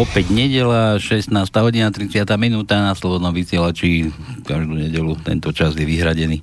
Opäť 0.00 0.32
nedela, 0.32 0.96
16. 0.96 1.28
hodina, 1.60 1.92
30. 1.92 2.24
minúta 2.40 2.80
na 2.80 2.96
Slobodnom 2.96 3.36
vysielači. 3.36 4.08
Každú 4.48 4.80
nedelu 4.80 5.12
tento 5.20 5.52
čas 5.52 5.76
je 5.76 5.84
vyhradený 5.84 6.40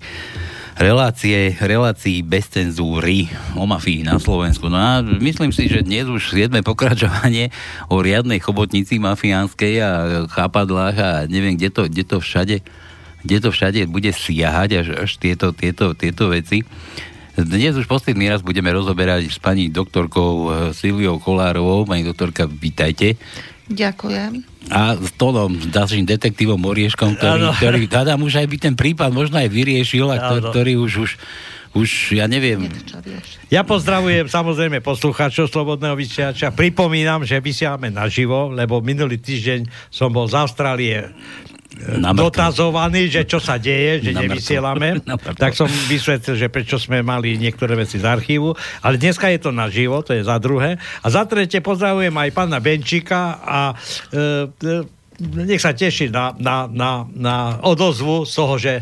relácie, 0.78 1.58
relácií 1.58 2.22
bez 2.22 2.54
cenzúry 2.54 3.26
o 3.58 3.66
mafii 3.66 4.06
na 4.06 4.22
Slovensku. 4.22 4.70
No 4.70 4.78
a 4.78 5.02
myslím 5.02 5.50
si, 5.50 5.66
že 5.74 5.82
dnes 5.82 6.06
už 6.06 6.38
siedme 6.38 6.62
pokračovanie 6.62 7.50
o 7.90 7.98
riadnej 7.98 8.38
chobotnici 8.38 9.02
mafiánskej 9.02 9.74
a 9.82 9.90
chápadlách 10.30 10.96
a 11.02 11.10
neviem, 11.26 11.58
kde 11.58 11.74
to, 11.74 11.90
kde 11.90 12.04
to 12.06 12.18
všade 12.22 12.62
kde 13.26 13.38
to 13.42 13.50
všade 13.50 13.82
bude 13.90 14.14
siahať 14.14 14.86
až, 14.86 14.88
až 15.02 15.12
tieto, 15.18 15.50
tieto, 15.50 15.98
tieto 15.98 16.30
veci. 16.30 16.62
Dnes 17.38 17.78
už 17.78 17.86
posledný 17.86 18.34
raz 18.34 18.42
budeme 18.42 18.74
rozoberať 18.74 19.30
s 19.30 19.38
pani 19.38 19.70
doktorkou 19.70 20.34
eh, 20.34 20.50
Silviou 20.74 21.22
Kolárovou. 21.22 21.86
Pani 21.86 22.02
doktorka, 22.02 22.50
vítajte. 22.50 23.14
Ďakujem. 23.68 24.48
A 24.72 24.96
s 24.96 25.12
Tonom, 25.16 25.52
ďalším 25.52 26.08
detektívom 26.08 26.60
Orieškom, 26.60 27.20
ktorý, 27.20 27.52
ktorý 27.56 27.82
tam 27.88 28.24
už 28.24 28.40
aj 28.44 28.48
by 28.48 28.58
ten 28.60 28.76
prípad 28.76 29.12
možno 29.12 29.40
aj 29.40 29.48
vyriešil, 29.52 30.08
a 30.12 30.18
ktorý, 30.20 30.42
ktorý 30.52 30.74
už, 30.80 30.94
už 31.04 31.12
už, 31.78 32.18
ja 32.18 32.26
neviem. 32.26 32.66
Ja 33.54 33.62
pozdravujem 33.62 34.26
samozrejme 34.26 34.82
poslucháčov 34.82 35.52
Slobodného 35.52 35.94
vysielača. 35.94 36.50
Pripomínam, 36.50 37.22
že 37.22 37.38
vysielame 37.38 37.94
naživo, 37.94 38.50
lebo 38.50 38.82
minulý 38.82 39.22
týždeň 39.22 39.92
som 39.94 40.10
bol 40.10 40.26
z 40.26 40.36
Austrálie 40.42 41.14
dotazovaný, 42.14 43.08
že 43.08 43.22
čo 43.24 43.38
sa 43.38 43.62
deje, 43.62 44.04
že 44.04 44.12
nevysielame. 44.14 44.90
Tak 45.38 45.54
som 45.54 45.70
vysvetlil, 45.90 46.36
že 46.36 46.48
prečo 46.50 46.82
sme 46.82 47.06
mali 47.06 47.38
niektoré 47.38 47.78
veci 47.78 48.02
z 48.02 48.06
archívu. 48.06 48.54
Ale 48.82 48.98
dneska 48.98 49.30
je 49.30 49.40
to 49.40 49.52
na 49.54 49.70
živo, 49.70 50.02
to 50.02 50.18
je 50.18 50.26
za 50.26 50.38
druhé. 50.42 50.82
A 51.04 51.08
za 51.08 51.24
tretie 51.30 51.62
pozdravujem 51.62 52.14
aj 52.14 52.30
pána 52.34 52.58
Benčíka 52.58 53.38
a 53.44 53.60
e, 53.72 54.50
e, 54.50 54.98
nech 55.22 55.62
sa 55.62 55.74
teší 55.74 56.10
na, 56.14 56.34
na, 56.38 56.70
na, 56.70 56.92
na 57.14 57.36
odozvu 57.62 58.26
z 58.26 58.34
toho, 58.34 58.56
že 58.58 58.74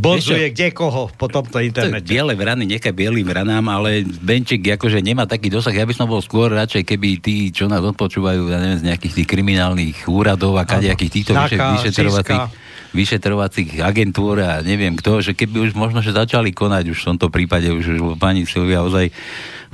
Bozuje 0.00 0.48
kde 0.54 0.72
koho 0.72 1.12
po 1.12 1.28
tomto 1.28 1.60
internete. 1.60 2.08
To 2.08 2.12
biele 2.16 2.32
vrany, 2.32 2.64
nechaj 2.64 2.96
bielým 2.96 3.28
vranám, 3.28 3.64
ale 3.68 4.00
Benčík 4.04 4.64
akože 4.64 5.04
nemá 5.04 5.28
taký 5.28 5.52
dosah. 5.52 5.76
Ja 5.76 5.84
by 5.84 5.92
som 5.92 6.08
bol 6.08 6.24
skôr 6.24 6.48
radšej, 6.52 6.88
keby 6.88 7.20
tí, 7.20 7.52
čo 7.52 7.68
nás 7.68 7.84
odpočúvajú, 7.84 8.48
ja 8.48 8.58
neviem, 8.60 8.80
z 8.80 8.86
nejakých 8.88 9.14
tých 9.20 9.28
kriminálnych 9.28 10.08
úradov 10.08 10.56
a 10.56 10.64
kadejakých 10.64 11.12
týchto 11.20 11.32
vyšetrovacích 11.36 12.64
vyšetrovacích 12.94 13.82
agentúr 13.82 14.38
a 14.46 14.62
neviem 14.62 14.94
kto, 14.94 15.18
že 15.18 15.34
keby 15.34 15.66
už 15.66 15.74
možno, 15.74 15.98
že 15.98 16.14
začali 16.14 16.54
konať 16.54 16.94
už 16.94 16.98
v 17.02 17.08
tomto 17.10 17.26
prípade, 17.26 17.66
už, 17.66 17.98
už 17.98 18.14
pani 18.22 18.46
Silvia 18.46 18.86
ozaj 18.86 19.10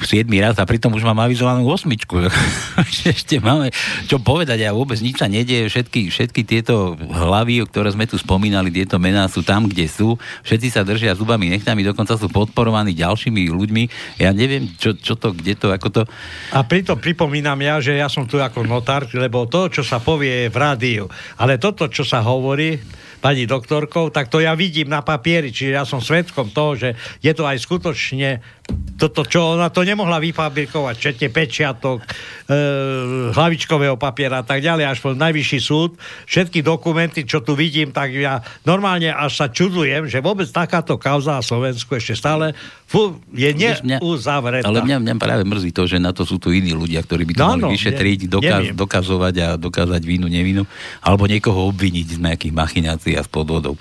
7 0.03 0.27
raz 0.41 0.57
a 0.57 0.65
pritom 0.65 0.93
už 0.93 1.05
mám 1.05 1.21
avizovanú 1.23 1.67
osmičku. 1.69 2.27
Ešte 3.13 3.39
máme 3.39 3.71
čo 4.09 4.19
povedať 4.19 4.65
a 4.67 4.75
vôbec 4.75 4.99
nič 4.99 5.21
sa 5.21 5.29
nedieje. 5.29 5.69
Všetky, 5.71 6.11
všetky 6.11 6.43
tieto 6.45 6.97
hlavy, 6.99 7.65
ktoré 7.69 7.93
sme 7.93 8.09
tu 8.09 8.17
spomínali, 8.17 8.73
tieto 8.73 8.97
mená 8.97 9.29
sú 9.29 9.45
tam, 9.45 9.69
kde 9.69 9.87
sú. 9.87 10.17
Všetci 10.43 10.69
sa 10.73 10.87
držia 10.87 11.15
zubami, 11.17 11.53
nechtami, 11.53 11.85
dokonca 11.85 12.17
sú 12.17 12.33
podporovaní 12.33 12.97
ďalšími 12.97 13.49
ľuďmi. 13.51 13.83
Ja 14.23 14.33
neviem, 14.33 14.73
čo, 14.77 14.97
čo 14.97 15.15
to, 15.15 15.37
kde 15.37 15.55
to, 15.57 15.71
ako 15.71 15.89
to... 15.93 16.03
A 16.57 16.65
pritom 16.65 16.99
pripomínam 16.99 17.59
ja, 17.61 17.79
že 17.79 17.99
ja 18.01 18.09
som 18.09 18.25
tu 18.25 18.41
ako 18.41 18.65
notár, 18.65 19.07
lebo 19.13 19.47
to, 19.47 19.69
čo 19.69 19.83
sa 19.85 20.01
povie 20.01 20.49
v 20.49 20.57
rádiu, 20.57 21.05
ale 21.37 21.61
toto, 21.61 21.87
čo 21.93 22.03
sa 22.03 22.25
hovorí, 22.25 22.81
pani 23.21 23.45
doktorkou, 23.45 24.09
tak 24.09 24.33
to 24.33 24.41
ja 24.41 24.57
vidím 24.57 24.89
na 24.89 25.05
papieri, 25.05 25.53
čiže 25.53 25.77
ja 25.77 25.85
som 25.85 26.01
svetkom 26.01 26.51
toho, 26.51 26.73
že 26.75 26.89
je 27.21 27.33
to 27.37 27.45
aj 27.45 27.61
skutočne 27.61 28.41
toto, 29.01 29.25
čo 29.25 29.57
ona 29.57 29.73
to 29.73 29.81
nemohla 29.81 30.21
vyfabrikovať, 30.21 30.95
čete 31.01 31.33
pečiatok, 31.33 32.05
e, 32.05 32.09
hlavičkového 33.33 33.97
papiera 33.97 34.45
a 34.45 34.47
tak 34.47 34.61
ďalej, 34.61 34.85
až 34.85 34.99
po 35.01 35.17
najvyšší 35.17 35.59
súd, 35.65 35.97
všetky 36.29 36.61
dokumenty, 36.61 37.25
čo 37.25 37.41
tu 37.41 37.57
vidím, 37.57 37.97
tak 37.97 38.13
ja 38.13 38.45
normálne 38.69 39.09
až 39.09 39.41
sa 39.41 39.47
čudujem, 39.49 40.05
že 40.05 40.21
vôbec 40.21 40.45
takáto 40.53 41.01
kauza 41.01 41.41
na 41.41 41.45
Slovensku 41.45 41.97
ešte 41.97 42.13
stále 42.13 42.53
fú, 42.85 43.17
je 43.33 43.49
neuzavretá. 43.81 44.69
Ale 44.69 44.85
mňa, 44.85 45.01
mňa 45.01 45.15
práve 45.17 45.49
mrzí 45.49 45.73
to, 45.73 45.89
že 45.89 45.97
na 45.97 46.13
to 46.13 46.29
sú 46.29 46.37
tu 46.37 46.53
iní 46.53 46.77
ľudia, 46.77 47.01
ktorí 47.01 47.25
by 47.25 47.33
to 47.33 47.41
no, 47.41 47.51
mali 47.57 47.63
no, 47.65 47.73
vyšetriť, 47.73 48.29
dokaz, 48.29 48.63
dokazovať 48.77 49.35
a 49.41 49.49
dokázať 49.57 50.03
vínu, 50.05 50.29
nevinu, 50.29 50.69
alebo 51.01 51.25
niekoho 51.25 51.73
obviniť 51.73 52.19
z 52.19 52.19
nejakých 52.21 52.53
machinácií 52.53 53.17
a 53.17 53.25
z 53.25 53.33
podvodov. 53.33 53.81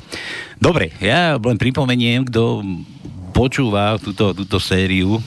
Dobre, 0.60 0.96
ja 1.04 1.36
len 1.36 1.56
pripomeniem, 1.60 2.24
kto 2.28 2.64
počúva 3.40 3.96
túto, 3.96 4.36
túto 4.36 4.60
sériu, 4.60 5.24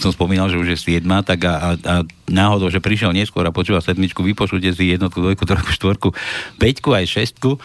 som 0.00 0.08
spomínal, 0.08 0.48
že 0.48 0.56
už 0.56 0.72
je 0.72 0.96
7, 0.96 1.04
tak 1.20 1.44
a, 1.44 1.52
a, 1.52 1.68
a 1.76 1.94
náhodou, 2.24 2.72
že 2.72 2.80
prišiel 2.80 3.12
neskôr 3.12 3.44
a 3.44 3.52
počúva 3.52 3.84
sedmičku, 3.84 4.24
vypočujte 4.24 4.72
si 4.72 4.96
jednotku, 4.96 5.20
dvojku, 5.20 5.44
trojku, 5.44 5.68
štvorku, 5.76 6.08
peťku 6.56 6.96
aj 6.96 7.04
šestku. 7.04 7.60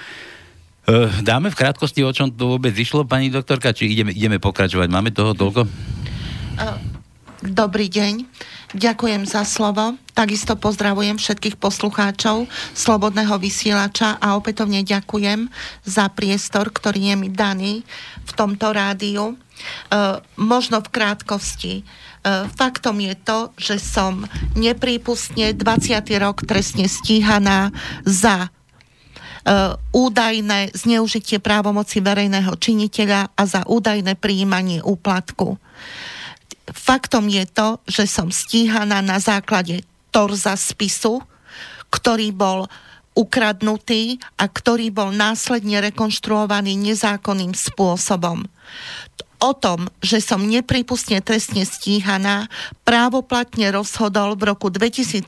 Uh, 0.82 1.08
dáme 1.24 1.48
v 1.48 1.56
krátkosti, 1.56 2.04
o 2.04 2.12
čom 2.12 2.28
to 2.36 2.60
vôbec 2.60 2.76
išlo, 2.76 3.08
pani 3.08 3.32
doktorka, 3.32 3.72
či 3.72 3.88
ideme, 3.88 4.12
ideme 4.12 4.44
pokračovať? 4.44 4.92
Máme 4.92 5.16
toho 5.16 5.32
toľko? 5.32 5.64
Uh, 5.64 6.76
dobrý 7.40 7.88
deň. 7.88 8.28
Ďakujem 8.72 9.28
za 9.28 9.44
slovo. 9.44 10.00
Takisto 10.16 10.56
pozdravujem 10.56 11.20
všetkých 11.20 11.60
poslucháčov 11.60 12.48
Slobodného 12.72 13.36
vysielača 13.36 14.16
a 14.20 14.40
opätovne 14.40 14.84
ďakujem 14.84 15.52
za 15.84 16.08
priestor, 16.08 16.72
ktorý 16.72 17.12
je 17.12 17.16
mi 17.20 17.28
daný 17.28 17.84
v 18.24 18.32
tomto 18.32 18.72
rádiu. 18.72 19.36
Uh, 19.92 20.20
možno 20.40 20.82
v 20.82 20.92
krátkosti. 20.92 21.74
Uh, 22.22 22.46
faktom 22.54 23.02
je 23.02 23.16
to, 23.18 23.40
že 23.58 23.76
som 23.82 24.26
neprípustne 24.54 25.54
20. 25.58 26.02
rok 26.22 26.46
trestne 26.46 26.86
stíhaná 26.86 27.74
za 28.06 28.48
uh, 28.48 29.78
údajné 29.92 30.74
zneužitie 30.78 31.42
právomoci 31.42 32.00
verejného 32.00 32.54
činiteľa 32.58 33.34
a 33.34 33.42
za 33.46 33.62
údajné 33.66 34.18
prijímanie 34.18 34.80
úplatku. 34.86 35.58
Faktom 36.72 37.28
je 37.28 37.44
to, 37.50 37.82
že 37.90 38.06
som 38.08 38.32
stíhaná 38.32 39.04
na 39.04 39.20
základe 39.20 39.84
torza 40.14 40.56
spisu, 40.56 41.20
ktorý 41.92 42.32
bol 42.32 42.70
ukradnutý 43.12 44.24
a 44.40 44.48
ktorý 44.48 44.88
bol 44.88 45.12
následne 45.12 45.84
rekonštruovaný 45.84 46.80
nezákonným 46.80 47.52
spôsobom 47.52 48.48
o 49.42 49.58
tom, 49.58 49.90
že 50.06 50.22
som 50.22 50.46
nepripustne 50.46 51.18
trestne 51.26 51.66
stíhaná, 51.66 52.46
právoplatne 52.86 53.74
rozhodol 53.74 54.38
v 54.38 54.54
roku 54.54 54.70
2017 54.70 55.26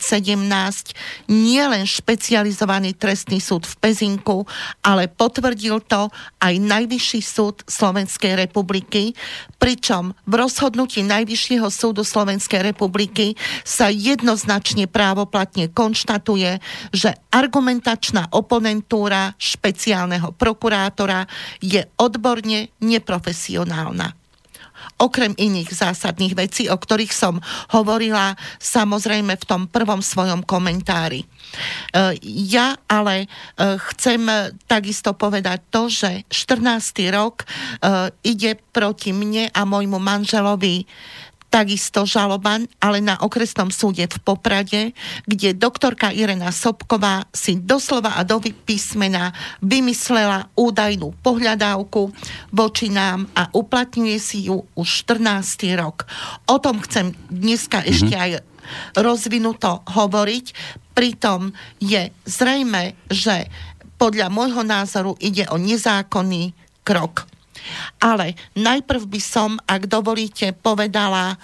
nielen 1.26 1.84
špecializovaný 1.90 2.94
trestný 2.94 3.42
súd 3.42 3.66
v 3.66 3.74
Pezinku, 3.82 4.46
ale 4.86 5.10
potvrdil 5.10 5.82
to 5.90 6.14
aj 6.38 6.54
Najvyšší 6.62 7.22
súd 7.26 7.66
Slovenskej 7.66 8.38
republiky, 8.38 9.18
pričom 9.58 10.14
v 10.30 10.34
rozhodnutí 10.38 11.02
Najvyššieho 11.02 11.74
súdu 11.74 12.06
Slovenskej 12.06 12.62
republiky 12.62 13.34
sa 13.66 13.90
jednoznačne 13.90 14.86
právoplatne 14.86 15.74
konštatuje, 15.74 16.62
že 16.94 17.18
argumentačná 17.34 18.30
oponentúra 18.30 19.34
špeciálneho 19.42 20.38
prokurátora 20.38 21.26
je 21.64 21.82
odborne 21.98 22.70
neprofesionálna 22.78 24.03
okrem 25.00 25.34
iných 25.36 25.74
zásadných 25.74 26.34
vecí, 26.38 26.70
o 26.70 26.78
ktorých 26.78 27.14
som 27.14 27.40
hovorila 27.74 28.36
samozrejme 28.62 29.36
v 29.36 29.48
tom 29.48 29.62
prvom 29.68 30.00
svojom 30.00 30.46
komentári. 30.46 31.24
E, 31.24 31.28
ja 32.24 32.78
ale 32.88 33.26
e, 33.26 33.28
chcem 33.94 34.26
takisto 34.66 35.14
povedať 35.14 35.60
to, 35.70 35.92
že 35.92 36.26
14. 36.30 37.14
rok 37.14 37.44
e, 37.44 37.46
ide 38.26 38.60
proti 38.72 39.12
mne 39.12 39.50
a 39.52 39.62
môjmu 39.68 40.00
manželovi 40.00 40.86
takisto 41.54 42.10
žaloba, 42.10 42.58
ale 42.82 42.98
na 42.98 43.14
okresnom 43.22 43.70
súde 43.70 44.10
v 44.10 44.18
Poprade, 44.26 44.98
kde 45.30 45.54
doktorka 45.54 46.10
Irena 46.10 46.50
Sobková 46.50 47.30
si 47.30 47.62
doslova 47.62 48.18
a 48.18 48.26
do 48.26 48.42
písmena 48.42 49.30
vymyslela 49.62 50.50
údajnú 50.58 51.14
pohľadávku 51.22 52.10
voči 52.50 52.90
nám 52.90 53.30
a 53.38 53.54
uplatňuje 53.54 54.18
si 54.18 54.50
ju 54.50 54.66
už 54.74 54.88
14. 55.06 55.78
rok. 55.78 56.10
O 56.50 56.58
tom 56.58 56.82
chcem 56.82 57.14
dneska 57.30 57.86
mm-hmm. 57.86 57.94
ešte 57.94 58.16
aj 58.18 58.32
rozvinuto 58.98 59.86
hovoriť. 59.94 60.46
Pritom 60.98 61.54
je 61.78 62.10
zrejme, 62.26 62.98
že 63.14 63.46
podľa 64.02 64.34
môjho 64.34 64.66
názoru 64.66 65.14
ide 65.22 65.46
o 65.54 65.62
nezákonný 65.62 66.58
krok. 66.82 67.33
Ale 68.00 68.38
najprv 68.58 69.04
by 69.08 69.22
som, 69.22 69.60
ak 69.64 69.88
dovolíte, 69.88 70.56
povedala 70.56 71.34
e, 71.34 71.38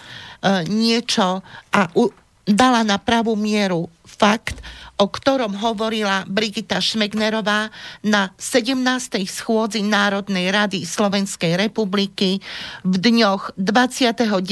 niečo 0.68 1.44
a 1.74 1.81
u, 1.95 2.10
dala 2.50 2.81
na 2.81 2.98
pravú 2.98 3.38
mieru 3.38 3.88
fakt, 4.06 4.57
o 5.00 5.07
ktorom 5.07 5.56
hovorila 5.63 6.27
Brigita 6.27 6.83
Šmegnerová 6.83 7.71
na 8.04 8.36
17. 8.36 8.83
schôdzi 9.24 9.80
Národnej 9.80 10.51
rady 10.51 10.83
Slovenskej 10.83 11.56
republiky 11.56 12.44
v 12.83 12.95
dňoch 13.00 13.56
29. 13.56 14.44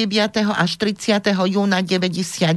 až 0.56 0.72
30. 0.80 1.36
júna 1.36 1.84
99, 1.84 2.56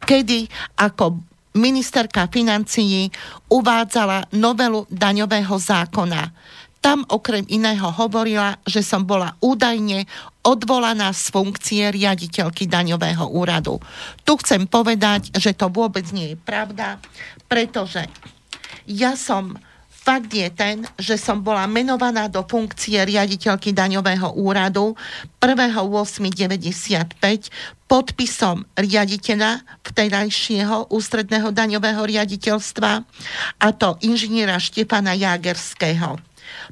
kedy 0.00 0.48
ako 0.80 1.20
ministerka 1.54 2.26
financií 2.32 3.12
uvádzala 3.52 4.32
novelu 4.34 4.88
daňového 4.90 5.54
zákona. 5.54 6.34
Tam 6.84 7.00
okrem 7.08 7.48
iného 7.48 7.88
hovorila, 7.96 8.60
že 8.68 8.84
som 8.84 9.08
bola 9.08 9.32
údajne 9.40 10.04
odvolaná 10.44 11.16
z 11.16 11.32
funkcie 11.32 11.88
riaditeľky 11.88 12.68
daňového 12.68 13.24
úradu. 13.24 13.80
Tu 14.20 14.36
chcem 14.44 14.68
povedať, 14.68 15.32
že 15.32 15.56
to 15.56 15.72
vôbec 15.72 16.04
nie 16.12 16.36
je 16.36 16.38
pravda, 16.44 17.00
pretože 17.48 18.04
ja 18.84 19.16
som 19.16 19.56
Fakt 20.04 20.36
je 20.36 20.52
ten, 20.52 20.84
že 21.00 21.16
som 21.16 21.40
bola 21.40 21.64
menovaná 21.64 22.28
do 22.28 22.44
funkcie 22.44 23.00
riaditeľky 23.08 23.72
daňového 23.72 24.36
úradu 24.36 24.92
1.8.95 25.40 27.16
podpisom 27.88 28.68
riaditeľa 28.76 29.64
vtedajšieho 29.80 30.92
ústredného 30.92 31.48
daňového 31.56 32.04
riaditeľstva 32.04 32.92
a 33.56 33.66
to 33.72 33.96
inžiniera 34.04 34.60
Štepana 34.60 35.16
Jagerského. 35.16 36.20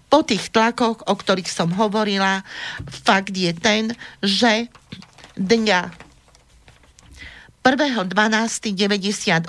Po 0.08 0.24
tých 0.24 0.52
tlakoch, 0.52 1.04
o 1.08 1.14
ktorých 1.14 1.50
som 1.50 1.72
hovorila, 1.76 2.44
fakt 2.88 3.34
je 3.36 3.52
ten, 3.56 3.92
že 4.20 4.68
dňa 5.36 6.02
1.12.98 7.62 9.46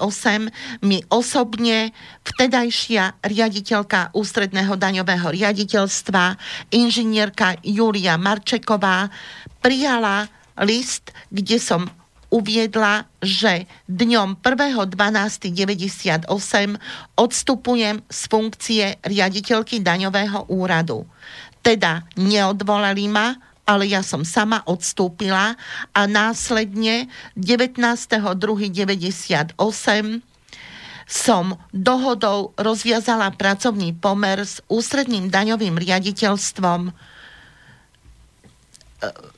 mi 0.85 1.01
osobne 1.09 1.89
vtedajšia 2.21 3.25
riaditeľka 3.25 4.13
ústredného 4.13 4.77
daňového 4.77 5.33
riaditeľstva, 5.33 6.37
inžinierka 6.69 7.57
Julia 7.65 8.21
Marčeková, 8.21 9.09
prijala 9.65 10.29
list, 10.61 11.09
kde 11.33 11.57
som 11.57 11.89
uviedla, 12.33 13.05
že 13.21 13.69
dňom 13.85 14.41
1.12.98 14.41 16.25
odstupujem 17.13 18.01
z 18.09 18.21
funkcie 18.25 18.97
riaditeľky 19.05 19.85
daňového 19.85 20.49
úradu. 20.49 21.05
Teda 21.61 22.09
neodvolali 22.17 23.05
ma, 23.05 23.37
ale 23.69 23.85
ja 23.87 24.01
som 24.01 24.25
sama 24.25 24.65
odstúpila 24.65 25.53
a 25.93 26.01
následne 26.09 27.05
19.2.98 27.37 29.53
som 31.03 31.59
dohodou 31.69 32.55
rozviazala 32.57 33.29
pracovný 33.35 33.93
pomer 33.93 34.41
s 34.41 34.63
ústredným 34.71 35.29
daňovým 35.29 35.77
riaditeľstvom 35.77 36.89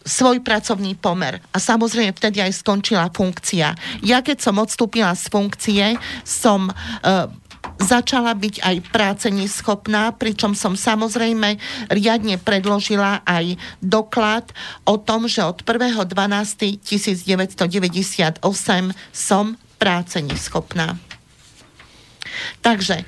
svoj 0.05 0.45
pracovný 0.45 0.93
pomer. 0.95 1.41
A 1.49 1.57
samozrejme 1.57 2.13
vtedy 2.13 2.41
aj 2.41 2.53
skončila 2.61 3.09
funkcia. 3.09 3.73
Ja 4.05 4.21
keď 4.21 4.41
som 4.41 4.59
odstúpila 4.61 5.15
z 5.17 5.29
funkcie, 5.33 5.97
som 6.21 6.69
uh, 6.69 7.25
začala 7.81 8.37
byť 8.37 8.61
aj 8.61 8.75
práce 8.93 9.25
neschopná, 9.33 10.13
pričom 10.13 10.53
som 10.55 10.77
samozrejme 10.77 11.57
riadne 11.89 12.37
predložila 12.37 13.25
aj 13.25 13.57
doklad 13.81 14.53
o 14.85 15.01
tom, 15.01 15.27
že 15.27 15.43
od 15.43 15.63
1.12.1998 15.65 18.45
som 19.11 19.57
práce 19.81 20.21
neschopná. 20.21 20.97
Takže 22.61 23.05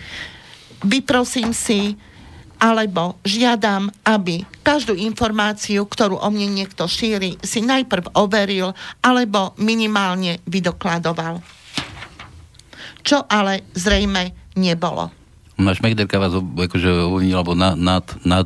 vyprosím 0.84 1.54
si 1.54 1.96
alebo 2.58 3.18
žiadam, 3.22 3.90
aby 4.04 4.44
každú 4.66 4.98
informáciu, 4.98 5.86
ktorú 5.86 6.18
o 6.18 6.30
mne 6.34 6.52
niekto 6.52 6.90
šíri, 6.90 7.38
si 7.42 7.62
najprv 7.62 8.14
overil 8.18 8.74
alebo 9.02 9.54
minimálne 9.62 10.42
vydokladoval. 10.50 11.42
Čo 13.06 13.24
ale 13.30 13.64
zrejme 13.72 14.54
nebolo. 14.60 15.14
Náš 15.58 15.82
Megderka 15.82 16.22
vás 16.22 16.38
akože 16.38 17.10
uvinil, 17.10 17.42
alebo 17.42 17.58
nad, 17.58 17.74
nad, 17.80 18.06
nad 18.22 18.46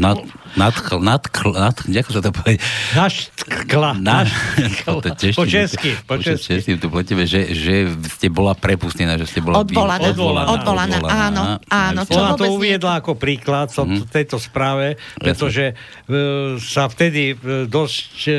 nad, 0.00 0.16
nad, 0.56 0.72
nad, 1.04 1.22
nad, 1.28 1.76
ako 1.76 2.10
sa 2.16 2.20
to 2.24 2.32
povie? 2.32 2.56
Naštkla. 2.96 4.00
Naš, 4.00 4.32
to 4.80 5.12
tiež, 5.12 5.34
po 5.36 5.44
česky. 5.44 5.92
Po 6.08 6.16
česky. 6.16 6.80
tu 6.80 6.88
po 6.88 7.04
tebe, 7.04 7.28
že, 7.28 7.52
že 7.52 7.92
ste 8.16 8.32
bola 8.32 8.56
prepustená, 8.56 9.20
že 9.20 9.28
ste 9.28 9.44
bola... 9.44 9.60
Odvolaná. 9.60 10.08
Odvolaná, 10.08 10.48
odvolaná, 10.56 10.96
áno. 11.04 11.42
áno 11.68 12.00
čo 12.08 12.16
Ona 12.16 12.32
to 12.40 12.48
uviedla 12.56 13.04
ako 13.04 13.20
príklad 13.20 13.68
v 13.76 14.00
mm. 14.00 14.08
tejto 14.08 14.40
správe, 14.40 14.96
pretože 15.20 15.76
uh, 15.76 16.56
sa 16.56 16.88
vtedy 16.88 17.36
uh, 17.36 17.68
dosť 17.68 18.16
uh, 18.32 18.34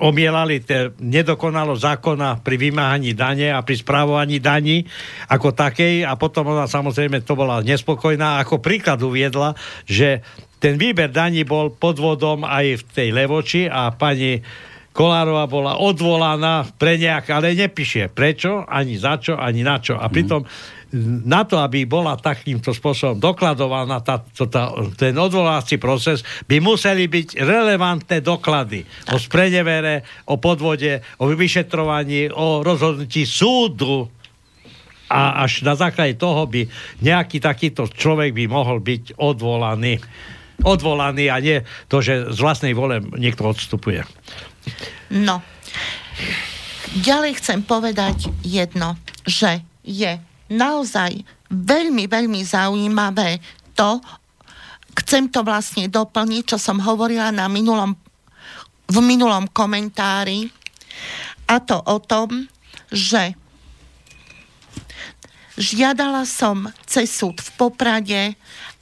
omielali 0.00 0.64
te, 0.64 0.96
nedokonalo 0.96 1.76
zákona 1.76 2.40
pri 2.40 2.56
vymáhaní 2.56 3.12
dane 3.12 3.52
a 3.52 3.60
pri 3.60 3.76
správovaní 3.76 4.40
daní 4.40 4.88
ako 5.28 5.52
takej 5.52 6.08
a 6.08 6.16
potom 6.16 6.48
ona 6.48 6.64
samozrejme 6.64 7.20
to 7.28 7.36
bola 7.36 7.60
nespokojná. 7.60 8.40
Ako 8.40 8.64
príklad 8.64 9.04
uviedla, 9.04 9.52
že 9.84 10.24
ten 10.58 10.74
výber 10.74 11.10
daní 11.10 11.46
bol 11.46 11.70
podvodom 11.70 12.42
aj 12.42 12.82
v 12.82 12.82
tej 12.94 13.08
Levoči 13.14 13.70
a 13.70 13.94
pani 13.94 14.42
Kolárova 14.98 15.46
bola 15.46 15.78
odvolaná 15.78 16.66
pre 16.74 16.98
nejak, 16.98 17.30
ale 17.30 17.54
nepíše 17.54 18.10
prečo, 18.10 18.66
ani 18.66 18.98
za 18.98 19.22
čo, 19.22 19.38
ani 19.38 19.62
na 19.62 19.78
čo. 19.78 19.94
A 19.94 20.10
mhm. 20.10 20.12
pritom 20.12 20.42
na 21.28 21.44
to, 21.44 21.60
aby 21.60 21.84
bola 21.84 22.16
takýmto 22.16 22.72
spôsobom 22.72 23.20
dokladovaná 23.20 24.00
tá, 24.00 24.24
to, 24.24 24.48
tá, 24.48 24.72
ten 24.96 25.12
odvolávací 25.12 25.76
proces, 25.76 26.24
by 26.48 26.64
museli 26.64 27.04
byť 27.04 27.44
relevantné 27.44 28.24
doklady 28.24 28.88
tak. 29.04 29.12
o 29.12 29.16
sprenevere, 29.20 30.02
o 30.32 30.40
podvode, 30.40 31.04
o 31.20 31.28
vyšetrovaní, 31.28 32.32
o 32.32 32.64
rozhodnutí 32.64 33.28
súdu 33.28 34.08
a 35.12 35.44
až 35.44 35.60
na 35.60 35.76
základe 35.76 36.16
toho 36.16 36.48
by 36.48 36.64
nejaký 37.04 37.36
takýto 37.40 37.84
človek 37.92 38.32
by 38.32 38.44
mohol 38.48 38.80
byť 38.80 39.20
odvolaný 39.20 40.00
odvolaný 40.62 41.30
a 41.30 41.38
nie 41.38 41.62
to, 41.86 42.02
že 42.02 42.34
z 42.34 42.38
vlastnej 42.38 42.74
vole 42.74 43.02
niekto 43.14 43.46
odstupuje. 43.46 44.02
No. 45.14 45.42
Ďalej 46.98 47.38
chcem 47.38 47.60
povedať 47.62 48.32
jedno, 48.42 48.96
že 49.28 49.62
je 49.84 50.18
naozaj 50.48 51.22
veľmi, 51.52 52.08
veľmi 52.08 52.40
zaujímavé 52.42 53.38
to, 53.76 54.00
chcem 55.04 55.30
to 55.30 55.46
vlastne 55.46 55.86
doplniť, 55.86 56.42
čo 56.54 56.58
som 56.58 56.82
hovorila 56.82 57.30
na 57.30 57.46
minulom, 57.46 57.94
v 58.88 58.98
minulom 59.04 59.46
komentári, 59.52 60.50
a 61.48 61.62
to 61.64 61.80
o 61.80 61.96
tom, 62.02 62.44
že 62.92 63.32
žiadala 65.56 66.28
som 66.28 66.68
cez 66.84 67.08
súd 67.08 67.40
v 67.40 67.50
Poprade, 67.56 68.22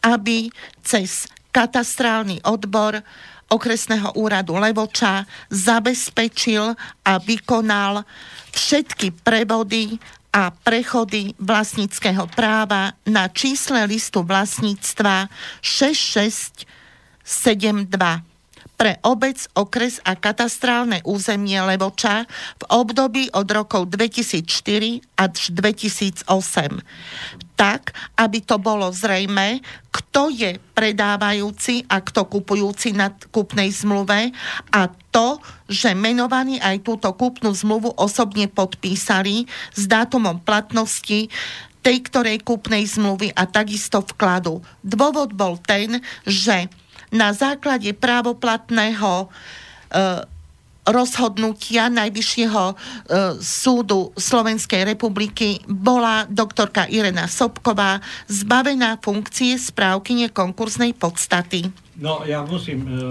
aby 0.02 0.50
cez 0.82 1.30
katastrálny 1.56 2.44
odbor 2.44 3.00
okresného 3.48 4.12
úradu 4.20 4.60
Levoča 4.60 5.24
zabezpečil 5.48 6.76
a 7.00 7.12
vykonal 7.16 8.04
všetky 8.52 9.16
prevody 9.24 9.96
a 10.36 10.52
prechody 10.52 11.32
vlastníckého 11.40 12.28
práva 12.36 12.92
na 13.08 13.32
čísle 13.32 13.88
listu 13.88 14.20
vlastníctva 14.20 15.32
6672 15.64 18.35
pre 18.76 19.00
obec, 19.02 19.48
okres 19.56 19.98
a 20.04 20.14
katastrálne 20.14 21.00
územie 21.08 21.56
Levoča 21.64 22.28
v 22.60 22.64
období 22.68 23.32
od 23.32 23.48
rokov 23.48 23.88
2004 23.88 25.16
až 25.16 25.50
2008. 25.50 26.28
Tak, 27.56 27.96
aby 28.20 28.38
to 28.44 28.60
bolo 28.60 28.92
zrejme, 28.92 29.64
kto 29.88 30.28
je 30.28 30.60
predávajúci 30.76 31.88
a 31.88 32.04
kto 32.04 32.28
kupujúci 32.28 32.92
na 32.92 33.16
kúpnej 33.32 33.72
zmluve 33.72 34.28
a 34.68 34.92
to, 35.08 35.40
že 35.64 35.96
menovaní 35.96 36.60
aj 36.60 36.84
túto 36.84 37.08
kúpnu 37.16 37.56
zmluvu 37.56 37.96
osobne 37.96 38.44
podpísali 38.52 39.48
s 39.72 39.88
dátumom 39.88 40.44
platnosti 40.44 41.32
tej 41.80 42.02
ktorej 42.02 42.42
kúpnej 42.42 42.82
zmluvy 42.82 43.30
a 43.30 43.46
takisto 43.46 44.02
vkladu. 44.02 44.58
Dôvod 44.82 45.30
bol 45.38 45.54
ten, 45.62 46.02
že 46.26 46.66
na 47.12 47.32
základe 47.32 47.92
právoplatného 47.92 49.28
e, 49.28 50.35
rozhodnutia 50.86 51.90
Najvyššieho 51.90 52.64
e, 52.70 52.74
súdu 53.42 54.14
Slovenskej 54.14 54.86
republiky 54.86 55.60
bola 55.66 56.24
doktorka 56.30 56.86
Irena 56.86 57.26
Sobková 57.26 57.98
zbavená 58.30 59.02
funkcie 59.02 59.58
správkyne 59.58 60.30
konkursnej 60.30 60.94
podstaty. 60.94 61.68
No, 61.96 62.28
ja 62.28 62.44
musím 62.44 62.84
uh, 62.84 63.08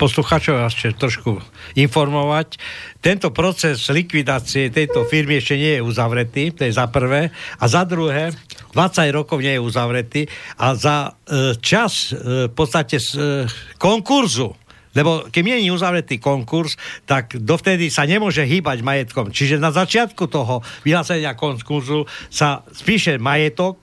posluchačov 0.00 0.64
ešte 0.72 0.96
trošku 0.96 1.44
informovať. 1.76 2.56
Tento 3.04 3.28
proces 3.36 3.84
likvidácie 3.92 4.72
tejto 4.72 5.04
firmy 5.04 5.36
ešte 5.36 5.60
nie 5.60 5.76
je 5.76 5.84
uzavretý, 5.84 6.56
to 6.56 6.64
je 6.64 6.72
za 6.72 6.88
prvé. 6.88 7.28
A 7.60 7.64
za 7.68 7.84
druhé, 7.84 8.32
20 8.72 9.12
rokov 9.12 9.44
nie 9.44 9.60
je 9.60 9.60
uzavretý. 9.60 10.20
A 10.56 10.72
za 10.72 11.12
uh, 11.12 11.52
čas 11.60 12.16
uh, 12.16 12.48
v 12.48 12.54
podstate 12.56 12.96
uh, 12.96 13.44
konkurzu 13.76 14.56
lebo 14.98 15.30
keď 15.30 15.42
nie 15.46 15.56
je 15.62 15.70
uzavretý 15.70 16.18
konkurs, 16.18 16.74
tak 17.06 17.38
dovtedy 17.38 17.86
sa 17.86 18.02
nemôže 18.02 18.42
hýbať 18.42 18.82
majetkom. 18.82 19.30
Čiže 19.30 19.62
na 19.62 19.70
začiatku 19.70 20.26
toho 20.26 20.66
vyhlásenia 20.82 21.38
konkurzu 21.38 22.10
sa 22.26 22.66
spíše 22.74 23.22
majetok, 23.22 23.78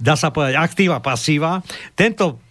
dá 0.00 0.16
sa 0.16 0.32
povedať 0.32 0.56
aktíva, 0.56 1.04
pasíva. 1.04 1.60
Tento 1.92 2.47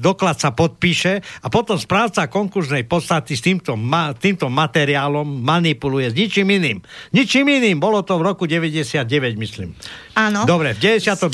doklad 0.00 0.40
sa 0.40 0.50
podpíše 0.56 1.20
a 1.44 1.46
potom 1.52 1.76
správca 1.76 2.24
konkurznej 2.24 2.88
podstaty 2.88 3.36
s 3.36 3.44
týmto, 3.44 3.76
ma, 3.76 4.16
týmto 4.16 4.48
materiálom 4.48 5.28
manipuluje 5.28 6.08
s 6.08 6.14
ničím 6.16 6.48
iným. 6.56 6.78
Ničím 7.12 7.52
iným. 7.52 7.76
Bolo 7.76 8.00
to 8.00 8.16
v 8.16 8.32
roku 8.32 8.48
99, 8.48 9.04
myslím. 9.36 9.76
Áno. 10.16 10.48
Dobre, 10.48 10.72
v 10.72 11.00
99. 11.04 11.28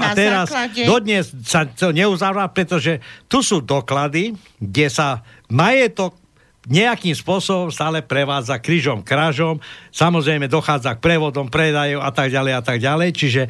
a 0.00 0.08
teraz 0.16 0.48
základe... 0.48 0.82
dodnes 0.88 1.24
sa 1.44 1.68
to 1.68 1.92
neuzavra, 1.92 2.48
pretože 2.48 3.04
tu 3.28 3.44
sú 3.44 3.60
doklady, 3.60 4.32
kde 4.56 4.86
sa 4.88 5.20
majetok 5.52 6.16
nejakým 6.66 7.14
spôsobom 7.14 7.70
stále 7.70 8.02
prevádza 8.02 8.58
krížom 8.58 9.06
krážom, 9.06 9.62
samozrejme 9.94 10.50
dochádza 10.50 10.98
k 10.98 11.02
prevodom, 11.02 11.46
predajov 11.46 12.02
a 12.02 12.10
tak 12.10 12.34
ďalej 12.34 12.52
a 12.58 12.62
tak 12.62 12.78
ďalej, 12.82 13.08
čiže 13.14 13.42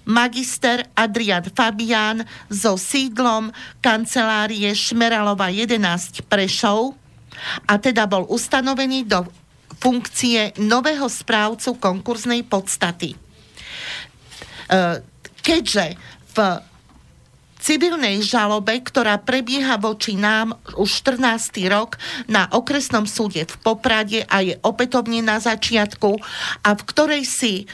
magister 0.06 0.84
Adrian 0.98 1.46
Fabián 1.54 2.26
so 2.50 2.76
sídlom 2.76 3.54
kancelárie 3.80 4.74
Šmeralova 4.74 5.54
11 5.54 6.26
Prešov 6.26 6.98
a 7.70 7.74
teda 7.78 8.10
bol 8.10 8.26
ustanovený 8.28 9.08
do 9.08 9.24
funkcie 9.82 10.54
nového 10.62 11.10
správcu 11.10 11.78
konkurznej 11.82 12.46
podstaty. 12.46 13.14
E, 13.14 13.18
keďže 15.42 15.98
v 16.38 16.38
civilnej 17.62 18.26
žalobe, 18.26 18.82
ktorá 18.82 19.22
prebieha 19.22 19.78
voči 19.78 20.18
nám 20.18 20.58
už 20.76 20.90
14. 21.06 21.62
rok 21.70 22.02
na 22.26 22.50
okresnom 22.50 23.06
súde 23.06 23.46
v 23.46 23.56
Poprade 23.62 24.26
a 24.26 24.42
je 24.42 24.58
opätovne 24.66 25.22
na 25.22 25.38
začiatku 25.38 26.18
a 26.66 26.70
v 26.74 26.82
ktorej 26.90 27.24
si 27.24 27.54
e, 27.62 27.66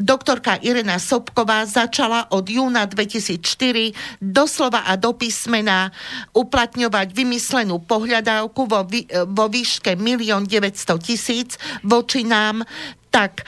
doktorka 0.00 0.58
Irena 0.64 0.96
Sobková 0.98 1.68
začala 1.68 2.26
od 2.32 2.48
júna 2.48 2.88
2004 2.88 4.18
doslova 4.18 4.88
a 4.88 4.96
do 4.96 5.12
písmena 5.12 5.92
uplatňovať 6.32 7.12
vymyslenú 7.12 7.78
pohľadávku 7.84 8.64
vo, 8.64 8.80
vý, 8.88 9.06
vo 9.28 9.46
výške 9.46 9.94
1 9.94 10.50
900 10.50 10.98
tisíc 10.98 11.60
voči 11.84 12.24
nám, 12.24 12.64
tak 13.12 13.44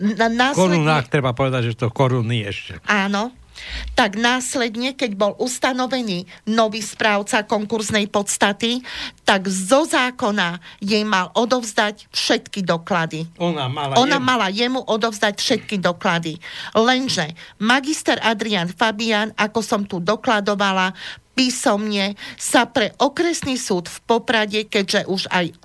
na, 0.00 0.32
následne... 0.32 0.80
Korunách 0.80 1.06
treba 1.12 1.36
povedať, 1.36 1.74
že 1.74 1.84
to 1.84 1.92
koruny 1.92 2.48
ešte. 2.48 2.80
Áno, 2.88 3.36
tak 3.94 4.16
následne, 4.16 4.96
keď 4.96 5.16
bol 5.16 5.32
ustanovený 5.36 6.24
nový 6.48 6.80
správca 6.80 7.44
konkurznej 7.44 8.08
podstaty, 8.08 8.80
tak 9.24 9.46
zo 9.46 9.84
zákona 9.84 10.58
jej 10.80 11.04
mal 11.04 11.30
odovzdať 11.36 12.08
všetky 12.10 12.64
doklady. 12.64 13.28
Ona 13.38 13.68
mala, 13.68 13.94
Ona 14.00 14.18
jemu. 14.18 14.26
mala 14.26 14.48
jemu 14.48 14.80
odovzdať 14.82 15.34
všetky 15.38 15.76
doklady. 15.78 16.40
Lenže 16.74 17.36
magister 17.60 18.16
Adrian 18.24 18.70
Fabian, 18.72 19.30
ako 19.36 19.60
som 19.60 19.82
tu 19.84 20.00
dokladovala, 20.00 20.96
písomne 21.40 22.20
sa 22.36 22.68
pre 22.68 22.92
okresný 23.00 23.56
súd 23.56 23.88
v 23.88 23.98
Poprade, 24.04 24.60
keďže 24.68 25.08
už 25.08 25.24
aj 25.32 25.56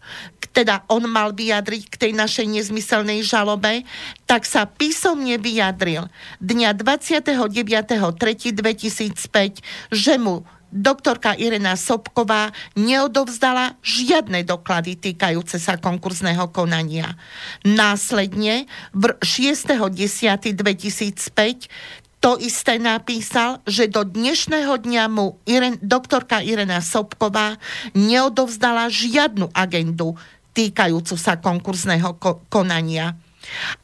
teda 0.56 0.88
on 0.88 1.04
mal 1.12 1.36
vyjadriť 1.36 1.84
k 1.92 1.96
tej 2.00 2.16
našej 2.16 2.48
nezmyselnej 2.48 3.28
žalobe, 3.28 3.84
tak 4.24 4.48
sa 4.48 4.64
písomne 4.64 5.36
vyjadril 5.36 6.08
dňa 6.40 6.80
29.3.2005, 6.80 9.60
že 9.92 10.16
mu 10.16 10.48
doktorka 10.76 11.40
Irena 11.40 11.80
Sobková 11.80 12.52
neodovzdala 12.76 13.80
žiadne 13.80 14.44
doklady 14.44 15.00
týkajúce 15.00 15.56
sa 15.56 15.80
konkurzného 15.80 16.52
konania. 16.52 17.16
Následne 17.64 18.68
v 18.92 19.16
6.10.2005 19.24 21.96
to 22.26 22.42
isté 22.42 22.82
napísal, 22.82 23.62
že 23.70 23.86
do 23.86 24.02
dnešného 24.02 24.82
dňa 24.82 25.06
mu 25.14 25.38
Iren, 25.46 25.78
doktorka 25.78 26.42
Irena 26.42 26.82
Sobková 26.82 27.62
neodovzdala 27.94 28.90
žiadnu 28.90 29.54
agendu 29.54 30.18
týkajúcu 30.56 31.16
sa 31.20 31.36
konkurzného 31.38 32.16
ko- 32.18 32.42
konania. 32.48 33.20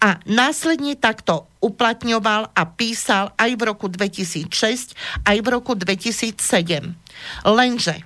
A 0.02 0.18
následne 0.26 0.98
takto 0.98 1.46
uplatňoval 1.62 2.50
a 2.58 2.64
písal 2.66 3.30
aj 3.38 3.52
v 3.54 3.62
roku 3.62 3.86
2006, 3.92 4.98
aj 5.28 5.38
v 5.38 5.48
roku 5.52 5.78
2007. 5.78 6.98
Lenže 7.46 8.02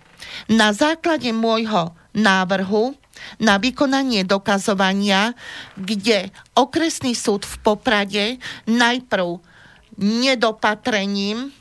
na 0.51 0.75
základe 0.75 1.31
môjho 1.31 1.95
návrhu 2.11 2.99
na 3.39 3.55
vykonanie 3.55 4.27
dokazovania, 4.27 5.31
kde 5.79 6.35
okresný 6.51 7.15
súd 7.15 7.47
v 7.47 7.55
Poprade 7.63 8.25
najprv 8.67 9.39
nedopatrením 9.95 11.55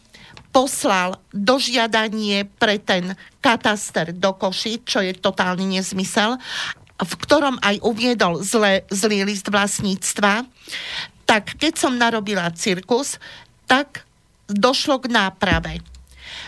poslal 0.51 1.19
dožiadanie 1.35 2.47
pre 2.59 2.79
ten 2.79 3.19
kataster 3.43 4.15
do 4.15 4.35
Koši, 4.35 4.83
čo 4.87 5.03
je 5.03 5.15
totálny 5.15 5.79
nezmysel, 5.79 6.39
v 6.95 7.13
ktorom 7.27 7.59
aj 7.59 7.83
uviedol 7.83 8.39
zle, 8.47 8.87
zlý 8.87 9.27
list 9.27 9.51
vlastníctva, 9.51 10.47
tak 11.27 11.59
keď 11.59 11.75
som 11.75 11.99
narobila 11.99 12.47
cirkus, 12.55 13.19
tak 13.67 14.07
došlo 14.47 15.03
k 15.03 15.11
náprave. 15.11 15.83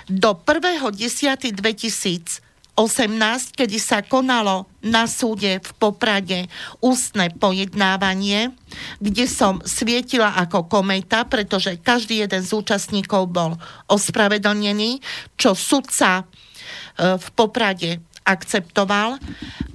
Do 0.06 0.38
1.10.2018, 0.38 2.38
kedy 3.56 3.78
sa 3.80 4.04
konalo 4.06 4.68
na 4.84 5.08
súde 5.10 5.58
v 5.58 5.70
Poprade 5.80 6.46
ústne 6.78 7.34
pojednávanie, 7.34 8.54
kde 9.02 9.26
som 9.26 9.58
svietila 9.66 10.38
ako 10.38 10.70
kometa, 10.70 11.26
pretože 11.26 11.82
každý 11.82 12.22
jeden 12.22 12.46
z 12.46 12.54
účastníkov 12.54 13.26
bol 13.32 13.58
ospravedlnený, 13.90 15.02
čo 15.34 15.58
sudca 15.58 16.22
e, 16.22 16.24
v 17.18 17.26
Poprade 17.34 18.05
akceptoval, 18.26 19.22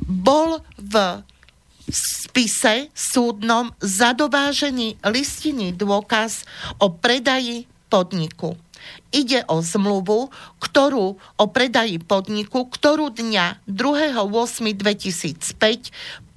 bol 0.04 0.60
v 0.76 1.24
spise 1.92 2.88
súdnom 2.94 3.72
zadovážený 3.80 5.00
listinný 5.08 5.72
dôkaz 5.76 6.44
o 6.80 6.90
predaji 6.92 7.68
podniku. 7.92 8.56
Ide 9.12 9.44
o 9.52 9.60
zmluvu, 9.60 10.32
ktorú 10.64 11.20
o 11.20 11.46
predaji 11.52 12.00
podniku, 12.00 12.72
ktorú 12.72 13.12
dňa 13.12 13.68
2.8.2005 13.68 15.92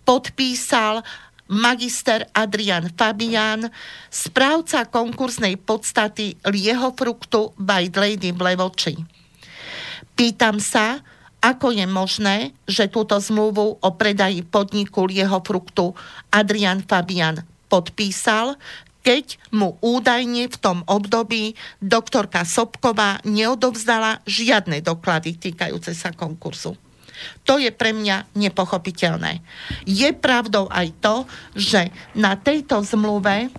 podpísal 0.05 1.01
magister 1.47 2.27
Adrian 2.35 2.91
Fabian, 2.93 3.71
správca 4.09 4.85
konkursnej 4.89 5.57
podstaty 5.61 6.37
Lieho 6.49 6.97
fruktu 6.97 7.53
White 7.61 8.01
Lady 8.01 8.33
v. 8.33 8.49
Pýtam 10.15 10.61
sa, 10.61 11.01
ako 11.45 11.77
je 11.77 11.85
možné, 11.85 12.57
že 12.65 12.89
túto 12.89 13.21
zmluvu 13.21 13.85
o 13.85 13.89
predaji 13.93 14.41
podniku 14.49 15.05
Lieho 15.05 15.45
fruktu 15.45 15.93
Adrian 16.33 16.81
Fabian 16.81 17.45
podpísal, 17.69 18.57
keď 19.05 19.37
mu 19.53 19.77
údajne 19.85 20.49
v 20.49 20.57
tom 20.57 20.81
období 20.89 21.53
doktorka 21.85 22.49
Sobková 22.49 23.21
neodovzdala 23.29 24.25
žiadne 24.25 24.81
doklady 24.81 25.37
týkajúce 25.37 25.93
sa 25.93 26.17
konkursu. 26.17 26.81
To 27.45 27.61
je 27.61 27.69
pre 27.69 27.93
mňa 27.93 28.33
nepochopiteľné. 28.33 29.45
Je 29.85 30.09
pravdou 30.17 30.73
aj 30.73 30.89
to, 31.05 31.29
že 31.53 31.93
na 32.17 32.41
tejto 32.41 32.81
zmluve 32.81 33.53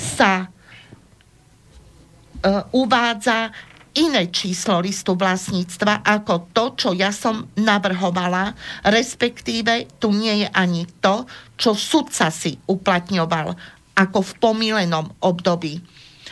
sa 0.00 0.48
uh, 0.48 2.64
uvádza 2.72 3.52
iné 3.98 4.30
číslo 4.30 4.78
listu 4.78 5.18
vlastníctva 5.18 6.06
ako 6.06 6.54
to, 6.54 6.64
čo 6.78 6.90
ja 6.94 7.10
som 7.10 7.50
navrhovala, 7.58 8.54
respektíve 8.86 9.98
tu 9.98 10.14
nie 10.14 10.46
je 10.46 10.48
ani 10.54 10.86
to, 11.02 11.26
čo 11.58 11.74
sudca 11.74 12.30
si 12.30 12.54
uplatňoval 12.70 13.58
ako 13.98 14.18
v 14.22 14.32
pomílenom 14.38 15.10
období 15.18 15.82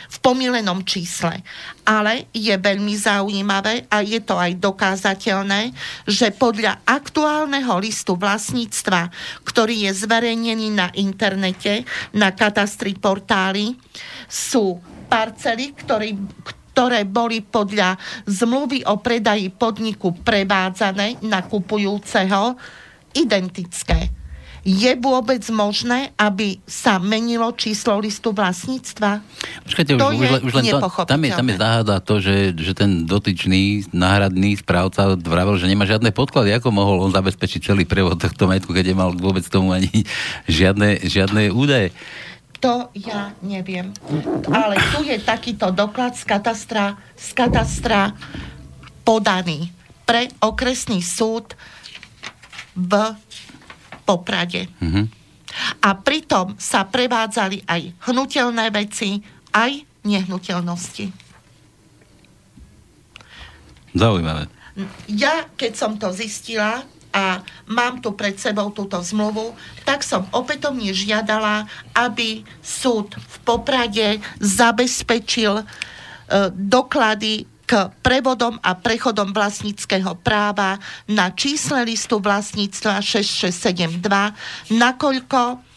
v 0.07 0.17
pomílenom 0.23 0.87
čísle. 0.87 1.43
Ale 1.83 2.31
je 2.31 2.55
veľmi 2.55 2.95
zaujímavé 2.95 3.91
a 3.91 3.99
je 3.99 4.23
to 4.23 4.39
aj 4.39 4.55
dokázateľné, 4.55 5.75
že 6.07 6.31
podľa 6.31 6.79
aktuálneho 6.87 7.75
listu 7.83 8.15
vlastníctva, 8.15 9.11
ktorý 9.43 9.87
je 9.87 10.07
zverejnený 10.07 10.67
na 10.71 10.87
internete, 10.95 11.83
na 12.15 12.31
katastri 12.31 12.95
portáli, 12.95 13.75
sú 14.31 14.79
parcely, 15.11 15.75
ktorý, 15.75 16.15
ktoré 16.77 17.09
boli 17.09 17.41
podľa 17.41 17.97
zmluvy 18.29 18.85
o 18.85 19.01
predaji 19.01 19.49
podniku 19.49 20.13
prevádzané 20.21 21.17
na 21.25 21.41
kupujúceho, 21.41 22.53
identické 23.17 24.13
je 24.67 24.91
vôbec 24.99 25.39
možné, 25.47 26.11
aby 26.19 26.59
sa 26.67 26.99
menilo 26.99 27.47
číslo 27.55 28.03
listu 28.03 28.35
vlastníctva? 28.35 29.23
Počkajte, 29.63 29.95
to 29.95 30.07
už, 30.11 30.27
je 30.27 30.43
už 30.43 30.53
len 30.59 30.65
to, 30.75 30.79
tam, 31.07 31.21
je, 31.23 31.31
tam 31.31 31.47
je 31.47 31.55
záhada 31.55 31.95
to, 32.03 32.19
že, 32.19 32.51
že 32.51 32.75
ten 32.75 33.07
dotyčný 33.07 33.87
náhradný 33.95 34.59
správca 34.59 35.15
vravel, 35.15 35.55
že 35.55 35.71
nemá 35.71 35.87
žiadne 35.87 36.11
podklady. 36.11 36.51
Ako 36.59 36.75
mohol 36.75 36.99
on 36.99 37.15
zabezpečiť 37.15 37.63
celý 37.63 37.87
prevod 37.87 38.19
tohto 38.19 38.43
majetku, 38.43 38.75
keď 38.75 38.91
nemal 38.91 39.15
vôbec 39.15 39.47
tomu 39.47 39.71
ani 39.71 40.03
žiadne, 40.51 40.99
žiadne 40.99 41.47
údaje? 41.55 41.95
To 42.57 42.89
ja 42.97 43.37
neviem. 43.45 43.93
Ale 44.49 44.81
tu 44.93 45.05
je 45.05 45.17
takýto 45.21 45.69
doklad 45.69 46.17
z 46.17 46.25
katastra, 46.25 46.97
z 47.13 47.29
katastra 47.37 48.17
podaný 49.05 49.69
pre 50.07 50.31
okresný 50.41 51.05
súd 51.05 51.53
v 52.73 53.13
Poprade. 54.07 54.71
Mm-hmm. 54.81 55.05
A 55.83 55.89
pritom 55.99 56.55
sa 56.57 56.87
prevádzali 56.87 57.65
aj 57.67 57.81
hnutelné 58.09 58.71
veci, 58.71 59.19
aj 59.51 59.83
nehnuteľnosti. 60.07 61.11
Zaujímavé. 63.97 64.47
Ja, 65.09 65.49
keď 65.57 65.73
som 65.73 65.97
to 65.97 66.13
zistila 66.13 66.85
mám 67.65 67.97
tu 67.97 68.13
pred 68.13 68.37
sebou 68.37 68.69
túto 68.69 69.01
zmluvu, 69.01 69.57
tak 69.81 70.05
som 70.05 70.29
opätovne 70.29 70.93
žiadala, 70.93 71.65
aby 71.97 72.45
súd 72.61 73.17
v 73.17 73.35
Poprade 73.41 74.21
zabezpečil 74.37 75.61
e, 75.61 75.65
doklady 76.53 77.49
k 77.67 77.91
prevodom 77.99 78.55
a 78.63 78.79
prechodom 78.79 79.35
vlastníckého 79.35 80.15
práva 80.23 80.79
na 81.09 81.35
čísle 81.35 81.83
listu 81.83 82.23
vlastníctva 82.23 83.03
6672, 83.03 84.71
nakoľko 84.71 85.67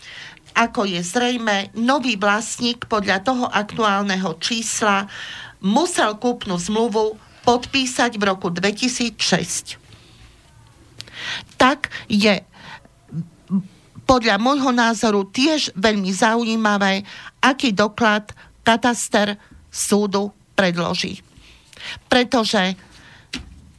ako 0.50 0.82
je 0.82 1.00
zrejme, 1.02 1.70
nový 1.78 2.18
vlastník 2.18 2.90
podľa 2.90 3.22
toho 3.22 3.46
aktuálneho 3.46 4.34
čísla 4.42 5.06
musel 5.62 6.18
kúpnu 6.18 6.58
zmluvu 6.58 7.16
podpísať 7.46 8.20
v 8.20 8.22
roku 8.28 8.52
2006. 8.52 9.79
Tak 11.56 11.92
je 12.06 12.40
podľa 14.04 14.36
môjho 14.42 14.74
názoru 14.74 15.26
tiež 15.30 15.74
veľmi 15.78 16.10
zaujímavé, 16.10 17.06
aký 17.38 17.70
doklad 17.70 18.34
kataster 18.66 19.38
súdu 19.70 20.34
predloží 20.58 21.22
pretože 22.06 22.76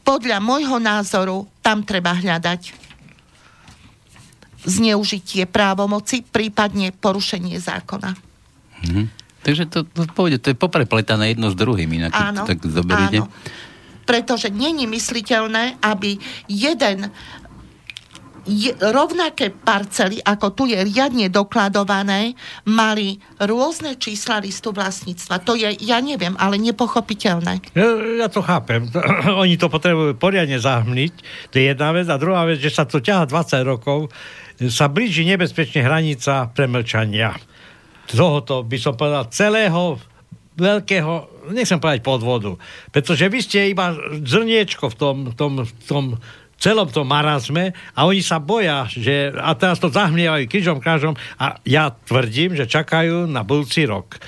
podľa 0.02 0.42
môjho 0.42 0.82
názoru 0.82 1.46
tam 1.62 1.86
treba 1.86 2.18
hľadať 2.18 2.74
zneužitie 4.62 5.50
právomoci, 5.50 6.22
prípadne 6.22 6.94
porušenie 6.94 7.58
zákona. 7.58 8.12
Mhm. 8.86 9.04
Takže 9.42 9.66
to, 9.74 9.90
to, 9.90 10.06
povede, 10.14 10.38
to 10.38 10.54
je 10.54 10.58
poprepletané 10.58 11.34
jedno 11.34 11.50
s 11.50 11.58
druhým, 11.58 11.90
inak 11.90 12.14
áno, 12.14 12.46
tak 12.46 12.62
zoberiete. 12.62 13.26
Áno. 13.26 13.34
Pretože 14.06 14.54
není 14.54 14.86
mysliteľné, 14.86 15.82
aby 15.82 16.22
jeden 16.46 17.10
je, 18.46 18.74
rovnaké 18.80 19.54
parcely, 19.54 20.18
ako 20.22 20.54
tu 20.58 20.64
je 20.66 20.82
riadne 20.82 21.30
dokladované, 21.30 22.34
mali 22.66 23.22
rôzne 23.38 23.98
čísla 24.02 24.42
listu 24.42 24.74
vlastníctva. 24.74 25.46
To 25.46 25.54
je, 25.54 25.78
ja 25.86 26.02
neviem, 26.02 26.34
ale 26.42 26.58
nepochopiteľné. 26.58 27.74
Ja, 27.78 27.88
ja 28.26 28.28
to 28.28 28.42
chápem. 28.42 28.90
Oni 29.44 29.56
to 29.62 29.70
potrebujú 29.70 30.18
poriadne 30.18 30.58
zahmniť. 30.58 31.14
To 31.54 31.56
je 31.62 31.66
jedna 31.70 31.94
vec. 31.94 32.10
A 32.10 32.18
druhá 32.18 32.50
vec, 32.50 32.58
že 32.58 32.74
sa 32.74 32.90
to 32.90 32.98
ťaha 32.98 33.30
20 33.30 33.62
rokov, 33.62 34.10
sa 34.70 34.90
blíži 34.90 35.26
nebezpečne 35.26 35.82
hranica 35.86 36.50
premlčania. 36.54 37.38
Tohoto 38.10 38.66
by 38.66 38.78
som 38.78 38.94
povedal 38.98 39.30
celého 39.32 39.98
veľkého, 40.60 41.12
nechcem 41.56 41.80
povedať 41.80 42.04
podvodu, 42.04 42.60
pretože 42.92 43.26
vy 43.32 43.40
ste 43.40 43.72
iba 43.72 43.96
zrniečko 44.22 44.92
v 44.92 44.96
tom, 45.00 45.16
tom, 45.34 45.64
tom 45.88 46.20
celom 46.62 46.86
tom 46.94 47.10
marazme 47.10 47.74
a 47.98 48.06
oni 48.06 48.22
sa 48.22 48.38
boja, 48.38 48.86
že 48.86 49.34
a 49.34 49.58
teraz 49.58 49.82
to 49.82 49.90
zahmievajú 49.90 50.46
križom 50.46 50.78
krážom 50.78 51.18
a 51.42 51.58
ja 51.66 51.90
tvrdím, 51.90 52.54
že 52.54 52.70
čakajú 52.70 53.26
na 53.26 53.42
budúci 53.42 53.90
rok. 53.90 54.22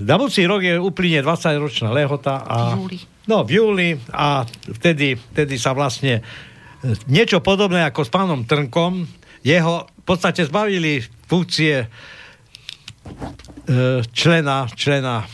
Na 0.00 0.16
budúci 0.16 0.48
rok 0.48 0.64
je 0.64 0.80
úplne 0.80 1.20
20-ročná 1.20 1.92
lehota 1.92 2.40
a... 2.40 2.72
V 2.72 2.88
júli. 2.88 2.98
No, 3.28 3.44
v 3.44 3.50
júli 3.52 3.88
a 4.16 4.48
vtedy, 4.80 5.20
vtedy 5.20 5.60
sa 5.60 5.76
vlastne 5.76 6.24
niečo 7.04 7.44
podobné 7.44 7.84
ako 7.84 8.08
s 8.08 8.10
pánom 8.10 8.40
Trnkom, 8.48 9.04
jeho 9.44 9.84
v 9.84 10.04
podstate 10.08 10.48
zbavili 10.48 11.04
funkcie 11.28 11.84
e, 11.84 11.86
člena, 14.08 14.64
člena 14.72 15.20
e, 15.20 15.26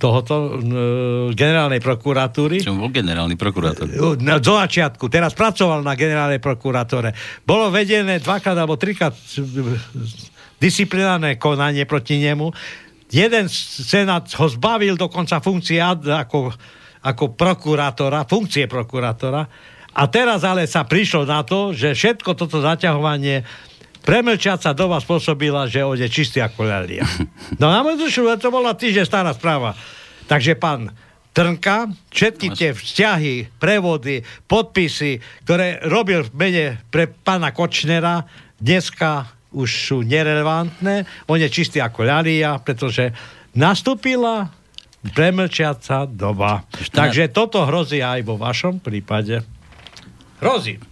tohoto 0.00 0.56
uh, 0.56 0.56
generálnej 1.36 1.84
prokuratúry. 1.84 2.64
Čo 2.64 2.72
bol 2.72 2.88
generálny 2.88 3.36
prokurátor? 3.36 3.84
Na, 4.24 4.40
do 4.40 4.56
začiatku. 4.56 5.12
Teraz 5.12 5.36
pracoval 5.36 5.84
na 5.84 5.92
generálnej 5.92 6.40
prokuratúre. 6.40 7.12
Bolo 7.44 7.68
vedené 7.68 8.16
dvakrát 8.16 8.56
alebo 8.56 8.80
trikrát 8.80 9.12
disciplinárne 10.56 11.36
konanie 11.36 11.84
proti 11.84 12.16
nemu. 12.16 12.48
Jeden 13.12 13.52
senát 13.52 14.24
ho 14.40 14.46
zbavil 14.48 14.96
dokonca 14.96 15.44
funkcie 15.44 15.82
ako, 15.82 16.56
ako 17.04 17.24
prokurátora, 17.36 18.24
funkcie 18.24 18.64
prokurátora. 18.64 19.44
A 19.90 20.06
teraz 20.06 20.46
ale 20.46 20.70
sa 20.70 20.86
prišlo 20.86 21.26
na 21.26 21.42
to, 21.42 21.74
že 21.74 21.92
všetko 21.92 22.38
toto 22.38 22.62
zaťahovanie 22.62 23.42
premlčiaca 24.02 24.72
doba 24.72 24.98
spôsobila, 24.98 25.68
že 25.68 25.84
on 25.84 25.96
je 25.96 26.08
čistý 26.08 26.40
ako 26.40 26.66
lelia. 26.66 27.04
No 27.60 27.68
na 27.68 27.84
môj 27.84 28.00
dušu, 28.00 28.26
to 28.40 28.48
bola 28.48 28.74
týždeň 28.74 29.04
stará 29.04 29.32
správa. 29.36 29.76
Takže 30.26 30.56
pán 30.56 30.94
Trnka, 31.30 31.94
všetky 32.10 32.46
tie 32.58 32.70
vzťahy, 32.74 33.62
prevody, 33.62 34.26
podpisy, 34.50 35.22
ktoré 35.46 35.78
robil 35.86 36.26
v 36.26 36.30
mene 36.34 36.66
pre 36.90 37.06
pána 37.06 37.54
Kočnera, 37.54 38.26
dneska 38.58 39.30
už 39.54 39.70
sú 39.70 39.96
nerelevantné. 40.02 41.06
On 41.30 41.38
je 41.38 41.46
čistý 41.46 41.78
ako 41.78 42.02
ľalia, 42.02 42.58
pretože 42.58 43.14
nastúpila 43.54 44.50
premlčiaca 45.14 46.06
doba. 46.10 46.66
Takže 46.90 47.30
toto 47.30 47.62
hrozí 47.62 48.02
aj 48.02 48.26
vo 48.26 48.34
vašom 48.34 48.82
prípade. 48.82 49.42
Hrozí. 50.42 50.82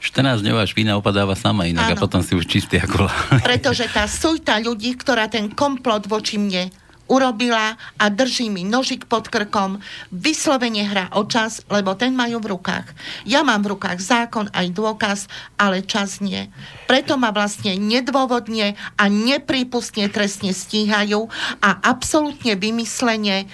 14 0.00 0.40
dňová 0.40 0.64
špína 0.64 0.96
opadáva 0.96 1.36
sama 1.36 1.68
inak 1.68 1.92
Áno. 1.92 1.96
a 1.96 2.02
potom 2.02 2.24
si 2.24 2.32
už 2.32 2.48
čistý 2.48 2.80
ako 2.80 3.06
Pretože 3.44 3.84
tá 3.92 4.08
sujta 4.08 4.56
ľudí, 4.56 4.96
ktorá 4.96 5.28
ten 5.28 5.52
komplot 5.52 6.08
voči 6.08 6.40
mne 6.40 6.72
urobila 7.10 7.74
a 7.98 8.04
drží 8.06 8.46
mi 8.54 8.62
nožik 8.62 9.10
pod 9.10 9.26
krkom, 9.26 9.82
vyslovene 10.14 10.86
hra 10.86 11.10
o 11.18 11.26
čas, 11.26 11.66
lebo 11.66 11.98
ten 11.98 12.14
majú 12.14 12.38
v 12.38 12.54
rukách. 12.54 12.86
Ja 13.26 13.42
mám 13.42 13.66
v 13.66 13.74
rukách 13.74 13.98
zákon 13.98 14.46
aj 14.54 14.66
dôkaz, 14.70 15.26
ale 15.58 15.82
čas 15.82 16.22
nie. 16.22 16.46
Preto 16.86 17.18
ma 17.18 17.34
vlastne 17.34 17.74
nedôvodne 17.74 18.78
a 18.94 19.04
neprípustne 19.10 20.06
trestne 20.06 20.54
stíhajú 20.54 21.26
a 21.58 21.70
absolútne 21.82 22.54
vymyslenie 22.54 23.50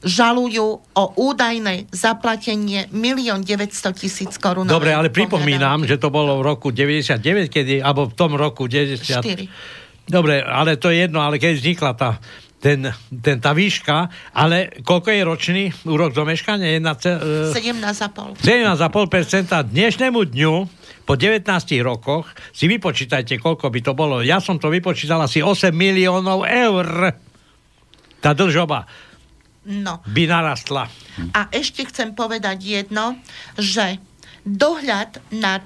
žalujú 0.00 0.80
o 0.80 1.04
údajné 1.16 1.92
zaplatenie 1.92 2.88
1 2.88 3.44
900 3.44 4.00
tisíc 4.00 4.32
korún. 4.40 4.64
Dobre, 4.64 4.96
ale 4.96 5.12
pripomínam, 5.12 5.84
že 5.84 6.00
to 6.00 6.08
bolo 6.08 6.40
v 6.40 6.42
roku 6.44 6.72
99, 6.72 7.52
kedy, 7.52 7.84
alebo 7.84 8.08
v 8.08 8.14
tom 8.16 8.32
roku 8.36 8.64
90. 8.64 9.00
4. 9.00 10.08
Dobre, 10.10 10.42
ale 10.42 10.80
to 10.80 10.90
je 10.90 11.06
jedno, 11.06 11.22
ale 11.22 11.38
keď 11.38 11.52
vznikla 11.54 11.92
tá 11.94 12.10
ten, 12.60 12.92
ten, 13.08 13.40
tá 13.40 13.56
výška, 13.56 14.12
ale 14.36 14.84
koľko 14.84 15.08
je 15.08 15.22
ročný 15.24 15.64
úrok 15.88 16.12
zomeškania? 16.12 16.76
17,5. 16.76 18.36
17,5% 18.36 19.72
dnešnému 19.72 20.20
dňu 20.28 20.54
po 21.08 21.16
19 21.16 21.48
rokoch 21.80 22.28
si 22.52 22.68
vypočítajte, 22.68 23.40
koľko 23.40 23.72
by 23.72 23.80
to 23.80 23.92
bolo. 23.96 24.20
Ja 24.20 24.44
som 24.44 24.60
to 24.60 24.68
vypočítal 24.68 25.24
asi 25.24 25.40
8 25.40 25.72
miliónov 25.72 26.44
eur. 26.44 27.16
Tá 28.20 28.36
držoba 28.36 28.84
no. 29.66 30.00
by 30.08 30.24
narastla. 30.26 30.88
A 31.36 31.50
ešte 31.52 31.84
chcem 31.88 32.16
povedať 32.16 32.64
jedno, 32.64 33.18
že 33.58 34.00
dohľad 34.44 35.20
nad 35.34 35.64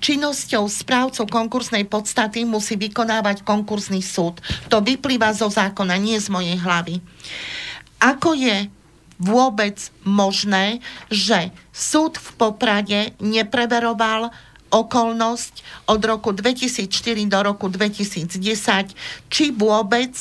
činnosťou 0.00 0.64
správcov 0.66 1.28
konkursnej 1.28 1.84
podstaty 1.84 2.48
musí 2.48 2.74
vykonávať 2.80 3.44
konkursný 3.44 4.00
súd. 4.00 4.40
To 4.72 4.80
vyplýva 4.80 5.36
zo 5.36 5.52
zákona, 5.52 6.00
nie 6.00 6.16
z 6.16 6.32
mojej 6.32 6.56
hlavy. 6.56 7.04
Ako 8.00 8.32
je 8.32 8.72
vôbec 9.20 9.76
možné, 10.08 10.80
že 11.12 11.52
súd 11.68 12.16
v 12.16 12.28
Poprade 12.40 13.12
nepreveroval 13.20 14.32
okolnosť 14.72 15.84
od 15.90 16.00
roku 16.00 16.32
2004 16.32 16.88
do 17.28 17.38
roku 17.44 17.66
2010, 17.68 18.40
či 19.28 19.44
vôbec 19.52 20.14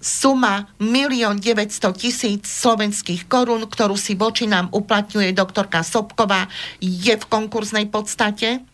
suma 0.00 0.72
1 0.80 1.38
900 1.38 1.92
tisíc 1.92 2.48
slovenských 2.48 3.28
korún, 3.28 3.68
ktorú 3.68 3.94
si 3.94 4.16
voči 4.16 4.48
nám 4.48 4.72
uplatňuje 4.72 5.36
doktorka 5.36 5.84
Sobková, 5.84 6.48
je 6.80 7.14
v 7.14 7.24
konkurznej 7.28 7.86
podstate? 7.92 8.64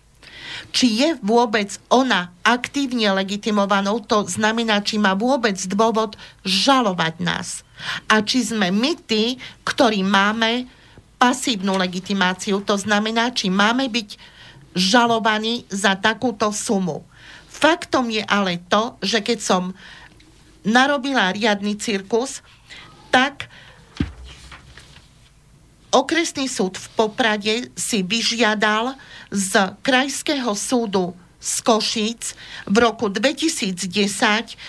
či 0.73 0.87
je 0.89 1.09
vôbec 1.21 1.69
ona 1.93 2.33
aktívne 2.41 3.13
legitimovanou, 3.13 4.01
to 4.01 4.25
znamená, 4.25 4.81
či 4.81 4.97
má 4.97 5.13
vôbec 5.13 5.57
dôvod 5.69 6.17
žalovať 6.47 7.15
nás. 7.21 7.49
A 8.09 8.25
či 8.25 8.47
sme 8.47 8.73
my 8.73 8.97
tí, 8.97 9.37
ktorí 9.67 10.01
máme 10.01 10.65
pasívnu 11.17 11.77
legitimáciu, 11.77 12.61
to 12.65 12.77
znamená, 12.77 13.33
či 13.33 13.53
máme 13.53 13.89
byť 13.89 14.09
žalovaní 14.77 15.65
za 15.73 15.97
takúto 15.97 16.53
sumu. 16.53 17.05
Faktom 17.49 18.13
je 18.13 18.21
ale 18.21 18.61
to, 18.69 19.01
že 19.01 19.25
keď 19.25 19.39
som 19.41 19.63
narobila 20.67 21.31
riadny 21.31 21.79
cirkus, 21.79 22.43
tak 23.15 23.47
okresný 25.95 26.51
súd 26.51 26.77
v 26.77 26.87
Poprade 26.99 27.55
si 27.79 28.03
vyžiadal 28.03 28.99
z 29.31 29.73
Krajského 29.81 30.53
súdu 30.59 31.15
z 31.47 31.63
Košíc 31.63 32.35
v 32.67 32.77
roku 32.83 33.07
2010 33.07 33.87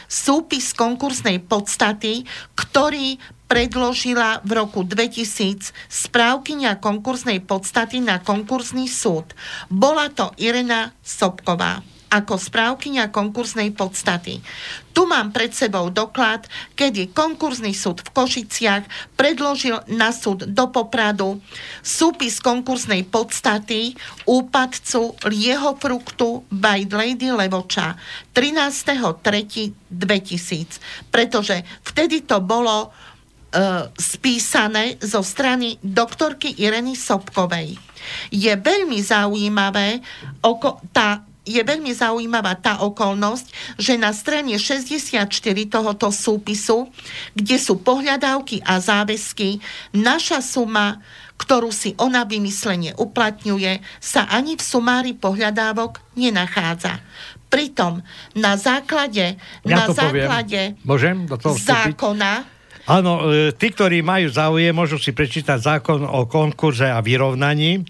súpis 0.05 0.77
konkursnej 0.77 1.41
podstaty, 1.41 2.29
ktorý 2.53 3.17
predložila 3.49 4.45
v 4.45 4.61
roku 4.61 4.85
2000 4.85 5.73
správkynia 5.89 6.77
konkursnej 6.77 7.41
podstaty 7.41 8.03
na 8.03 8.21
konkursný 8.21 8.85
súd. 8.85 9.33
Bola 9.73 10.13
to 10.13 10.35
Irena 10.37 10.93
Sobková 11.01 11.96
ako 12.07 12.39
správkynia 12.39 13.11
konkursnej 13.11 13.75
podstaty. 13.75 14.39
Tu 14.95 15.03
mám 15.05 15.35
pred 15.35 15.53
sebou 15.53 15.91
doklad, 15.91 16.47
kedy 16.73 17.13
konkurzný 17.13 17.75
súd 17.75 18.01
v 18.01 18.09
Košiciach 18.15 18.87
predložil 19.13 19.77
na 19.93 20.09
súd 20.15 20.47
do 20.49 20.65
Popradu 20.71 21.37
súpis 21.83 22.39
konkursnej 22.41 23.03
podstaty 23.05 23.93
úpadcu 24.25 25.13
Lieho 25.29 25.77
fruktu 25.77 26.41
by 26.49 26.89
Lady 26.89 27.29
Levoča 27.29 27.93
13.3.2000, 28.33 31.13
pretože 31.13 31.61
vtedy 31.85 32.25
to 32.25 32.41
bolo 32.41 32.87
e, 32.87 32.89
spísané 33.99 34.95
zo 35.03 35.21
strany 35.21 35.77
doktorky 35.83 36.55
Ireny 36.57 36.95
Sobkovej. 36.97 37.77
Je 38.31 38.55
veľmi 38.55 39.03
zaujímavé 39.03 39.99
oko, 40.41 40.79
tá 40.95 41.27
je 41.47 41.61
veľmi 41.63 41.95
zaujímavá 41.95 42.59
tá 42.59 42.83
okolnosť, 42.83 43.79
že 43.79 43.95
na 43.95 44.11
strane 44.11 44.59
64 44.59 45.31
tohoto 45.71 46.11
súpisu, 46.11 46.91
kde 47.33 47.55
sú 47.55 47.79
pohľadávky 47.79 48.61
a 48.67 48.83
záväzky, 48.83 49.63
naša 49.95 50.43
suma, 50.43 50.99
ktorú 51.39 51.71
si 51.71 51.95
ona 51.95 52.27
vymyslene 52.27 52.99
uplatňuje, 52.99 53.79
sa 54.03 54.27
ani 54.27 54.59
v 54.59 54.63
sumári 54.63 55.13
pohľadávok 55.15 56.03
nenachádza. 56.19 56.99
Pritom 57.47 58.03
na 58.35 58.59
základe, 58.59 59.39
ja 59.63 59.87
na 59.87 59.95
základe 59.95 60.75
Môžem 60.83 61.23
do 61.23 61.39
toho 61.39 61.55
zákona 61.55 62.57
Áno, 62.87 63.27
e, 63.27 63.51
tí, 63.51 63.67
ktorí 63.75 63.99
majú 63.99 64.31
záujem, 64.31 64.71
môžu 64.71 64.95
si 64.95 65.11
prečítať 65.11 65.59
zákon 65.59 66.07
o 66.07 66.23
konkurze 66.23 66.87
a 66.87 67.03
vyrovnaní. 67.03 67.83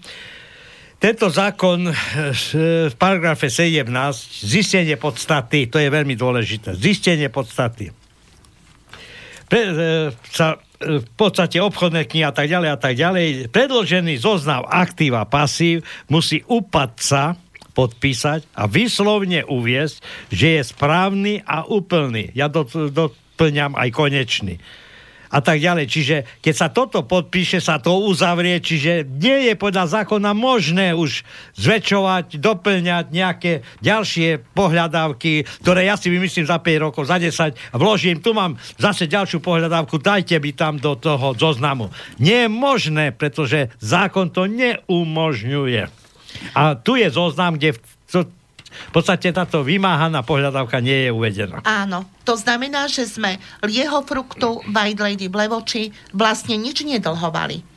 Tento 0.98 1.30
zákon 1.30 1.86
eh, 1.86 1.94
v 2.90 2.94
paragrafe 2.98 3.46
17, 3.46 3.86
zistenie 4.42 4.98
podstaty, 4.98 5.70
to 5.70 5.78
je 5.78 5.86
veľmi 5.86 6.18
dôležité, 6.18 6.74
zistenie 6.74 7.30
podstaty. 7.30 7.94
Pre, 9.48 9.62
e, 9.64 9.72
sa, 10.28 10.60
e, 10.76 11.00
v 11.00 11.08
podstate 11.16 11.56
obchodné 11.56 12.04
knihy 12.04 12.20
a 12.20 12.36
tak 12.36 12.52
ďalej 12.52 12.68
a 12.68 12.76
tak 12.76 12.94
ďalej. 13.00 13.48
Predložený 13.48 14.20
zoznam 14.20 14.68
aktív 14.68 15.16
a 15.16 15.24
pasív 15.24 15.88
musí 16.12 16.44
upadca 16.44 17.32
podpísať 17.72 18.44
a 18.52 18.68
vyslovne 18.68 19.48
uviesť, 19.48 20.04
že 20.28 20.60
je 20.60 20.62
správny 20.68 21.40
a 21.48 21.64
úplný. 21.64 22.28
Ja 22.36 22.52
doplňam 22.52 23.72
aj 23.72 23.88
konečný 23.88 24.60
a 25.28 25.38
tak 25.44 25.60
ďalej. 25.60 25.86
Čiže 25.88 26.16
keď 26.40 26.54
sa 26.54 26.68
toto 26.72 27.04
podpíše, 27.04 27.60
sa 27.60 27.76
to 27.80 28.00
uzavrie, 28.00 28.60
čiže 28.60 29.04
nie 29.04 29.52
je 29.52 29.54
podľa 29.54 30.00
zákona 30.00 30.32
možné 30.32 30.96
už 30.96 31.24
zväčšovať, 31.56 32.40
doplňať 32.40 33.04
nejaké 33.12 33.52
ďalšie 33.84 34.40
pohľadávky, 34.56 35.44
ktoré 35.64 35.88
ja 35.88 36.00
si 36.00 36.08
vymyslím 36.08 36.48
za 36.48 36.58
5 36.60 36.84
rokov, 36.84 37.08
za 37.08 37.20
10 37.20 37.54
a 37.54 37.76
vložím, 37.76 38.24
tu 38.24 38.32
mám 38.32 38.56
zase 38.80 39.04
ďalšiu 39.10 39.44
pohľadávku, 39.44 40.00
dajte 40.00 40.40
mi 40.40 40.52
tam 40.56 40.80
do 40.80 40.96
toho 40.96 41.36
zoznamu. 41.36 41.92
Nie 42.16 42.48
je 42.48 42.50
možné, 42.52 43.12
pretože 43.12 43.72
zákon 43.80 44.32
to 44.32 44.48
neumožňuje. 44.48 45.82
A 46.54 46.76
tu 46.76 46.94
je 46.94 47.08
zoznam, 47.08 47.56
kde 47.56 47.76
v 48.88 48.92
podstate 48.94 49.34
táto 49.34 49.60
vymáhaná 49.60 50.24
pohľadávka 50.24 50.80
nie 50.80 51.06
je 51.06 51.10
uvedená. 51.12 51.60
Áno, 51.66 52.08
to 52.24 52.38
znamená, 52.38 52.88
že 52.88 53.04
sme 53.04 53.36
lieho 53.66 54.00
fruktu 54.06 54.64
White 54.70 55.02
Lady 55.02 55.28
Levoči 55.28 55.92
vlastne 56.16 56.56
nič 56.56 56.86
nedlhovali. 56.86 57.67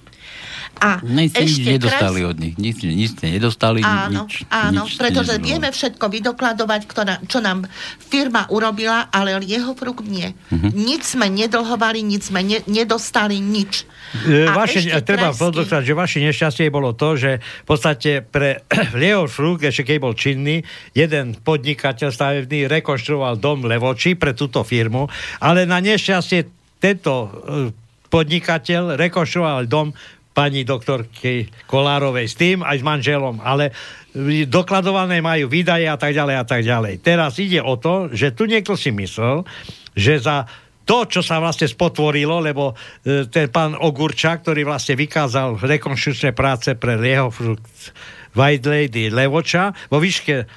A 0.82 1.04
nič 1.04 1.36
ešte 1.36 1.78
nedostali 1.78 2.24
kras... 2.24 2.32
od 2.32 2.38
nich. 2.42 2.56
Nič, 2.58 2.76
nič 2.82 3.12
nedostali. 3.22 3.80
Áno, 3.84 4.26
nič, 4.26 4.48
áno 4.50 4.88
nič 4.88 4.98
pretože 4.98 5.38
vieme 5.38 5.70
všetko 5.70 6.06
vydokladovať, 6.10 6.82
ktorá, 6.88 7.14
čo 7.28 7.44
nám 7.44 7.68
firma 8.00 8.48
urobila, 8.50 9.12
ale 9.14 9.38
jeho 9.46 9.78
frukt 9.78 10.08
nie. 10.08 10.34
Uh-huh. 10.50 10.72
Nič 10.74 11.14
sme 11.14 11.30
nedlhovali, 11.30 12.02
nič 12.02 12.34
sme 12.34 12.42
ne, 12.42 12.60
nedostali, 12.66 13.38
nič. 13.38 13.86
E, 14.26 14.50
vaše, 14.50 14.82
treba 15.06 15.36
krajský... 15.36 15.86
že 15.86 15.94
vaše 15.94 16.18
nešťastie 16.24 16.68
bolo 16.74 16.98
to, 16.98 17.14
že 17.14 17.40
v 17.40 17.66
podstate 17.68 18.26
pre 18.26 18.66
Leo 19.02 19.30
Fruk, 19.30 19.62
ešte 19.68 19.86
keď 19.86 19.98
bol 20.02 20.18
činný, 20.18 20.66
jeden 20.98 21.38
podnikateľ 21.38 22.10
stavebný 22.10 22.66
rekonštruoval 22.66 23.38
dom 23.38 23.70
Levoči 23.70 24.18
pre 24.18 24.34
túto 24.34 24.66
firmu, 24.66 25.06
ale 25.44 25.70
na 25.70 25.78
nešťastie 25.78 26.62
tento 26.82 27.30
podnikateľ 28.12 29.00
rekonštruoval 29.00 29.70
dom 29.70 29.96
pani 30.32 30.64
doktorky 30.64 31.52
Kolárovej 31.68 32.28
s 32.32 32.36
tým, 32.40 32.64
aj 32.64 32.80
s 32.80 32.88
manželom, 32.88 33.44
ale 33.44 33.76
dokladované 34.48 35.20
majú 35.20 35.48
výdaje 35.52 35.88
a 35.88 35.96
tak 36.00 36.16
ďalej 36.16 36.36
a 36.40 36.46
tak 36.48 36.62
ďalej. 36.64 36.94
Teraz 37.04 37.40
ide 37.40 37.60
o 37.64 37.76
to, 37.80 38.12
že 38.12 38.36
tu 38.36 38.48
niekto 38.48 38.76
si 38.76 38.92
myslel, 38.92 39.44
že 39.96 40.24
za 40.24 40.48
to, 40.84 41.08
čo 41.08 41.22
sa 41.24 41.40
vlastne 41.40 41.70
spotvorilo, 41.70 42.44
lebo 42.44 42.74
e, 42.74 43.30
ten 43.32 43.48
pán 43.48 43.78
Ogurča, 43.78 44.42
ktorý 44.42 44.68
vlastne 44.68 45.00
vykázal 45.00 45.62
rekonštrukčné 45.62 46.36
práce 46.36 46.74
pre 46.76 47.00
jeho 47.00 47.32
White 48.36 48.68
Lady 48.68 49.12
Levoča 49.12 49.72
vo 49.92 50.00
výške 50.00 50.48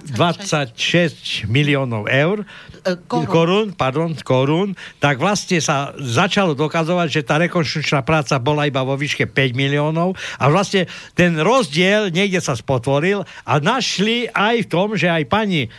26 0.00 1.44
miliónov 1.50 2.08
eur, 2.08 2.48
e, 2.86 2.96
korún. 3.04 3.26
korún, 3.28 3.66
pardon, 3.76 4.10
korún, 4.24 4.68
tak 5.02 5.20
vlastne 5.20 5.60
sa 5.60 5.92
začalo 6.00 6.56
dokazovať, 6.56 7.08
že 7.10 7.26
tá 7.26 7.36
rekonštrukčná 7.42 8.00
práca 8.06 8.40
bola 8.40 8.64
iba 8.64 8.80
vo 8.80 8.96
výške 8.96 9.28
5 9.28 9.52
miliónov 9.52 10.16
a 10.40 10.44
vlastne 10.48 10.88
ten 11.12 11.36
rozdiel 11.36 12.08
niekde 12.08 12.40
sa 12.40 12.56
spotvoril 12.56 13.26
a 13.44 13.52
našli 13.60 14.30
aj 14.32 14.64
v 14.64 14.70
tom, 14.70 14.88
že 14.96 15.12
aj 15.12 15.24
pani 15.28 15.68
e, 15.68 15.70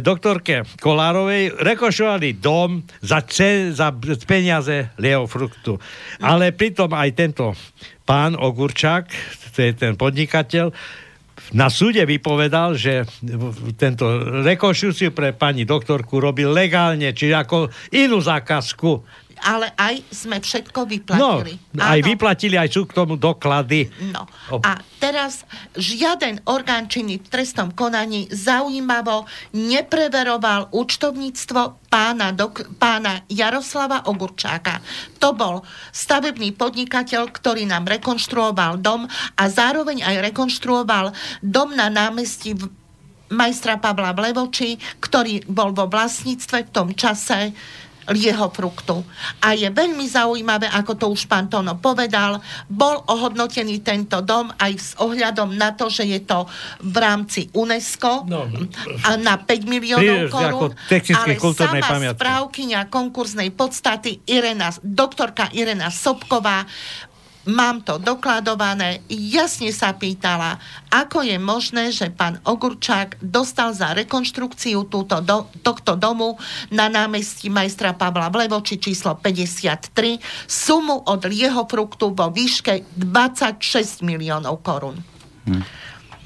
doktorke 0.00 0.64
Kolárovej 0.80 1.60
rekonštruovali 1.60 2.40
dom 2.40 2.80
za, 3.04 3.20
ce, 3.28 3.76
za 3.76 3.92
peniaze 4.24 4.94
Leo 4.96 5.28
Fruktu. 5.28 5.76
Ale 6.24 6.56
pritom 6.56 6.94
aj 6.96 7.10
tento 7.12 7.52
pán 8.08 8.34
Ogurčák, 8.34 9.06
to 9.54 9.58
je 9.60 9.72
ten 9.76 9.94
podnikateľ, 9.98 10.72
na 11.56 11.66
súde 11.72 12.04
vypovedal, 12.06 12.78
že 12.78 13.02
tento 13.74 14.06
rekonštrukciu 14.44 15.10
pre 15.10 15.34
pani 15.34 15.66
doktorku 15.66 16.22
robil 16.22 16.52
legálne, 16.52 17.10
čiže 17.10 17.34
ako 17.34 17.56
inú 17.94 18.22
zákazku 18.22 19.02
ale 19.40 19.72
aj 19.74 20.04
sme 20.12 20.38
všetko 20.38 20.86
vyplatili. 20.86 21.58
No, 21.74 21.82
aj 21.82 22.00
vyplatili, 22.04 22.56
aj 22.60 22.70
sú 22.70 22.86
k 22.86 22.96
tomu 22.96 23.16
doklady. 23.16 23.88
No. 24.12 24.28
A 24.60 24.80
teraz 25.00 25.48
žiaden 25.74 26.44
orgán 26.46 26.86
činný 26.86 27.18
v 27.18 27.26
trestnom 27.28 27.72
konaní 27.72 28.28
zaujímavo 28.28 29.24
nepreveroval 29.56 30.70
účtovníctvo 30.70 31.90
pána, 31.90 32.30
dok- 32.30 32.68
pána 32.78 33.24
Jaroslava 33.26 34.06
Ogurčáka. 34.06 34.78
To 35.18 35.34
bol 35.34 35.66
stavebný 35.90 36.54
podnikateľ, 36.54 37.32
ktorý 37.32 37.66
nám 37.66 37.88
rekonštruoval 37.88 38.78
dom 38.78 39.08
a 39.36 39.42
zároveň 39.48 40.04
aj 40.04 40.30
rekonštruoval 40.30 41.12
dom 41.42 41.74
na 41.74 41.90
námestí 41.90 42.54
v 42.54 42.70
majstra 43.30 43.78
Pavla 43.78 44.10
Vlevoči, 44.10 44.76
ktorý 44.98 45.46
bol 45.46 45.70
vo 45.70 45.86
vlastníctve 45.86 46.66
v 46.66 46.70
tom 46.74 46.88
čase 46.92 47.54
jeho 48.16 48.50
fruktu. 48.50 49.02
A 49.42 49.54
je 49.54 49.70
veľmi 49.70 50.06
zaujímavé, 50.06 50.66
ako 50.70 50.92
to 50.98 51.06
už 51.10 51.26
pán 51.30 51.46
Tono 51.46 51.78
povedal, 51.78 52.42
bol 52.66 53.02
ohodnotený 53.06 53.82
tento 53.82 54.22
dom 54.22 54.50
aj 54.58 54.72
s 54.74 54.90
ohľadom 54.98 55.54
na 55.54 55.74
to, 55.74 55.86
že 55.86 56.06
je 56.06 56.20
to 56.26 56.46
v 56.82 56.96
rámci 56.98 57.50
UNESCO 57.54 58.26
no, 58.26 58.46
a 59.06 59.18
na 59.18 59.38
5 59.38 59.66
miliónov 59.66 60.30
korún, 60.30 60.72
ale 60.72 61.34
sama 61.54 61.78
pamiatky. 61.80 62.18
správkyňa 62.18 62.80
konkurznej 62.90 63.50
podstaty 63.54 64.22
Irena, 64.26 64.74
doktorka 64.82 65.50
Irena 65.54 65.90
Sobková 65.90 66.66
mám 67.48 67.80
to 67.80 67.96
dokladované, 67.96 69.00
jasne 69.08 69.72
sa 69.72 69.96
pýtala, 69.96 70.60
ako 70.92 71.24
je 71.24 71.36
možné, 71.40 71.88
že 71.88 72.12
pán 72.12 72.36
Ogurčák 72.44 73.16
dostal 73.24 73.72
za 73.72 73.96
rekonštrukciu 73.96 74.84
túto 74.92 75.24
do, 75.24 75.48
tohto 75.64 75.96
domu 75.96 76.36
na 76.68 76.92
námestí 76.92 77.48
majstra 77.48 77.96
Pavla 77.96 78.28
Vlevoči 78.28 78.76
číslo 78.76 79.16
53 79.16 80.20
sumu 80.44 81.00
od 81.08 81.20
jeho 81.30 81.64
fruktu 81.64 82.12
vo 82.12 82.28
výške 82.28 82.92
26 82.98 84.04
miliónov 84.04 84.60
korún. 84.60 85.00
Hm. 85.48 85.62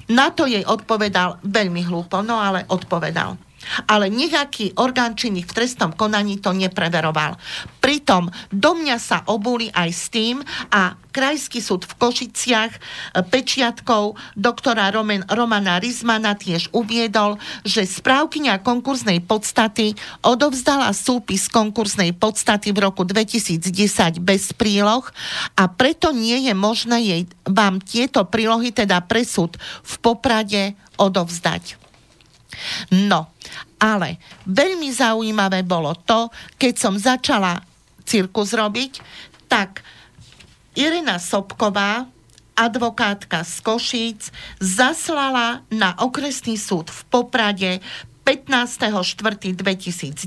Na 0.04 0.28
to 0.34 0.44
jej 0.44 0.66
odpovedal 0.66 1.40
veľmi 1.40 1.80
hlúpo, 1.88 2.20
no 2.20 2.36
ale 2.36 2.68
odpovedal 2.68 3.53
ale 3.88 4.12
nejaký 4.12 4.76
orgán 4.80 5.16
činný 5.18 5.44
v 5.44 5.54
trestnom 5.54 5.92
konaní 5.94 6.40
to 6.40 6.52
nepreveroval. 6.52 7.36
Pritom 7.80 8.30
do 8.50 8.70
mňa 8.76 8.96
sa 9.00 9.22
obuli 9.28 9.68
aj 9.72 9.90
s 9.90 10.04
tým 10.12 10.40
a 10.72 10.96
Krajský 11.14 11.62
súd 11.62 11.86
v 11.86 11.94
Košiciach 11.94 12.72
e, 12.74 12.80
pečiatkou 13.22 14.18
doktora 14.34 14.90
Roman, 14.90 15.22
Romana 15.30 15.78
Rizmana 15.78 16.34
tiež 16.34 16.74
uviedol, 16.74 17.38
že 17.62 17.86
správkynia 17.86 18.58
konkurznej 18.58 19.22
podstaty 19.22 19.94
odovzdala 20.26 20.90
súpis 20.90 21.46
konkurznej 21.46 22.18
podstaty 22.18 22.74
v 22.74 22.82
roku 22.90 23.06
2010 23.06 23.62
bez 24.18 24.50
príloh 24.58 25.06
a 25.54 25.70
preto 25.70 26.10
nie 26.10 26.50
je 26.50 26.54
možné 26.58 26.98
jej 26.98 27.22
vám 27.46 27.78
tieto 27.78 28.26
prílohy, 28.26 28.74
teda 28.74 28.98
presud 29.06 29.54
v 29.86 29.94
Poprade 30.02 30.74
odovzdať. 30.98 31.78
No, 32.90 33.33
ale 33.80 34.20
veľmi 34.48 34.88
zaujímavé 34.92 35.64
bolo 35.66 35.92
to, 36.04 36.32
keď 36.56 36.74
som 36.74 36.94
začala 36.96 37.60
cirkus 38.04 38.52
robiť, 38.52 39.00
tak 39.48 39.84
Irina 40.74 41.22
Sobková, 41.22 42.10
advokátka 42.54 43.42
z 43.42 43.54
Košíc, 43.62 44.30
zaslala 44.62 45.66
na 45.70 45.94
okresný 45.98 46.54
súd 46.54 46.90
v 46.90 47.00
Poprade 47.10 47.82
15.4.2010, 48.24 50.24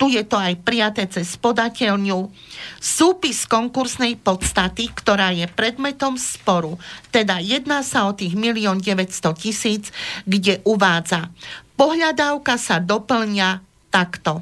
tu 0.00 0.08
je 0.08 0.24
to 0.24 0.40
aj 0.40 0.56
prijaté 0.64 1.04
cez 1.04 1.36
podateľňu, 1.36 2.32
súpis 2.80 3.44
konkursnej 3.44 4.16
podstaty, 4.16 4.88
ktorá 4.96 5.28
je 5.36 5.44
predmetom 5.44 6.16
sporu, 6.16 6.80
teda 7.12 7.36
jedná 7.44 7.84
sa 7.84 8.08
o 8.08 8.16
tých 8.16 8.32
1 8.32 8.80
900 8.80 9.12
tisíc, 9.36 9.92
kde 10.24 10.64
uvádza, 10.64 11.28
pohľadávka 11.76 12.56
sa 12.56 12.80
doplňa 12.82 13.60
takto, 13.92 14.40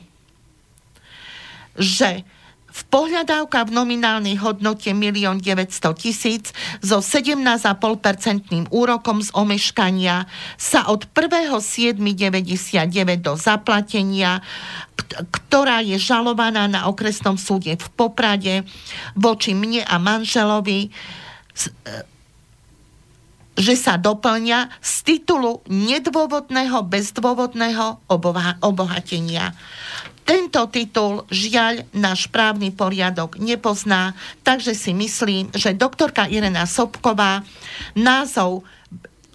že 1.75 2.23
v 2.75 2.83
pohľadávka 2.91 3.71
v 3.71 3.75
nominálnej 3.79 4.35
hodnote 4.43 4.91
1 4.91 4.99
900 5.39 5.95
tisíc 5.95 6.51
so 6.83 6.99
17,5% 6.99 8.67
úrokom 8.75 9.23
z 9.23 9.31
omeškania 9.31 10.27
sa 10.59 10.91
od 10.91 11.07
1.7.99 11.07 12.03
do 13.23 13.39
zaplatenia, 13.39 14.43
ktorá 15.31 15.87
je 15.87 16.03
žalovaná 16.03 16.67
na 16.67 16.91
okresnom 16.91 17.39
súde 17.39 17.79
v 17.79 17.87
Poprade 17.95 18.67
voči 19.15 19.55
mne 19.55 19.87
a 19.87 19.95
manželovi 20.03 20.91
že 23.55 23.79
sa 23.79 23.95
doplňa 23.95 24.83
z 24.83 24.93
titulu 25.07 25.63
nedôvodného, 25.71 26.83
bezdôvodného 26.87 28.03
oboha- 28.11 28.59
obohatenia. 28.59 29.55
Tento 30.25 30.65
titul 30.73 31.29
žiaľ 31.29 31.85
náš 31.93 32.33
právny 32.33 32.73
poriadok 32.73 33.37
nepozná, 33.37 34.17
takže 34.41 34.73
si 34.73 34.97
myslím, 34.97 35.53
že 35.53 35.77
doktorka 35.77 36.25
Irena 36.27 36.65
Sobková 36.65 37.45
názov 37.93 38.65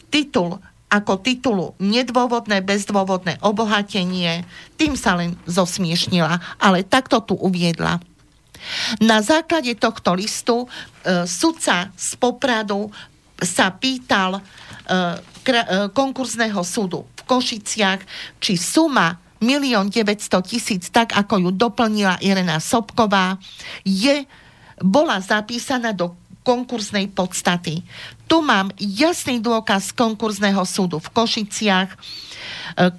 titul 0.09 0.57
ako 0.89 1.21
titulu 1.21 1.77
nedôvodné, 1.77 2.65
bezdôvodné 2.65 3.37
obohatenie, 3.45 4.41
tým 4.73 4.97
sa 4.97 5.13
len 5.13 5.37
zosmiešnila, 5.45 6.57
ale 6.57 6.81
takto 6.81 7.21
tu 7.21 7.37
uviedla. 7.37 8.01
Na 8.99 9.23
základe 9.23 9.71
tohto 9.77 10.17
listu 10.17 10.65
e, 10.65 10.67
sudca 11.23 11.93
z 11.95 12.09
Popradu 12.19 12.91
sa 13.43 13.71
pýtal 13.71 14.39
e, 14.39 14.41
e, 14.41 15.63
konkurzného 15.91 16.61
súdu 16.63 17.07
v 17.17 17.21
Košiciach, 17.25 18.01
či 18.39 18.59
suma 18.59 19.17
1 19.39 19.63
900 19.63 20.43
tisíc, 20.43 20.91
tak 20.91 21.15
ako 21.15 21.47
ju 21.47 21.49
doplnila 21.55 22.19
Irena 22.19 22.59
Sobková, 22.59 23.39
je, 23.87 24.27
bola 24.83 25.19
zapísaná 25.23 25.95
do 25.95 26.15
konkurznej 26.43 27.11
podstaty. 27.11 27.83
Tu 28.27 28.37
mám 28.43 28.71
jasný 28.79 29.39
dôkaz 29.39 29.95
konkurzného 29.95 30.63
súdu 30.67 30.99
v 30.99 31.09
Košiciach, 31.11 31.89
e, 31.93 31.97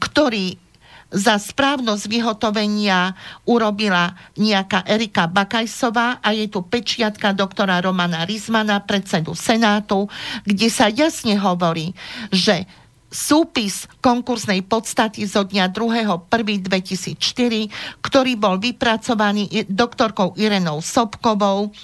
ktorý 0.00 0.70
za 1.11 1.37
správnosť 1.37 2.07
vyhotovenia 2.07 3.18
urobila 3.44 4.14
nejaká 4.38 4.87
Erika 4.87 5.27
Bakajsová 5.27 6.23
a 6.23 6.31
je 6.31 6.46
tu 6.46 6.62
pečiatka 6.62 7.35
doktora 7.35 7.83
Romana 7.83 8.23
Rizmana, 8.23 8.79
predsedu 8.83 9.35
Senátu, 9.35 10.07
kde 10.46 10.70
sa 10.70 10.87
jasne 10.87 11.35
hovorí, 11.35 11.92
že 12.31 12.64
súpis 13.11 13.90
konkursnej 13.99 14.62
podstaty 14.62 15.27
zo 15.27 15.42
dňa 15.42 15.75
2.1.2004, 15.75 18.07
ktorý 18.07 18.33
bol 18.38 18.62
vypracovaný 18.62 19.66
doktorkou 19.66 20.38
Irenou 20.38 20.79
Sobkovou, 20.79 21.75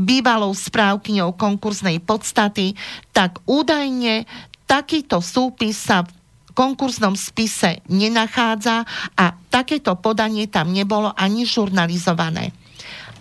bývalou 0.00 0.56
správkyňou 0.56 1.36
konkursnej 1.36 2.00
podstaty, 2.00 2.72
tak 3.12 3.36
údajne 3.44 4.24
takýto 4.64 5.20
súpis 5.20 5.76
sa 5.76 6.08
v 6.08 6.21
konkursnom 6.52 7.16
spise 7.18 7.84
nenachádza 7.88 8.84
a 9.16 9.24
takéto 9.50 9.96
podanie 9.98 10.48
tam 10.48 10.72
nebolo 10.72 11.12
ani 11.16 11.44
žurnalizované. 11.48 12.52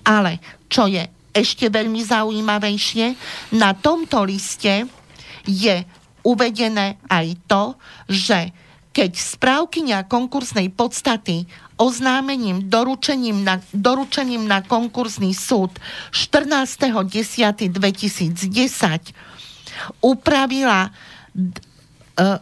Ale 0.05 0.39
čo 0.71 0.87
je 0.87 1.03
ešte 1.31 1.71
veľmi 1.71 2.03
zaujímavejšie, 2.03 3.15
na 3.55 3.71
tomto 3.71 4.23
liste 4.27 4.87
je 5.47 5.75
uvedené 6.21 6.99
aj 7.07 7.27
to, 7.47 7.63
že 8.11 8.51
keď 8.91 9.11
správkynia 9.15 10.03
konkursnej 10.03 10.67
podstaty 10.75 11.47
oznámením 11.79 12.67
doručením 12.67 13.47
na, 13.47 13.63
doručením 13.71 14.43
na 14.45 14.59
konkursný 14.61 15.31
súd 15.31 15.71
14.10.2010 16.11 17.71
upravila 20.03 20.91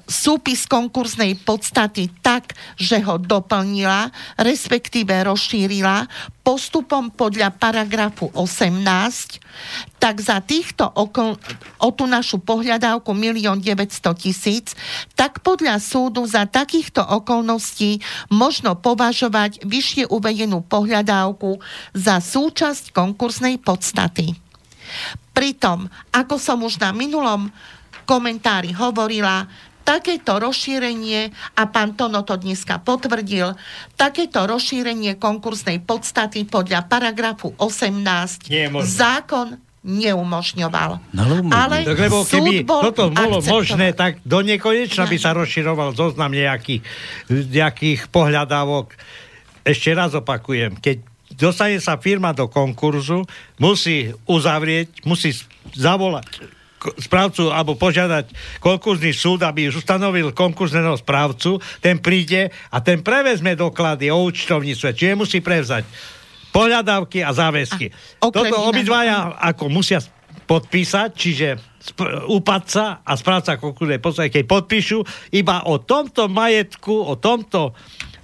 súpis 0.10 0.65
konkurznej 0.65 1.39
podstaty 1.46 2.10
tak, 2.20 2.58
že 2.76 3.00
ho 3.06 3.15
doplnila, 3.22 4.12
respektíve 4.42 5.13
rozšírila 5.24 6.10
postupom 6.44 7.13
podľa 7.13 7.54
paragrafu 7.54 8.34
18, 8.34 9.38
tak 10.02 10.18
za 10.18 10.42
týchto 10.42 10.89
okol, 10.89 11.38
o 11.78 11.89
tú 11.94 12.10
našu 12.10 12.42
pohľadávku 12.42 13.13
1 13.13 13.62
900 13.62 14.18
tisíc, 14.18 14.74
tak 15.13 15.46
podľa 15.46 15.78
súdu 15.78 16.26
za 16.26 16.50
takýchto 16.50 17.06
okolností 17.06 18.02
možno 18.34 18.74
považovať 18.80 19.62
vyššie 19.62 20.10
uvedenú 20.10 20.65
pohľadávku 20.65 21.62
za 21.94 22.18
súčasť 22.18 22.92
konkursnej 22.96 23.62
podstaty. 23.62 24.34
Pritom, 25.38 25.86
ako 26.10 26.36
som 26.42 26.65
už 26.65 26.82
na 26.82 26.89
minulom 26.89 27.54
komentári 28.10 28.74
hovorila, 28.74 29.46
takéto 29.89 30.38
rozšírenie, 30.38 31.34
a 31.58 31.65
pán 31.65 31.97
Tono 31.97 32.21
to 32.21 32.38
dneska 32.38 32.78
potvrdil, 32.78 33.58
takéto 33.97 34.45
rozšírenie 34.45 35.17
konkursnej 35.17 35.82
podstaty 35.82 36.45
podľa 36.45 36.86
paragrafu 36.86 37.58
18 37.58 38.54
zákon 38.86 39.58
neumožňoval. 39.82 40.91
No, 41.15 41.23
ale 41.49 41.88
tak, 41.88 41.97
lebo 42.06 42.21
keby 42.21 42.67
bol 42.67 42.86
toto 42.86 43.10
bolo 43.10 43.41
možné, 43.41 43.97
tak 43.97 44.21
do 44.21 44.45
nekonečna 44.45 45.10
by 45.10 45.17
sa 45.17 45.34
rozširoval 45.34 45.97
zoznam 45.97 46.30
nejakých, 46.30 46.86
nejakých 47.32 48.12
pohľadávok. 48.13 48.93
Ešte 49.65 49.89
raz 49.97 50.13
opakujem, 50.13 50.78
keď 50.78 51.02
dostane 51.34 51.80
sa 51.82 51.97
firma 51.97 52.36
do 52.36 52.45
konkurzu, 52.52 53.25
musí 53.58 54.13
uzavrieť, 54.28 55.08
musí 55.08 55.34
zavolať 55.73 56.59
správcu 56.80 57.52
alebo 57.52 57.76
požiadať 57.76 58.32
konkurzný 58.63 59.12
súd, 59.12 59.44
aby 59.44 59.68
ustanovil 59.68 60.32
konkurzného 60.32 60.96
správcu, 60.96 61.60
ten 61.84 62.00
príde 62.00 62.50
a 62.72 62.80
ten 62.80 63.04
prevezme 63.04 63.54
doklady 63.54 64.08
o 64.10 64.24
účtovníctve, 64.26 64.96
čiže 64.96 65.20
musí 65.20 65.39
prevzať 65.44 65.84
pohľadávky 66.50 67.22
a 67.22 67.32
záväzky. 67.36 67.92
A, 68.24 68.32
Toto 68.32 68.56
obidvaja 68.65 69.38
ako 69.38 69.70
musia 69.70 70.02
podpísať, 70.50 71.10
čiže 71.13 71.48
sp- 71.78 72.26
úpadca 72.26 73.06
a 73.06 73.12
správca 73.13 73.62
konkurznej 73.62 74.02
podstate, 74.02 74.34
keď 74.34 74.44
podpíšu, 74.50 74.98
iba 75.38 75.62
o 75.70 75.78
tomto 75.78 76.26
majetku, 76.26 77.06
o 77.06 77.13
tomto 77.22 77.78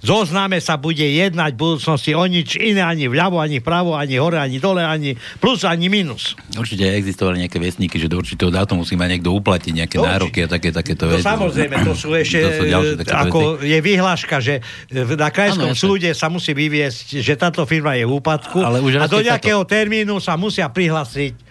zozname 0.06 0.62
sa 0.62 0.78
bude 0.78 1.02
jednať 1.02 1.52
v 1.52 1.58
budúcnosti 1.58 2.14
o 2.14 2.22
nič 2.30 2.54
iné, 2.54 2.86
ani 2.86 3.10
vľavo, 3.10 3.42
ani 3.42 3.58
vpravo, 3.58 3.98
ani 3.98 4.22
hore, 4.22 4.38
ani 4.38 4.62
dole, 4.62 4.86
ani 4.86 5.18
plus, 5.42 5.66
ani 5.66 5.90
minus. 5.90 6.38
Určite 6.54 6.86
existovali 6.94 7.42
nejaké 7.42 7.58
vesníky, 7.58 7.98
že 7.98 8.06
do 8.06 8.22
určitého 8.22 8.54
dátumu 8.54 8.86
musí 8.86 8.94
mať 8.94 9.18
niekto 9.18 9.34
uplatiť 9.34 9.72
nejaké 9.74 9.98
Určite. 9.98 10.12
nároky 10.14 10.38
a 10.44 10.48
také, 10.48 10.68
takéto 10.70 11.10
veci. 11.10 11.26
Samozrejme, 11.26 11.76
to 11.82 11.92
sú 11.98 12.14
ešte, 12.22 12.38
to 12.38 12.50
sú 12.54 12.64
ako 13.10 13.38
veci. 13.58 13.74
je 13.74 13.78
vyhláška, 13.82 14.36
že 14.38 14.54
na 14.94 15.30
krajskom 15.34 15.74
ano, 15.74 15.78
súde 15.78 16.14
sa 16.14 16.30
musí 16.30 16.54
vyviesť, 16.54 17.18
že 17.18 17.34
táto 17.34 17.66
firma 17.66 17.98
je 17.98 18.06
v 18.06 18.12
úpadku 18.14 18.62
Ale 18.62 18.78
už 18.78 19.02
a 19.02 19.10
do 19.10 19.18
nejakého 19.18 19.66
to... 19.66 19.68
termínu 19.74 20.22
sa 20.22 20.38
musia 20.38 20.70
prihlásiť 20.70 21.46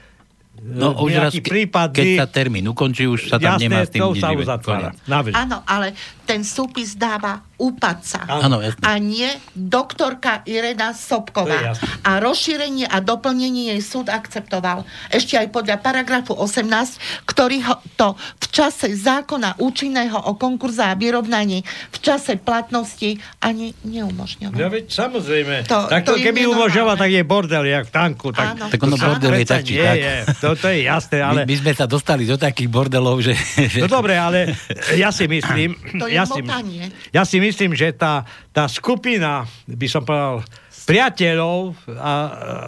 No 0.65 0.96
už 0.98 1.12
raz, 1.20 1.34
ke, 1.36 1.46
prípad, 1.46 1.91
keď 1.91 2.26
sa 2.26 2.28
termín 2.32 2.65
ukončí, 2.65 3.04
už 3.06 3.28
sa 3.28 3.38
tam 3.38 3.60
jasné, 3.60 3.70
nemá 3.70 3.80
s 3.84 3.91
tým 3.91 4.02
nič 4.15 4.24
Áno, 5.36 5.62
ale 5.68 5.91
ten 6.24 6.41
súpis 6.41 6.96
dáva 6.96 7.44
úpadca. 7.56 8.28
Áno, 8.28 8.60
a 8.60 8.91
nie 9.00 9.32
doktorka 9.56 10.44
Irena 10.44 10.91
Sobková. 10.91 11.76
A 12.04 12.20
rozšírenie 12.20 12.84
a 12.88 13.00
doplnenie 13.00 13.72
jej 13.76 13.82
súd 13.82 14.12
akceptoval. 14.12 14.84
Ešte 15.08 15.39
aj 15.39 15.48
podľa 15.56 15.80
paragrafu 15.80 16.36
18, 16.36 16.68
ktorý 17.24 17.63
ho 17.63 17.76
to 17.96 18.20
v 18.20 18.46
čase 18.52 18.91
zákona 18.91 19.60
účinného 19.63 20.20
o 20.28 20.36
konkurza 20.36 20.91
a 20.91 21.00
vyrovnaní 21.00 21.63
v 21.96 21.98
čase 22.04 22.36
platnosti 22.36 23.20
ani 23.39 23.72
neumožňoval. 23.88 24.60
No 24.60 24.68
veď 24.68 24.86
samozrejme. 24.91 25.56
To, 25.72 25.88
tak 25.88 26.04
to, 26.04 26.20
to 26.20 26.24
keby 26.24 26.44
umožňoval, 26.52 26.96
tak 27.00 27.12
je 27.12 27.24
bordel, 27.24 27.63
jak 27.63 27.88
v 27.88 27.91
tanku. 27.91 28.36
Tak, 28.36 28.68
tak 28.68 28.80
ono 28.84 29.00
bordel 29.00 29.34
je 29.39 29.46
tak, 29.48 29.63
či 29.63 29.80
tak. 29.80 29.96
Je, 29.96 30.13
to, 30.44 30.48
to 30.60 30.68
je 30.72 30.80
jasné, 30.88 31.24
ale... 31.24 31.48
My, 31.48 31.56
my 31.56 31.58
sme 31.63 31.72
sa 31.72 31.86
dostali 31.88 32.28
do 32.28 32.36
takých 32.36 32.68
bordelov, 32.68 33.24
že... 33.24 33.32
No 33.80 33.88
dobre, 33.88 34.20
ale 34.20 34.52
ja 35.00 35.15
si 35.15 35.28
myslím... 35.30 35.80
To 35.96 36.12
je 36.12 36.15
ja 36.15 36.24
si, 36.28 36.41
ja 37.12 37.24
si 37.24 37.38
myslím, 37.46 37.78
že 37.78 37.94
tá, 37.94 38.26
tá 38.50 38.66
skupina, 38.66 39.46
by 39.70 39.88
som 39.88 40.02
povedal, 40.02 40.42
priateľov 40.86 41.74
a 41.98 42.12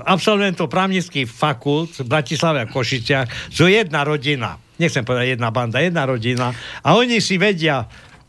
absolventov 0.09 0.69
právnických 0.69 1.29
fakult 1.29 2.01
v 2.01 2.07
Bratislave 2.09 2.65
a 2.65 2.69
Košiciach 2.69 3.53
sú 3.53 3.69
jedna 3.69 4.01
rodina. 4.01 4.57
Nechcem 4.77 5.05
povedať 5.05 5.37
jedna 5.37 5.49
banda, 5.53 5.81
jedna 5.81 6.05
rodina. 6.05 6.49
A 6.81 6.97
oni 6.97 7.21
si 7.21 7.37
vedia 7.37 7.85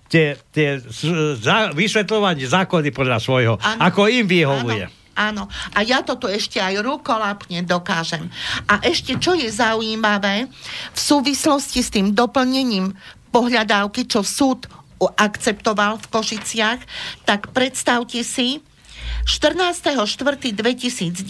tie, 0.09 0.37
tie 0.53 0.81
za, 1.37 1.73
vysvetľovať 1.73 2.37
zákony 2.49 2.89
podľa 2.93 3.19
svojho, 3.21 3.55
ano. 3.61 3.81
ako 3.81 4.09
im 4.09 4.25
vyhovuje. 4.29 4.85
Ano. 4.89 4.97
Áno. 5.19 5.45
A 5.75 5.83
ja 5.83 6.07
toto 6.07 6.31
ešte 6.31 6.63
aj 6.63 6.79
rukolapne 6.79 7.67
dokážem. 7.67 8.31
A 8.71 8.79
ešte, 8.87 9.19
čo 9.19 9.35
je 9.35 9.51
zaujímavé, 9.51 10.47
v 10.95 11.01
súvislosti 11.01 11.83
s 11.83 11.91
tým 11.91 12.15
doplnením 12.15 12.95
pohľadávky, 13.35 14.07
čo 14.07 14.23
súd 14.23 14.71
akceptoval 15.07 16.03
v 16.03 16.11
Košiciach, 16.11 16.83
tak 17.23 17.55
predstavte 17.55 18.27
si, 18.27 18.59
14.4.2010 19.25 21.25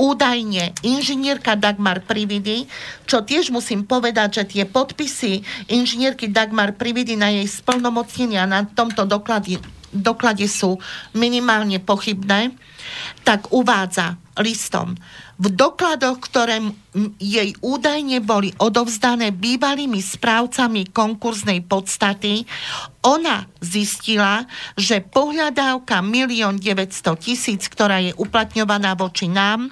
údajne 0.00 0.72
inžinierka 0.80 1.56
Dagmar 1.56 2.00
Prividy, 2.04 2.66
čo 3.04 3.20
tiež 3.24 3.50
musím 3.52 3.84
povedať, 3.84 4.34
že 4.40 4.44
tie 4.56 4.64
podpisy 4.64 5.44
inžinierky 5.68 6.28
Dagmar 6.32 6.72
Prividy 6.76 7.16
na 7.16 7.28
jej 7.32 7.48
splnomocnenia 7.48 8.46
na 8.48 8.64
tomto 8.64 9.04
doklade, 9.04 9.58
doklade 9.92 10.48
sú 10.48 10.78
minimálne 11.12 11.80
pochybné, 11.80 12.50
tak 13.22 13.52
uvádza 13.52 14.16
listom. 14.40 14.96
V 15.38 15.50
dokladoch, 15.50 16.20
ktoré 16.20 16.60
jej 17.18 17.58
údajne 17.58 18.22
boli 18.22 18.54
odovzdané 18.62 19.34
bývalými 19.34 19.98
správcami 19.98 20.94
konkurznej 20.94 21.66
podstaty, 21.66 22.46
ona 23.04 23.44
zistila, 23.60 24.48
že 24.80 25.04
pohľadávka 25.04 26.00
1 26.00 26.56
900 26.56 27.20
tisíc, 27.20 27.68
ktorá 27.68 28.00
je 28.00 28.16
uplatňovaná 28.16 28.96
voči 28.96 29.28
nám 29.28 29.68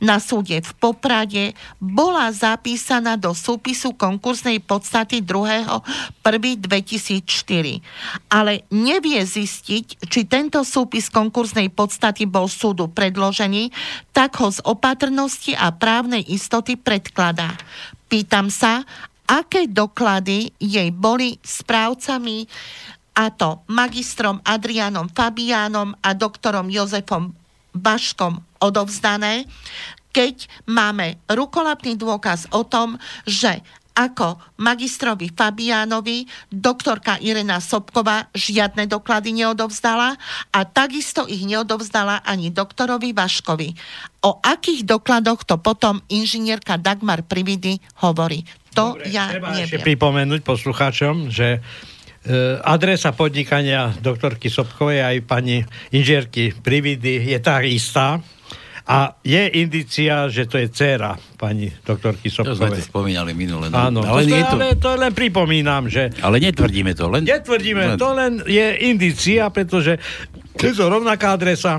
na 0.00 0.16
súde 0.16 0.64
v 0.64 0.72
Poprade, 0.80 1.52
bola 1.76 2.32
zapísaná 2.32 3.20
do 3.20 3.36
súpisu 3.36 3.92
konkursnej 3.92 4.64
podstaty 4.64 5.20
2.1.2004. 5.20 7.84
Ale 8.32 8.64
nevie 8.72 9.28
zistiť, 9.28 10.08
či 10.08 10.20
tento 10.24 10.64
súpis 10.64 11.12
konkursnej 11.12 11.68
podstaty 11.68 12.24
bol 12.24 12.48
súdu 12.48 12.88
predložený, 12.88 13.76
tak 14.16 14.40
ho 14.40 14.48
z 14.48 14.64
opatrnosti 14.64 15.52
a 15.52 15.68
právnej 15.68 16.24
istoty 16.32 16.59
predkladá. 16.62 17.56
Pýtam 18.10 18.50
sa, 18.50 18.82
aké 19.30 19.70
doklady 19.70 20.50
jej 20.58 20.90
boli 20.90 21.38
správcami 21.38 22.50
a 23.14 23.30
to 23.30 23.62
magistrom 23.70 24.42
Adrianom 24.42 25.06
Fabiánom 25.10 25.94
a 26.02 26.10
doktorom 26.14 26.66
Jozefom 26.66 27.30
Baškom 27.70 28.42
odovzdané, 28.58 29.46
keď 30.10 30.50
máme 30.66 31.22
rukolapný 31.30 31.94
dôkaz 31.94 32.50
o 32.50 32.66
tom, 32.66 32.98
že 33.22 33.62
ako 34.00 34.40
magistrovi 34.64 35.28
Fabiánovi 35.28 36.24
doktorka 36.48 37.20
Irena 37.20 37.60
Sobková 37.60 38.32
žiadne 38.32 38.88
doklady 38.88 39.36
neodovzdala 39.36 40.16
a 40.48 40.60
takisto 40.64 41.28
ich 41.28 41.44
neodovzdala 41.44 42.24
ani 42.24 42.48
doktorovi 42.48 43.12
Vaškovi. 43.12 43.68
O 44.24 44.40
akých 44.40 44.88
dokladoch 44.88 45.44
to 45.44 45.60
potom 45.60 46.00
inžinierka 46.08 46.80
Dagmar 46.80 47.28
Prividy 47.28 47.76
hovorí? 48.00 48.44
To 48.72 48.96
Dobre, 48.96 49.12
ja 49.12 49.28
treba 49.28 49.52
neviem. 49.52 49.68
ešte 49.68 49.84
pripomenúť 49.84 50.40
poslucháčom, 50.46 51.28
že 51.28 51.58
e, 51.58 51.60
adresa 52.64 53.12
podnikania 53.12 53.92
doktorky 53.98 54.48
Sobkovej 54.48 55.04
aj 55.04 55.16
pani 55.26 55.66
inžierky 55.92 56.56
Prividy 56.56 57.34
je 57.34 57.38
tá 57.42 57.60
istá, 57.66 58.22
a 58.90 59.14
je 59.22 59.62
indícia, 59.62 60.26
že 60.26 60.50
to 60.50 60.58
je 60.58 60.66
dcera 60.66 61.14
pani 61.38 61.70
doktorky 61.70 62.26
Sobkovej. 62.26 62.58
To 62.58 62.58
sme 62.58 62.68
to 62.74 62.82
spomínali 62.82 63.30
minule. 63.38 63.70
No. 63.70 63.78
Áno, 63.78 64.02
ale, 64.02 64.26
to, 64.26 64.34
to... 64.34 64.56
Ale 64.58 64.68
to 64.74 64.90
len 64.98 65.12
pripomínam, 65.14 65.86
že... 65.86 66.10
Ale 66.18 66.42
netvrdíme 66.42 66.98
to. 66.98 67.06
Len... 67.06 67.22
Netvrdíme, 67.22 67.94
len... 67.94 67.98
to 68.02 68.10
len 68.10 68.42
je 68.42 68.90
indícia, 68.90 69.46
pretože 69.54 69.94
je 70.58 70.72
to 70.74 70.90
rovnaká 70.90 71.38
adresa, 71.38 71.78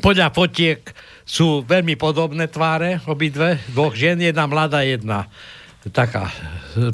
podľa 0.00 0.32
fotiek 0.32 0.80
sú 1.28 1.60
veľmi 1.60 2.00
podobné 2.00 2.48
tváre, 2.48 3.04
obidve, 3.04 3.60
dvoch 3.76 3.92
žien, 3.92 4.16
jedna 4.16 4.48
mladá, 4.48 4.80
jedna 4.80 5.28
taká 5.92 6.32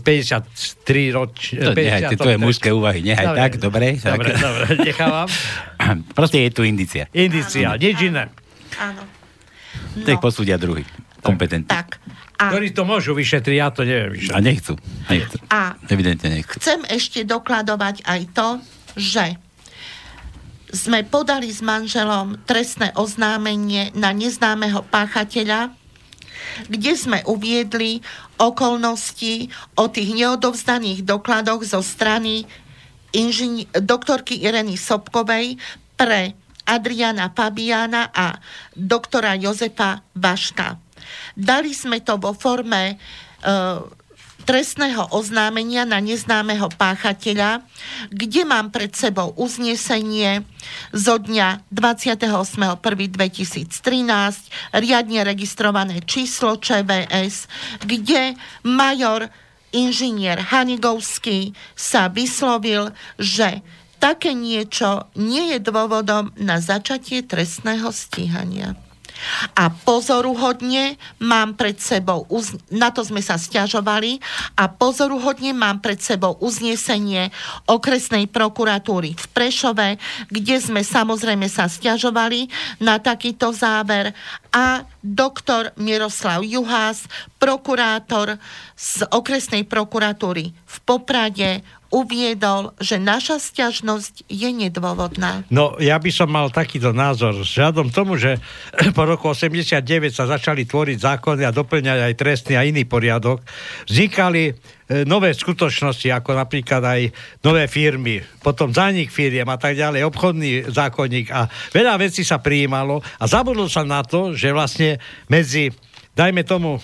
53 0.03 1.15
roč... 1.15 1.55
To, 1.55 1.71
50, 1.71 1.79
nehaj, 1.79 2.03
to 2.19 2.31
je 2.35 2.39
mužské 2.43 2.75
úvahy, 2.75 2.99
nehaj 3.07 3.27
dobre, 3.31 3.39
tak, 3.39 3.53
dobre. 3.63 3.87
Dobre, 3.95 4.31
tak. 4.35 4.43
dobre, 4.43 4.63
nechávam. 4.83 5.29
Proste 6.19 6.43
je 6.43 6.51
tu 6.51 6.67
indícia. 6.67 7.07
Indícia, 7.15 7.79
nič 7.79 8.03
iné. 8.03 8.35
Áno. 8.79 9.03
No. 9.97 10.07
Tak 10.07 10.23
posúdia 10.23 10.55
druhý, 10.61 10.87
kompetentný. 11.25 11.71
Tak. 11.71 11.99
A, 12.41 12.49
Ktorí 12.55 12.73
to 12.73 12.89
môžu 12.89 13.13
vyšetriť, 13.13 13.57
ja 13.61 13.69
to 13.69 13.85
neviem 13.85 14.17
vyšetriť. 14.17 14.37
A 14.37 14.41
nechcú. 14.41 14.73
nechcú. 15.13 15.37
A 15.53 15.77
Evidentne 15.93 16.41
nechcú. 16.41 16.57
Chcem 16.57 16.81
ešte 16.89 17.21
dokladovať 17.29 18.01
aj 18.09 18.21
to, 18.33 18.49
že 18.97 19.37
sme 20.71 21.03
podali 21.05 21.51
s 21.51 21.61
manželom 21.61 22.41
trestné 22.47 22.95
oznámenie 22.95 23.91
na 23.93 24.15
neznámeho 24.15 24.87
páchateľa, 24.89 25.75
kde 26.71 26.93
sme 26.97 27.19
uviedli 27.27 28.01
okolnosti 28.41 29.53
o 29.77 29.91
tých 29.93 30.11
neodovzdaných 30.17 31.05
dokladoch 31.05 31.61
zo 31.67 31.85
strany 31.85 32.49
inžini- 33.13 33.69
doktorky 33.77 34.41
Ireny 34.41 34.81
Sobkovej 34.81 35.61
pre 35.99 36.33
Adriana 36.71 37.35
Fabiana 37.35 38.15
a 38.15 38.39
doktora 38.79 39.35
Jozefa 39.35 39.99
Vaška. 40.15 40.79
Dali 41.35 41.75
sme 41.75 41.99
to 42.07 42.15
vo 42.23 42.31
forme 42.31 42.95
uh, 42.95 43.83
trestného 44.51 45.15
oznámenia 45.15 45.87
na 45.87 46.03
neznámeho 46.03 46.75
páchateľa, 46.75 47.63
kde 48.11 48.43
mám 48.43 48.75
pred 48.75 48.91
sebou 48.91 49.31
uznesenie 49.37 50.43
zo 50.91 51.21
dňa 51.21 51.71
28.1.2013, 51.71 53.71
riadne 54.75 55.21
registrované 55.23 56.03
číslo 56.03 56.59
ČBS, 56.59 57.47
kde 57.85 58.35
major 58.67 59.31
inžinier 59.71 60.43
Hanigovský 60.51 61.55
sa 61.79 62.11
vyslovil, 62.11 62.91
že 63.23 63.63
také 64.01 64.33
niečo 64.33 65.07
nie 65.15 65.53
je 65.55 65.59
dôvodom 65.61 66.33
na 66.41 66.59
začatie 66.59 67.21
trestného 67.21 67.93
stíhania. 67.93 68.75
A 69.53 69.69
pozoruhodne 69.69 70.97
mám 71.21 71.53
pred 71.53 71.77
sebou, 71.77 72.25
na 72.73 72.89
to 72.89 73.05
sme 73.05 73.21
sa 73.21 73.37
stiažovali, 73.37 74.17
a 74.57 74.65
pozoruhodne 74.73 75.53
mám 75.53 75.85
pred 75.85 76.01
sebou 76.01 76.41
uznesenie 76.41 77.29
okresnej 77.69 78.33
prokuratúry 78.33 79.13
v 79.13 79.27
Prešove, 79.37 80.01
kde 80.33 80.57
sme 80.57 80.81
samozrejme 80.81 81.47
sa 81.53 81.69
stiažovali 81.69 82.49
na 82.81 82.97
takýto 82.97 83.53
záver 83.53 84.17
a 84.51 84.89
doktor 85.05 85.77
Miroslav 85.77 86.41
Juhás, 86.41 87.05
prokurátor 87.37 88.41
z 88.73 89.05
okresnej 89.13 89.69
prokuratúry 89.69 90.53
v 90.53 90.77
Poprade, 90.89 91.61
uviedol, 91.91 92.71
že 92.79 93.03
naša 93.03 93.43
stiažnosť 93.43 94.31
je 94.31 94.51
nedôvodná. 94.55 95.43
No, 95.51 95.75
ja 95.83 95.99
by 95.99 96.11
som 96.15 96.31
mal 96.31 96.47
takýto 96.55 96.95
názor. 96.95 97.43
Žiadom 97.43 97.91
tomu, 97.91 98.15
že 98.15 98.39
po 98.97 99.03
roku 99.03 99.35
89 99.35 99.83
sa 100.15 100.31
začali 100.31 100.65
tvoriť 100.65 100.99
zákony 101.03 101.43
a 101.43 101.51
doplňať 101.51 101.99
aj 102.07 102.15
trestný 102.15 102.55
a 102.55 102.63
iný 102.63 102.87
poriadok, 102.87 103.43
vznikali 103.91 104.43
e, 104.47 104.53
nové 105.03 105.35
skutočnosti, 105.35 106.07
ako 106.15 106.31
napríklad 106.39 106.83
aj 106.87 107.01
nové 107.43 107.67
firmy, 107.67 108.23
potom 108.39 108.71
zanik 108.71 109.11
firiem 109.11 109.51
a 109.51 109.59
tak 109.59 109.75
ďalej, 109.75 110.07
obchodný 110.07 110.71
zákonník 110.71 111.35
a 111.35 111.51
veľa 111.75 111.99
vecí 111.99 112.23
sa 112.23 112.39
prijímalo 112.39 113.03
a 113.19 113.25
zabudlo 113.27 113.67
sa 113.67 113.83
na 113.83 114.07
to, 114.07 114.31
že 114.31 114.55
vlastne 114.55 115.03
medzi, 115.27 115.75
dajme 116.15 116.47
tomu, 116.47 116.79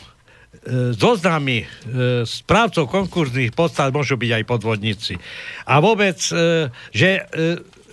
zoznamy 0.94 1.62
e, 1.62 1.66
správcov 2.26 2.90
konkurzných 2.90 3.54
podstat 3.54 3.94
môžu 3.94 4.18
byť 4.18 4.30
aj 4.42 4.44
podvodníci. 4.44 5.14
A 5.66 5.78
vôbec, 5.78 6.18
e, 6.34 6.68
že 6.90 7.10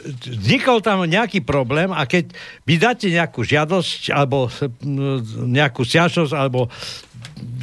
vznikol 0.04 0.84
tam 0.84 1.08
nejaký 1.08 1.48
problém 1.48 1.88
a 1.96 2.04
keď 2.04 2.36
vy 2.68 2.76
dáte 2.76 3.08
nejakú 3.08 3.40
žiadosť 3.48 4.12
alebo 4.12 4.52
nejakú 5.48 5.88
stiažnosť 5.88 6.34
alebo 6.36 6.68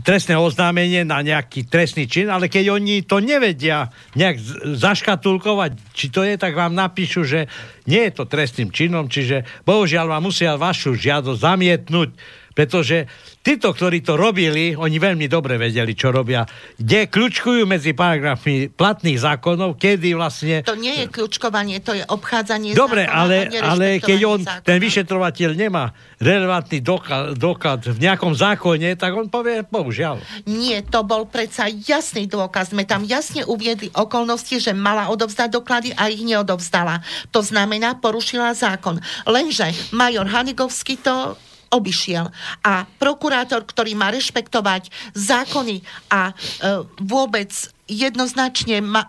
trestné 0.00 0.34
oznámenie 0.40 1.04
na 1.04 1.20
nejaký 1.20 1.68
trestný 1.68 2.08
čin, 2.08 2.32
ale 2.32 2.48
keď 2.48 2.72
oni 2.72 3.04
to 3.04 3.20
nevedia 3.20 3.92
nejak 4.16 4.40
zaškatulkovať, 4.76 5.76
či 5.92 6.06
to 6.08 6.24
je, 6.24 6.40
tak 6.40 6.56
vám 6.56 6.72
napíšu, 6.72 7.22
že 7.28 7.46
nie 7.84 8.08
je 8.08 8.12
to 8.16 8.24
trestným 8.24 8.72
činom, 8.72 9.12
čiže 9.12 9.44
bohužiaľ 9.68 10.16
vám 10.16 10.32
musia 10.32 10.56
vašu 10.56 10.96
žiadosť 10.96 11.40
zamietnúť, 11.44 12.10
pretože 12.60 13.08
títo, 13.40 13.72
ktorí 13.72 14.04
to 14.04 14.20
robili, 14.20 14.76
oni 14.76 15.00
veľmi 15.00 15.24
dobre 15.32 15.56
vedeli, 15.56 15.96
čo 15.96 16.12
robia. 16.12 16.44
Kde 16.76 17.08
kľúčkujú 17.08 17.64
medzi 17.64 17.96
paragrafmi 17.96 18.68
platných 18.68 19.16
zákonov, 19.16 19.80
kedy 19.80 20.12
vlastne... 20.12 20.60
To 20.68 20.76
nie 20.76 20.92
je 21.00 21.06
kľúčkovanie, 21.08 21.80
to 21.80 21.96
je 21.96 22.04
obchádzanie 22.04 22.76
Dobre, 22.76 23.08
zákona 23.08 23.16
ale, 23.16 23.36
ale 23.64 23.86
keď 23.96 24.20
on, 24.28 24.40
zákona. 24.44 24.60
ten 24.60 24.76
vyšetrovateľ 24.76 25.50
nemá 25.56 25.96
relevantný 26.20 26.84
doklad, 26.84 27.32
doklad 27.40 27.80
v 27.88 27.96
nejakom 27.96 28.36
zákone, 28.36 28.92
tak 29.00 29.16
on 29.16 29.32
povie, 29.32 29.64
bohužiaľ. 29.64 30.20
Nie, 30.44 30.84
to 30.84 31.00
bol 31.00 31.24
predsa 31.24 31.64
jasný 31.72 32.28
dôkaz. 32.28 32.76
Sme 32.76 32.84
tam 32.84 33.08
jasne 33.08 33.48
uviedli 33.48 33.88
okolnosti, 33.96 34.60
že 34.60 34.76
mala 34.76 35.08
odovzdať 35.08 35.48
doklady 35.48 35.96
a 35.96 36.12
ich 36.12 36.20
neodovzdala. 36.20 37.00
To 37.32 37.40
znamená, 37.40 37.96
porušila 37.96 38.52
zákon. 38.52 39.00
Lenže 39.24 39.72
major 39.96 40.28
Hanigovský 40.28 41.00
to 41.00 41.40
obišiel. 41.70 42.28
A 42.66 42.84
prokurátor, 42.98 43.62
ktorý 43.62 43.94
má 43.94 44.10
rešpektovať 44.10 44.90
zákony 45.14 45.82
a 46.10 46.30
e, 46.30 46.34
vôbec 47.06 47.50
jednoznačne 47.86 48.82
má, 48.82 49.06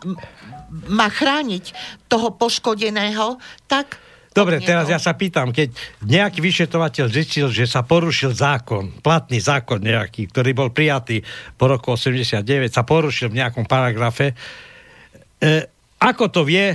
má 0.88 1.08
chrániť 1.10 1.74
toho 2.08 2.34
poškodeného, 2.34 3.38
tak 3.66 3.98
Dobre, 4.32 4.64
teraz 4.64 4.88
ja 4.88 4.96
sa 4.96 5.12
pýtam, 5.12 5.52
keď 5.52 5.76
nejaký 6.08 6.40
vyšetrovateľ 6.40 7.12
zistil, 7.12 7.52
že 7.52 7.68
sa 7.68 7.84
porušil 7.84 8.32
zákon, 8.32 9.04
platný 9.04 9.44
zákon 9.44 9.84
nejaký, 9.84 10.32
ktorý 10.32 10.56
bol 10.56 10.72
prijatý 10.72 11.20
po 11.60 11.68
roku 11.68 12.00
89, 12.00 12.40
sa 12.72 12.88
porušil 12.88 13.28
v 13.28 13.44
nejakom 13.44 13.68
paragrafe, 13.68 14.32
e, 14.32 15.68
ako 16.00 16.32
to 16.32 16.48
vie 16.48 16.72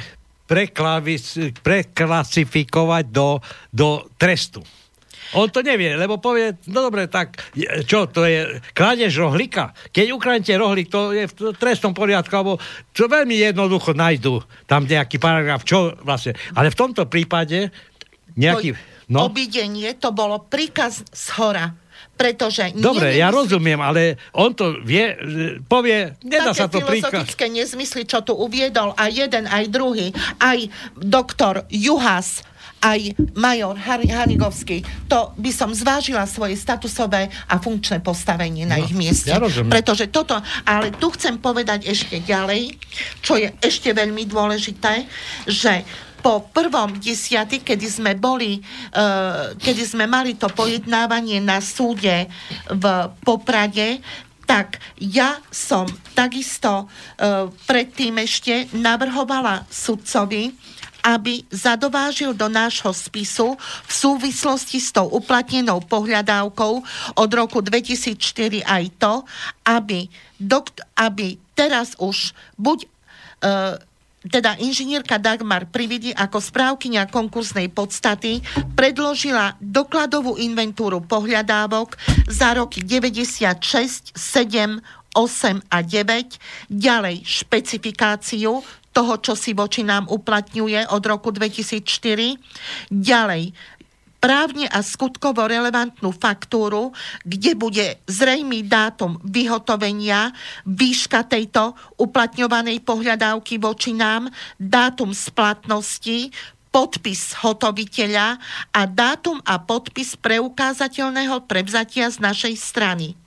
preklasifikovať 1.64 3.04
do, 3.08 3.40
do 3.72 4.04
trestu? 4.20 4.60
On 5.34 5.50
to 5.50 5.64
nevie, 5.64 5.98
lebo 5.98 6.22
povie, 6.22 6.54
no 6.70 6.86
dobre, 6.86 7.10
tak 7.10 7.34
čo, 7.88 8.06
to 8.06 8.22
je 8.22 8.62
krádež 8.70 9.10
rohlíka? 9.18 9.74
Keď 9.90 10.06
ukradnete 10.14 10.54
rohlík, 10.54 10.86
to 10.86 11.10
je 11.10 11.26
v 11.26 11.56
trestnom 11.58 11.90
poriadku, 11.90 12.30
alebo 12.36 12.62
čo 12.94 13.10
veľmi 13.10 13.34
jednoducho 13.34 13.96
nájdu 13.96 14.38
tam 14.70 14.86
nejaký 14.86 15.18
paragraf, 15.18 15.66
čo 15.66 15.98
vlastne. 16.06 16.38
Ale 16.54 16.70
v 16.70 16.78
tomto 16.78 17.10
prípade 17.10 17.74
nejaký... 18.38 18.78
No? 19.06 19.30
Obidenie 19.30 19.94
to 19.98 20.10
bolo 20.10 20.46
príkaz 20.46 21.06
z 21.14 21.26
hora 21.38 21.86
pretože... 22.16 22.72
Dobre, 22.72 23.12
ja 23.12 23.28
rozumiem, 23.28 23.76
ale 23.76 24.16
on 24.32 24.56
to 24.56 24.80
vie, 24.80 25.12
povie, 25.68 26.16
nedá 26.24 26.56
sa 26.56 26.64
to 26.64 26.80
príkaz. 26.80 27.12
filozofické 27.12 27.46
nezmysly, 27.52 28.08
čo 28.08 28.24
tu 28.24 28.32
uviedol 28.32 28.96
aj 28.96 29.10
jeden, 29.12 29.44
aj 29.44 29.64
druhý, 29.68 30.16
aj 30.40 30.72
doktor 30.96 31.68
Juhas, 31.68 32.40
aj 32.82 33.16
major 33.34 33.74
Hanigovský, 33.76 34.84
to 35.08 35.32
by 35.40 35.50
som 35.50 35.72
zvážila 35.72 36.28
svoje 36.28 36.54
statusové 36.54 37.28
a 37.48 37.56
funkčné 37.58 38.04
postavenie 38.04 38.68
na 38.68 38.78
no, 38.78 38.84
ich 38.84 38.92
mieste. 38.92 39.32
Ja 39.32 39.40
Pretože 39.40 40.12
toto, 40.12 40.38
ale 40.68 40.92
tu 40.94 41.10
chcem 41.14 41.40
povedať 41.40 41.88
ešte 41.88 42.20
ďalej, 42.20 42.76
čo 43.24 43.40
je 43.40 43.48
ešte 43.58 43.90
veľmi 43.90 44.28
dôležité, 44.28 45.08
že 45.48 45.82
po 46.20 46.42
prvom 46.50 46.98
desiaty, 46.98 47.62
kedy 47.62 47.86
sme 47.86 48.12
boli, 48.18 48.58
uh, 48.58 49.54
kedy 49.54 49.82
sme 49.86 50.10
mali 50.10 50.34
to 50.34 50.50
pojednávanie 50.50 51.38
na 51.38 51.62
súde 51.62 52.26
v 52.66 52.84
Poprade, 53.22 54.02
tak 54.42 54.78
ja 54.98 55.38
som 55.50 55.86
takisto 56.18 56.86
uh, 56.86 57.50
predtým 57.66 58.18
ešte 58.22 58.70
navrhovala 58.74 59.70
sudcovi, 59.70 60.50
aby 61.06 61.46
zadovážil 61.54 62.34
do 62.34 62.50
nášho 62.50 62.90
spisu 62.90 63.54
v 63.86 63.92
súvislosti 63.94 64.82
s 64.82 64.90
tou 64.90 65.06
uplatnenou 65.06 65.78
pohľadávkou 65.86 66.72
od 67.14 67.30
roku 67.30 67.62
2004 67.62 68.66
aj 68.66 68.84
to, 68.98 69.14
aby, 69.62 70.10
dokt- 70.42 70.82
aby 70.98 71.38
teraz 71.54 71.94
už 72.02 72.34
buď 72.58 72.90
uh, 73.46 73.78
teda 74.26 74.58
inžinierka 74.58 75.22
Dagmar 75.22 75.70
Prividi 75.70 76.10
ako 76.10 76.42
správkynia 76.42 77.06
konkursnej 77.06 77.70
podstaty 77.70 78.42
predložila 78.74 79.54
dokladovú 79.62 80.34
inventúru 80.34 80.98
pohľadávok 80.98 81.94
za 82.26 82.58
roky 82.58 82.82
96, 82.82 84.18
7, 84.18 84.82
8 85.14 85.72
a 85.72 85.78
9, 85.80 86.36
ďalej 86.68 87.16
špecifikáciu 87.22 88.60
toho, 88.96 89.20
čo 89.20 89.36
si 89.36 89.52
voči 89.52 89.84
nám 89.84 90.08
uplatňuje 90.08 90.88
od 90.88 91.02
roku 91.04 91.28
2004. 91.28 92.40
Ďalej, 92.88 93.52
právne 94.16 94.64
a 94.72 94.80
skutkovo 94.80 95.44
relevantnú 95.44 96.10
faktúru, 96.16 96.96
kde 97.20 97.52
bude 97.52 98.00
zrejmý 98.08 98.64
dátum 98.64 99.20
vyhotovenia, 99.20 100.32
výška 100.64 101.28
tejto 101.28 101.76
uplatňovanej 102.00 102.80
pohľadávky 102.80 103.60
voči 103.60 103.92
nám, 103.92 104.32
dátum 104.56 105.12
splatnosti, 105.12 106.32
podpis 106.72 107.36
hotoviteľa 107.40 108.36
a 108.72 108.80
dátum 108.84 109.40
a 109.44 109.60
podpis 109.60 110.16
preukázateľného 110.16 111.44
prevzatia 111.44 112.08
z 112.08 112.20
našej 112.20 112.54
strany. 112.56 113.25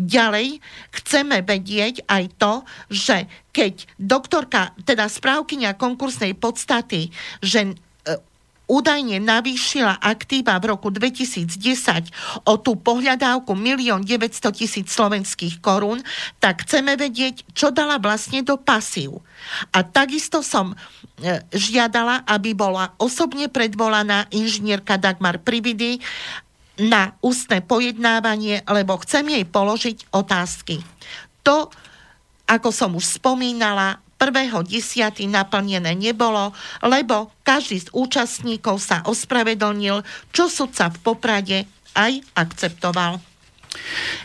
Ďalej 0.00 0.62
chceme 0.94 1.44
vedieť 1.44 2.08
aj 2.08 2.24
to, 2.40 2.52
že 2.88 3.16
keď 3.52 3.84
doktorka, 4.00 4.72
teda 4.88 5.08
správkynia 5.08 5.76
konkursnej 5.76 6.32
podstaty, 6.32 7.12
že 7.44 7.76
údajne 8.72 9.20
navýšila 9.20 10.00
aktíva 10.00 10.56
v 10.56 10.72
roku 10.72 10.88
2010 10.88 12.48
o 12.48 12.54
tú 12.56 12.78
pohľadávku 12.80 13.52
1 13.52 14.08
900 14.08 14.48
tisíc 14.56 14.88
slovenských 14.88 15.60
korún, 15.60 16.00
tak 16.40 16.64
chceme 16.64 16.96
vedieť, 16.96 17.44
čo 17.52 17.68
dala 17.68 18.00
vlastne 18.00 18.40
do 18.40 18.56
pasív. 18.56 19.20
A 19.76 19.84
takisto 19.84 20.40
som 20.40 20.72
e, 20.72 20.76
žiadala, 21.52 22.24
aby 22.24 22.56
bola 22.56 22.96
osobne 22.96 23.52
predvolaná 23.52 24.30
inžinierka 24.32 24.96
Dagmar 24.96 25.42
Prividy 25.42 26.00
na 26.80 27.12
ústne 27.20 27.60
pojednávanie, 27.60 28.64
lebo 28.64 28.96
chcem 29.04 29.28
jej 29.28 29.44
položiť 29.44 30.08
otázky. 30.14 30.80
To, 31.44 31.68
ako 32.48 32.68
som 32.72 32.96
už 32.96 33.20
spomínala, 33.20 34.00
prvého 34.16 34.62
desiaty 34.62 35.26
naplnené 35.26 35.98
nebolo, 35.98 36.54
lebo 36.86 37.34
každý 37.42 37.82
z 37.82 37.88
účastníkov 37.90 38.78
sa 38.78 39.02
ospravedlnil, 39.02 40.06
čo 40.30 40.46
sudca 40.46 40.94
v 40.94 40.98
Poprade 41.02 41.58
aj 41.98 42.22
akceptoval. 42.38 43.18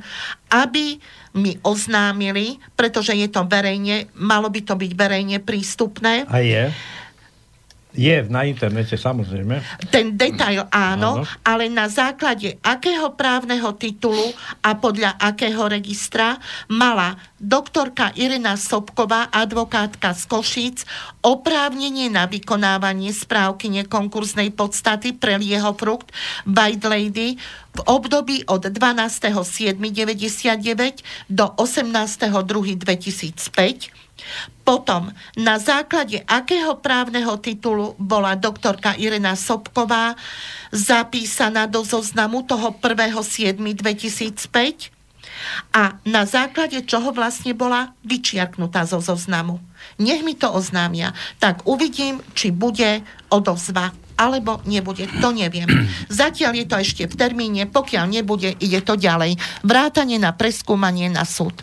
aby 0.53 1.01
mi 1.33 1.57
oznámili, 1.65 2.61
pretože 2.77 3.17
je 3.17 3.25
to 3.25 3.41
verejne, 3.49 4.05
malo 4.13 4.53
by 4.53 4.61
to 4.61 4.77
byť 4.77 4.91
verejne 4.93 5.41
prístupné. 5.41 6.29
A 6.29 6.45
je? 6.45 6.69
Je 7.89 8.21
na 8.29 8.45
internete, 8.45 8.93
samozrejme. 8.93 9.65
Ten 9.89 10.13
detail 10.13 10.69
áno, 10.69 11.25
áno, 11.25 11.41
ale 11.41 11.73
na 11.73 11.89
základe 11.89 12.61
akého 12.61 13.17
právneho 13.17 13.73
titulu 13.73 14.29
a 14.61 14.77
podľa 14.77 15.17
akého 15.17 15.65
registra 15.65 16.37
mala 16.69 17.17
doktorka 17.41 18.13
Irena 18.13 18.61
Sobková, 18.61 19.33
advokátka 19.33 20.13
z 20.13 20.21
Košíc, 20.29 20.85
oprávnenie 21.25 22.13
na 22.13 22.29
vykonávanie 22.29 23.09
správky 23.09 23.73
nekonkursnej 23.81 24.53
podstaty 24.53 25.17
pre 25.17 25.41
lieho 25.41 25.73
frukt 25.73 26.13
White 26.45 26.85
Lady 26.85 27.41
v 27.73 27.79
období 27.89 28.45
od 28.45 28.69
12.7.99 28.69 29.81
do 31.25 31.45
18.2.2005 31.57 34.08
potom, 34.63 35.11
na 35.33 35.57
základe 35.57 36.21
akého 36.29 36.77
právneho 36.77 37.33
titulu 37.41 37.97
bola 37.97 38.37
doktorka 38.37 38.93
Irena 39.01 39.33
Sobková 39.33 40.13
zapísaná 40.69 41.65
do 41.65 41.81
zoznamu 41.81 42.45
toho 42.45 42.77
1.7.2005 42.77 44.93
a 45.73 45.97
na 46.03 46.27
základe 46.27 46.83
čoho 46.85 47.15
vlastne 47.15 47.55
bola 47.55 47.95
vyčiarknutá 48.05 48.85
zo 48.85 49.01
zoznamu. 49.01 49.59
Nech 49.97 50.21
mi 50.21 50.35
to 50.35 50.51
oznámia. 50.51 51.15
Tak 51.39 51.65
uvidím, 51.65 52.19
či 52.35 52.51
bude 52.51 53.01
odozva 53.31 53.95
alebo 54.19 54.59
nebude, 54.67 55.07
to 55.23 55.31
neviem. 55.31 55.87
Zatiaľ 56.11 56.59
je 56.59 56.65
to 56.67 56.75
ešte 56.75 57.03
v 57.07 57.15
termíne, 57.15 57.63
pokiaľ 57.71 58.05
nebude, 58.11 58.51
ide 58.59 58.83
to 58.83 58.99
ďalej. 58.99 59.39
Vrátanie 59.63 60.19
na 60.19 60.35
preskúmanie 60.35 61.07
na 61.07 61.23
súd. 61.23 61.55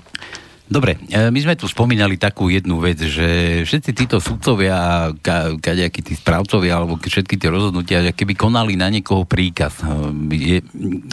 Dobre, 0.66 0.98
e, 1.06 1.30
my 1.30 1.38
sme 1.38 1.54
tu 1.54 1.70
spomínali 1.70 2.18
takú 2.18 2.50
jednu 2.50 2.82
vec, 2.82 2.98
že 2.98 3.62
všetci 3.62 3.90
títo 3.94 4.18
sudcovia 4.18 4.74
a 4.74 5.14
kadejakí 5.62 6.02
tí 6.02 6.18
správcovia 6.18 6.82
alebo 6.82 6.98
všetky 6.98 7.38
tie 7.38 7.54
rozhodnutia, 7.54 8.10
keby 8.10 8.34
konali 8.34 8.74
na 8.74 8.90
niekoho 8.90 9.22
príkaz. 9.22 9.78
E, 9.78 9.86
je, 10.34 10.58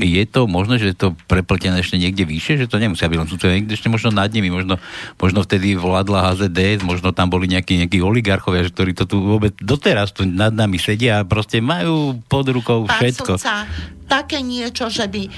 je 0.01 0.23
to 0.25 0.49
možné, 0.49 0.81
že 0.81 0.93
je 0.93 0.97
to 0.97 1.09
prepltené 1.29 1.85
ešte 1.85 2.01
niekde 2.01 2.25
vyššie, 2.25 2.65
že 2.65 2.69
to 2.69 2.81
nemusia 2.81 3.05
byť 3.05 3.19
len 3.21 3.29
sudcovia, 3.29 3.57
niekde 3.61 3.77
ešte 3.77 3.93
možno 3.93 4.09
nad 4.09 4.33
nimi, 4.33 4.49
možno, 4.49 4.81
možno 5.21 5.45
vtedy 5.45 5.77
vládla 5.77 6.33
HZD, 6.33 6.81
možno 6.81 7.13
tam 7.13 7.29
boli 7.29 7.45
nejakí, 7.45 7.77
nejakí 7.77 8.01
oligarchovia, 8.01 8.65
ktorí 8.65 8.97
to 8.97 9.05
tu 9.05 9.21
vôbec 9.21 9.53
doteraz 9.61 10.17
tu 10.17 10.25
nad 10.25 10.49
nami 10.49 10.81
sedia 10.81 11.21
a 11.21 11.29
proste 11.29 11.61
majú 11.61 12.17
pod 12.25 12.49
rukou 12.49 12.89
Pán 12.89 13.05
všetko. 13.05 13.37
Sudca, 13.37 13.69
také 14.09 14.41
niečo, 14.41 14.89
že 14.89 15.05
by 15.05 15.29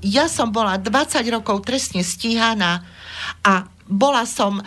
ja 0.00 0.26
som 0.26 0.48
bola 0.52 0.80
20 0.80 1.20
rokov 1.30 1.64
trestne 1.64 2.00
stíhaná 2.00 2.84
a 3.44 3.68
bola 3.90 4.22
som, 4.22 4.62
e, 4.62 4.64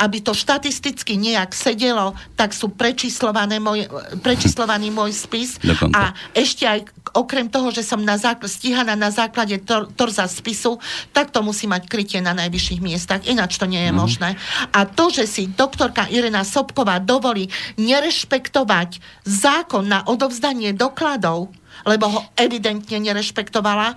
aby 0.00 0.24
to 0.24 0.32
štatisticky 0.32 1.20
nejak 1.20 1.52
sedelo, 1.52 2.16
tak 2.32 2.56
sú 2.56 2.72
prečíslované 2.72 3.60
môj, 3.60 3.84
prečíslovaný 4.24 4.88
môj 4.88 5.12
spis 5.12 5.60
Dokonca. 5.60 5.92
a 5.92 6.02
ešte 6.32 6.64
aj 6.64 6.88
okrem 7.12 7.52
toho, 7.52 7.68
že 7.68 7.84
som 7.84 8.00
na 8.00 8.16
základ, 8.16 8.48
stíhaná 8.48 8.96
na 8.96 9.12
základe 9.12 9.60
tor, 9.60 9.92
torza 9.92 10.24
spisu, 10.24 10.80
tak 11.12 11.28
to 11.28 11.44
musí 11.44 11.68
mať 11.68 11.84
krytie 11.84 12.24
na 12.24 12.32
najvyšších 12.32 12.80
miestach, 12.80 13.28
ináč 13.28 13.60
to 13.60 13.68
nie 13.68 13.84
je 13.84 13.92
mm. 13.92 13.98
možné. 14.00 14.40
A 14.72 14.88
to, 14.88 15.12
že 15.12 15.28
si 15.28 15.44
doktorka 15.52 16.08
Irena 16.08 16.48
Sobková 16.48 16.96
dovolí 16.96 17.52
nerešpektovať 17.76 19.04
zákon 19.28 19.84
na 19.84 20.00
odovzdanie 20.08 20.72
dokladov, 20.72 21.52
lebo 21.84 22.04
ho 22.08 22.20
evidentne 22.40 22.96
nerešpektovala, 23.00 23.96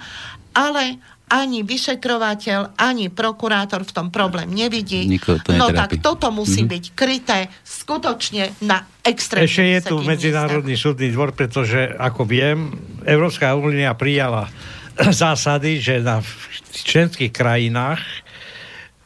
ale 0.54 1.02
ani 1.34 1.66
vyšetrovateľ, 1.66 2.78
ani 2.78 3.10
prokurátor 3.10 3.82
v 3.82 3.92
tom 3.92 4.08
problém 4.14 4.54
nevidí. 4.54 5.10
to 5.18 5.50
no 5.58 5.74
tak 5.74 5.98
toto 5.98 6.30
musí 6.30 6.62
mm-hmm. 6.62 6.74
byť 6.78 6.84
kryté 6.94 7.40
skutočne 7.66 8.54
na 8.70 8.86
extrémne 9.02 9.50
Ešte 9.50 9.66
je 9.66 9.82
tu 9.90 9.96
Medzinárodný 10.06 10.78
súdny 10.78 11.10
dvor, 11.10 11.34
pretože, 11.34 11.90
ako 11.98 12.30
viem, 12.30 12.70
Európska 13.02 13.58
únia 13.58 13.98
prijala 13.98 14.46
zásady, 15.26 15.82
že 15.82 16.06
na 16.06 16.22
členských 16.70 17.34
krajinách 17.34 18.04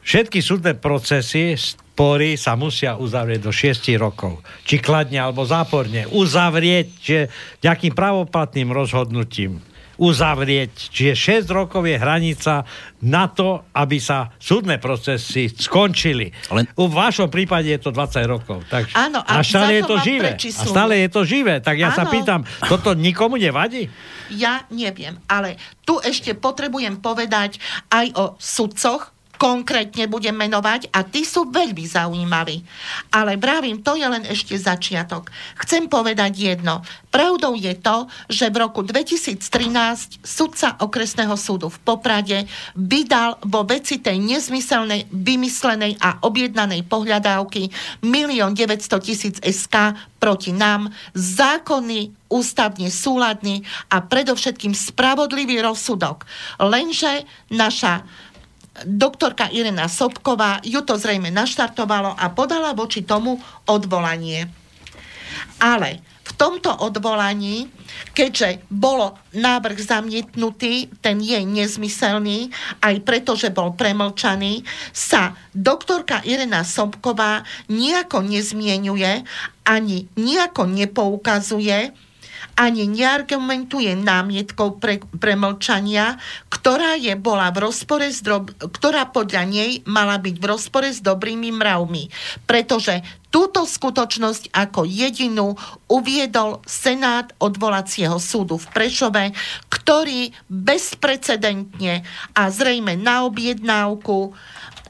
všetky 0.04 0.44
súdne 0.44 0.76
procesy 0.76 1.56
spory 1.56 2.36
sa 2.36 2.60
musia 2.60 3.00
uzavrieť 3.00 3.40
do 3.40 3.52
6 3.56 3.88
rokov. 3.96 4.44
Či 4.68 4.84
kladne 4.84 5.16
alebo 5.16 5.48
záporne. 5.48 6.04
Uzavrieť 6.12 6.86
že 7.00 7.18
nejakým 7.64 7.96
pravoplatným 7.96 8.68
rozhodnutím 8.68 9.64
uzavrieť. 9.98 10.94
Čiže 10.94 11.44
6 11.44 11.50
rokov 11.50 11.82
je 11.84 11.98
hranica 11.98 12.62
na 13.02 13.26
to, 13.26 13.66
aby 13.74 13.98
sa 13.98 14.30
súdne 14.38 14.78
procesy 14.78 15.50
skončili. 15.50 16.30
Len... 16.54 16.64
U 16.78 16.86
vašom 16.86 17.26
prípade 17.26 17.68
je 17.68 17.82
to 17.82 17.90
20 17.90 18.22
rokov. 18.30 18.62
Tak, 18.70 18.94
Áno, 18.94 19.20
a, 19.22 19.42
a 19.42 19.46
stále 19.46 19.82
je 19.82 19.84
to 19.84 19.96
živé. 19.98 20.38
A 20.38 20.64
stále 20.64 20.94
je 21.02 21.08
to 21.10 21.22
živé. 21.26 21.58
Tak 21.58 21.74
ja 21.74 21.90
Áno. 21.90 21.98
sa 21.98 22.04
pýtam, 22.06 22.46
toto 22.70 22.94
nikomu 22.94 23.34
nevadí? 23.36 23.90
Ja 24.30 24.64
neviem, 24.70 25.18
ale 25.26 25.58
tu 25.82 25.98
ešte 25.98 26.32
potrebujem 26.38 27.02
povedať 27.02 27.58
aj 27.90 28.06
o 28.14 28.24
sudcoch, 28.38 29.17
konkrétne 29.38 30.10
budem 30.10 30.34
menovať 30.34 30.90
a 30.90 31.06
tí 31.06 31.22
sú 31.22 31.48
veľmi 31.48 31.86
zaujímaví. 31.86 32.60
Ale 33.14 33.38
vravím, 33.38 33.80
to 33.80 33.94
je 33.94 34.04
len 34.04 34.26
ešte 34.26 34.58
začiatok. 34.58 35.30
Chcem 35.62 35.86
povedať 35.86 36.34
jedno. 36.34 36.82
Pravdou 37.08 37.56
je 37.56 37.72
to, 37.78 38.10
že 38.28 38.52
v 38.52 38.60
roku 38.60 38.84
2013 38.84 40.20
sudca 40.20 40.76
okresného 40.82 41.38
súdu 41.38 41.72
v 41.72 41.78
Poprade 41.80 42.44
vydal 42.76 43.40
vo 43.46 43.64
veci 43.64 44.02
tej 44.02 44.20
nezmyselnej, 44.20 45.08
vymyslenej 45.08 45.96
a 46.02 46.20
objednanej 46.20 46.84
pohľadávky 46.84 47.72
1 48.04 48.12
900 48.52 49.40
000 49.40 49.46
SK 49.46 49.76
proti 50.18 50.50
nám 50.50 50.90
zákonný, 51.14 52.12
ústavne 52.28 52.92
súladný 52.92 53.64
a 53.88 54.04
predovšetkým 54.04 54.76
spravodlivý 54.76 55.64
rozsudok. 55.64 56.28
Lenže 56.60 57.24
naša 57.48 58.04
doktorka 58.84 59.48
Irena 59.50 59.88
Sobková 59.88 60.60
ju 60.62 60.82
to 60.84 60.94
zrejme 60.98 61.30
naštartovalo 61.32 62.14
a 62.14 62.30
podala 62.30 62.76
voči 62.76 63.02
tomu 63.02 63.40
odvolanie. 63.66 64.50
Ale 65.58 66.02
v 66.28 66.32
tomto 66.36 66.70
odvolaní, 66.84 67.72
keďže 68.12 68.60
bolo 68.68 69.16
návrh 69.32 69.78
zamietnutý, 69.80 70.92
ten 71.00 71.24
je 71.24 71.40
nezmyselný, 71.40 72.52
aj 72.84 72.94
preto, 73.02 73.32
že 73.32 73.48
bol 73.48 73.72
premlčaný, 73.72 74.62
sa 74.92 75.32
doktorka 75.56 76.20
Irena 76.28 76.68
Sobková 76.68 77.48
nejako 77.72 78.20
nezmienuje, 78.28 79.24
ani 79.64 80.04
nejako 80.20 80.68
nepoukazuje, 80.68 81.96
ani 82.58 82.90
neargumentuje 82.90 83.94
námietkou 83.94 84.82
pre, 84.82 84.98
premlčania, 84.98 86.18
ktorá 86.50 86.98
je 86.98 87.14
bola 87.14 87.54
v 87.54 87.70
rozpore 87.70 88.10
s 88.10 88.18
drob, 88.18 88.50
ktorá 88.58 89.06
podľa 89.14 89.46
nej 89.46 89.70
mala 89.86 90.18
byť 90.18 90.36
v 90.42 90.44
rozpore 90.44 90.90
s 90.90 90.98
dobrými 90.98 91.54
mravmi. 91.54 92.10
Pretože 92.50 93.06
túto 93.30 93.62
skutočnosť 93.62 94.50
ako 94.50 94.82
jedinú 94.82 95.54
uviedol 95.86 96.58
Senát 96.66 97.30
odvolacieho 97.38 98.18
súdu 98.18 98.58
v 98.58 98.66
Prešove, 98.74 99.24
ktorý 99.70 100.34
bezprecedentne 100.50 102.02
a 102.34 102.42
zrejme 102.50 102.98
na 102.98 103.22
objednávku 103.22 104.34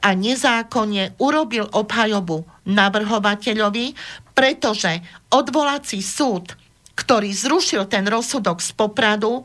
a 0.01 0.09
nezákonne 0.15 1.19
urobil 1.21 1.67
obhajobu 1.69 2.47
navrhovateľovi, 2.65 3.93
pretože 4.33 5.03
odvolací 5.29 5.99
súd 5.99 6.58
ktorý 6.99 7.31
zrušil 7.31 7.87
ten 7.87 8.03
rozsudok 8.03 8.59
z 8.59 8.75
Popradu, 8.75 9.39
e, 9.39 9.43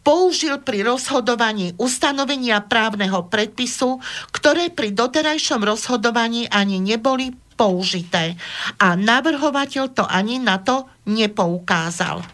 použil 0.00 0.56
pri 0.64 0.88
rozhodovaní 0.88 1.76
ustanovenia 1.76 2.64
právneho 2.64 3.28
predpisu, 3.28 4.00
ktoré 4.32 4.72
pri 4.72 4.96
doterajšom 4.96 5.60
rozhodovaní 5.60 6.48
ani 6.48 6.80
neboli 6.80 7.36
použité. 7.60 8.40
A 8.80 8.96
navrhovateľ 8.96 9.84
to 9.92 10.04
ani 10.08 10.40
na 10.40 10.58
to 10.58 10.88
nepoukázal. 11.04 12.24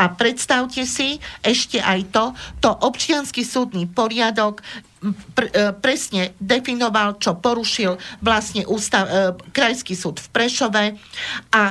A 0.00 0.04
predstavte 0.10 0.88
si 0.88 1.20
ešte 1.44 1.78
aj 1.78 2.00
to, 2.10 2.24
to 2.64 2.70
občianský 2.72 3.44
súdny 3.44 3.84
poriadok 3.86 4.64
pr- 5.36 5.52
e, 5.52 5.70
presne 5.76 6.34
definoval, 6.40 7.20
čo 7.20 7.38
porušil 7.38 7.98
vlastne 8.24 8.66
ústav, 8.66 9.04
e, 9.06 9.12
krajský 9.52 9.94
súd 9.94 10.18
v 10.18 10.28
Prešove 10.32 10.84
a 11.52 11.62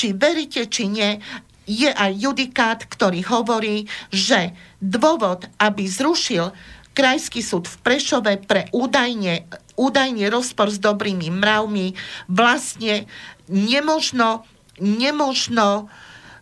či 0.00 0.16
veríte, 0.16 0.64
či 0.64 0.88
nie, 0.88 1.20
je 1.68 1.92
aj 1.92 2.16
judikát, 2.16 2.80
ktorý 2.88 3.20
hovorí, 3.28 3.84
že 4.08 4.56
dôvod, 4.80 5.44
aby 5.60 5.84
zrušil 5.84 6.56
Krajský 6.96 7.44
súd 7.44 7.68
v 7.68 7.76
Prešove 7.84 8.32
pre 8.48 8.72
údajne, 8.72 9.44
údajne 9.76 10.32
rozpor 10.32 10.72
s 10.72 10.80
dobrými 10.80 11.28
mravmi 11.28 11.94
vlastne 12.32 13.04
nemožno, 13.46 14.48
nemožno 14.80 15.92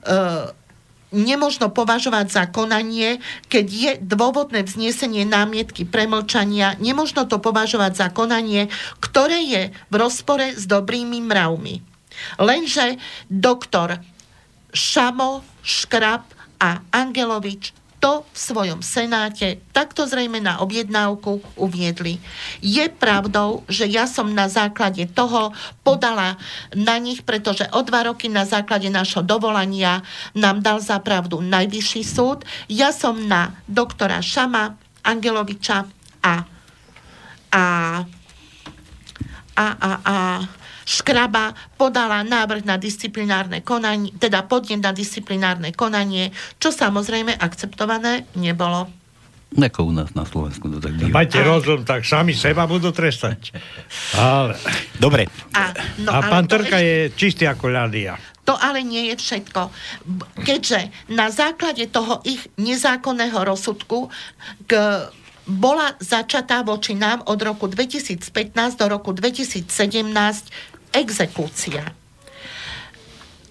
uh, 0.07 0.55
nemožno 1.09 1.73
považovať 1.73 2.27
za 2.29 2.45
konanie, 2.53 3.21
keď 3.49 3.67
je 3.69 3.93
dôvodné 4.05 4.61
vznesenie 4.61 5.25
námietky 5.25 5.89
premlčania, 5.89 6.77
nemožno 6.81 7.25
to 7.25 7.41
považovať 7.41 7.93
za 7.97 8.09
konanie, 8.13 8.69
ktoré 9.01 9.41
je 9.41 9.63
v 9.89 9.95
rozpore 9.97 10.53
s 10.53 10.69
dobrými 10.69 11.25
mravmi. 11.25 11.88
Lenže 12.39 12.97
doktor 13.31 13.99
Šamo, 14.73 15.45
Škrab 15.63 16.23
a 16.59 16.83
Angelovič 16.93 17.79
to 17.99 18.23
v 18.31 18.39
svojom 18.39 18.81
senáte 18.81 19.59
takto 19.75 20.07
zrejme 20.07 20.39
na 20.39 20.63
objednávku 20.63 21.43
uviedli. 21.59 22.23
Je 22.63 22.87
pravdou, 22.87 23.67
že 23.67 23.91
ja 23.91 24.07
som 24.07 24.31
na 24.31 24.47
základe 24.47 25.03
toho 25.11 25.51
podala 25.83 26.39
na 26.79 26.95
nich, 27.03 27.27
pretože 27.27 27.67
o 27.75 27.83
dva 27.83 28.07
roky 28.07 28.31
na 28.31 28.47
základe 28.47 28.87
našho 28.87 29.27
dovolania 29.27 30.07
nám 30.39 30.63
dal 30.63 30.79
za 30.79 31.03
pravdu 31.03 31.43
najvyšší 31.43 32.03
súd. 32.07 32.47
Ja 32.71 32.95
som 32.95 33.19
na 33.27 33.59
doktora 33.67 34.23
Šama, 34.23 34.79
Angeloviča 35.03 35.91
a 36.23 36.35
a 37.49 37.65
a, 39.59 39.67
a, 39.75 39.91
a 40.07 40.15
Škraba 40.89 41.53
podala 41.77 42.25
návrh 42.25 42.65
na 42.65 42.81
disciplinárne 42.81 43.61
konanie, 43.61 44.09
teda 44.17 44.49
podnet 44.49 44.81
na 44.81 44.97
disciplinárne 44.97 45.77
konanie, 45.77 46.33
čo 46.57 46.73
samozrejme 46.73 47.37
akceptované 47.37 48.25
nebolo. 48.41 48.89
Ako 49.53 49.89
u 49.89 49.93
nás 49.93 50.13
na 50.17 50.25
Slovensku 50.25 50.69
to 50.73 50.81
tak 50.81 50.97
býva. 50.97 51.13
Majte 51.13 51.45
rozum, 51.45 51.85
tak 51.85 52.09
sami 52.09 52.33
seba 52.33 52.65
budú 52.65 52.89
trestať. 52.89 53.53
Ale... 54.17 54.57
Dobre. 54.97 55.29
A, 55.53 55.73
no, 56.01 56.13
a 56.13 56.25
pán 56.25 56.49
Trka 56.49 56.81
ešte... 56.81 56.85
je 56.85 56.97
čistý 57.17 57.45
ako 57.45 57.69
ľadia. 57.69 58.17
To 58.49 58.57
ale 58.57 58.81
nie 58.81 59.13
je 59.13 59.17
všetko. 59.21 59.69
Keďže 60.41 60.89
na 61.13 61.29
základe 61.29 61.85
toho 61.93 62.25
ich 62.25 62.49
nezákonného 62.57 63.45
rozsudku 63.45 64.09
k 64.65 64.73
bola 65.49 65.97
začatá 65.97 66.61
voči 66.61 66.93
nám 66.93 67.25
od 67.25 67.41
roku 67.41 67.73
2015 67.73 68.21
do 68.77 68.87
roku 68.89 69.17
2017 69.17 69.65
exekúcia. 70.93 71.85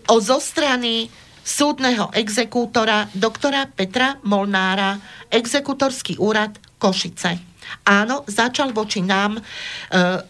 O 0.07 0.23
zo 0.23 0.39
strany 0.39 1.11
súdneho 1.47 2.11
exekútora 2.11 3.07
doktora 3.15 3.67
Petra 3.71 4.19
Molnára, 4.27 4.99
exekutorský 5.31 6.19
úrad 6.19 6.59
Košice. 6.75 7.39
Áno, 7.83 8.23
začal 8.27 8.71
voči 8.71 9.03
nám 9.03 9.39
e, 9.39 9.41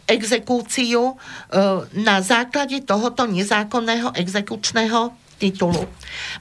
exekúciu 0.10 1.14
e, 1.14 1.16
na 2.01 2.18
základe 2.22 2.82
tohoto 2.82 3.30
nezákonného 3.30 4.14
exekučného 4.18 5.14
titulu. 5.38 5.86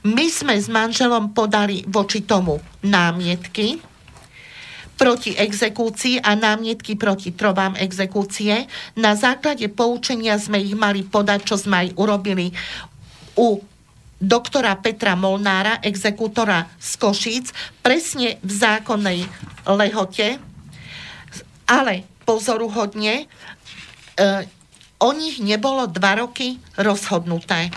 My 0.09 0.25
sme 0.29 0.57
s 0.57 0.65
manželom 0.69 1.37
podali 1.37 1.85
voči 1.85 2.25
tomu 2.25 2.57
námietky, 2.81 3.77
proti 4.97 5.37
exekúcii 5.37 6.25
a 6.25 6.33
námietky 6.33 6.97
proti 6.97 7.29
trobám 7.31 7.77
exekúcie. 7.77 8.65
Na 8.97 9.13
základe 9.13 9.69
poučenia 9.69 10.41
sme 10.41 10.57
ich 10.57 10.73
mali 10.73 11.05
podať, 11.05 11.39
čo 11.45 11.55
sme 11.55 11.87
aj 11.87 11.89
urobili 12.01 12.49
u 13.37 13.61
doktora 14.17 14.73
Petra 14.81 15.13
Molnára, 15.13 15.77
exekútora 15.85 16.65
z 16.81 16.91
Košíc, 16.97 17.53
presne 17.85 18.41
v 18.41 18.51
zákonnej 18.51 19.19
lehote, 19.69 20.41
ale 21.69 22.01
pozoruhodne, 22.25 23.23
e, 23.23 23.25
o 24.97 25.09
nich 25.13 25.37
nebolo 25.37 25.85
dva 25.85 26.25
roky 26.25 26.57
rozhodnuté, 26.81 27.69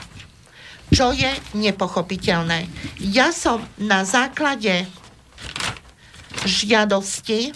čo 0.89 1.13
je 1.13 1.29
nepochopiteľné. 1.53 2.67
Ja 3.05 3.37
som 3.37 3.61
na 3.77 4.09
základe 4.09 4.89
žiadosti 6.47 7.53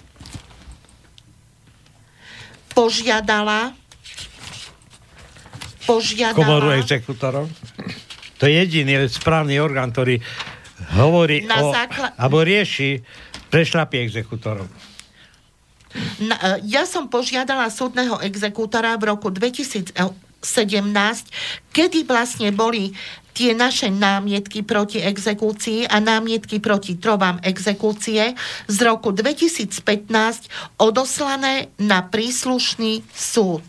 požiadala 2.75 3.73
požiadala... 5.87 6.37
Komoru 6.37 6.69
exekutorov? 6.81 7.47
To 8.41 8.45
je 8.49 8.53
jediný 8.57 9.07
správny 9.07 9.61
orgán, 9.61 9.93
ktorý 9.93 10.19
hovorí 10.99 11.45
o, 11.45 11.71
zákla... 11.71 12.19
alebo 12.19 12.43
rieši 12.43 13.01
prešlapy 13.53 14.03
exekutorov. 14.03 14.67
Na, 16.19 16.59
ja 16.67 16.83
som 16.91 17.07
požiadala 17.07 17.71
súdneho 17.71 18.19
exekútora 18.19 18.99
v 18.99 19.15
roku 19.15 19.31
2017, 19.31 20.03
kedy 21.71 22.03
vlastne 22.03 22.51
boli 22.51 22.91
tie 23.35 23.51
naše 23.53 23.91
námietky 23.91 24.63
proti 24.63 25.03
exekúcii 25.03 25.91
a 25.91 25.99
námietky 25.99 26.63
proti 26.63 26.95
trovám 26.95 27.43
exekúcie 27.43 28.39
z 28.71 28.77
roku 28.87 29.11
2015 29.11 29.75
odoslané 30.79 31.75
na 31.83 32.07
príslušný 32.07 33.03
súd. 33.11 33.67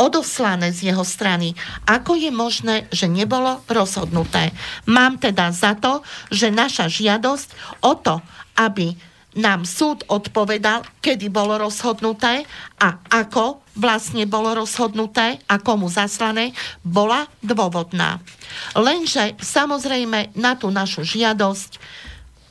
odoslané 0.00 0.72
z 0.72 0.88
jeho 0.88 1.04
strany. 1.04 1.52
Ako 1.84 2.16
je 2.16 2.32
možné, 2.32 2.88
že 2.88 3.04
nebolo 3.04 3.60
rozhodnuté? 3.68 4.56
Mám 4.88 5.20
teda 5.20 5.52
za 5.52 5.76
to, 5.76 6.00
že 6.32 6.48
naša 6.48 6.88
žiadosť 6.88 7.48
o 7.84 7.92
to, 8.00 8.24
aby 8.56 8.96
nám 9.38 9.62
súd 9.62 10.02
odpovedal, 10.10 10.82
kedy 10.98 11.30
bolo 11.30 11.54
rozhodnuté 11.60 12.42
a 12.82 12.98
ako 13.06 13.62
vlastne 13.78 14.26
bolo 14.26 14.58
rozhodnuté 14.58 15.38
a 15.46 15.62
komu 15.62 15.86
zaslané, 15.86 16.50
bola 16.82 17.30
dôvodná. 17.38 18.18
Lenže 18.74 19.38
samozrejme 19.38 20.34
na 20.34 20.58
tú 20.58 20.74
našu 20.74 21.06
žiadosť 21.06 21.78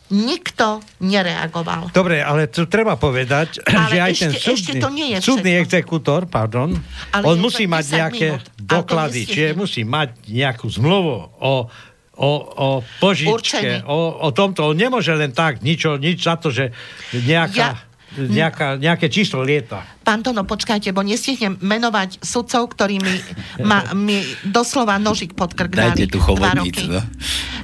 nikto 0.10 0.82
nereagoval. 1.06 1.94
Dobre, 1.94 2.18
ale 2.18 2.50
to 2.50 2.66
treba 2.66 2.98
povedať, 2.98 3.62
ale 3.70 3.94
že 3.94 3.98
aj 4.02 4.12
ešte, 4.12 4.26
ten 4.26 4.34
súdny, 4.34 4.58
ešte 4.58 4.74
to 4.82 4.90
nie 4.90 5.08
je 5.14 5.18
súdny 5.22 5.52
exekútor, 5.62 6.26
pardon, 6.26 6.74
ale 7.14 7.24
on 7.30 7.38
musí 7.38 7.70
mať 7.70 7.86
nejaké 7.94 8.28
minút. 8.42 8.50
doklady, 8.58 9.22
čiže 9.30 9.54
musí 9.54 9.86
mať 9.86 10.18
nejakú 10.26 10.66
zmluvu 10.66 11.16
o 11.38 11.70
o, 12.20 12.32
o 12.44 12.68
požičke, 13.00 13.88
o, 13.88 14.28
o 14.28 14.30
tomto. 14.36 14.68
On 14.68 14.76
nemôže 14.76 15.16
len 15.16 15.32
tak, 15.32 15.64
nič, 15.64 15.88
nič 15.98 16.20
za 16.20 16.36
to, 16.36 16.52
že 16.52 16.76
nejaká... 17.16 17.80
Ja 17.80 17.89
nejaká, 18.18 18.82
nejaké 18.82 19.08
číslo 19.12 19.46
lieta. 19.46 19.86
Pán 20.02 20.26
Tono, 20.26 20.42
počkajte, 20.42 20.90
bo 20.90 21.06
nestihnem 21.06 21.62
menovať 21.62 22.26
sudcov, 22.26 22.74
ktorí 22.74 22.98
mi, 22.98 23.16
ma, 23.62 23.94
mi 23.94 24.26
doslova 24.42 24.98
nožik 24.98 25.38
pod 25.38 25.54
krk 25.54 25.70
Dajte 25.70 26.10
tu 26.10 26.18
chobotnicu. 26.18 26.90
No? 26.90 27.02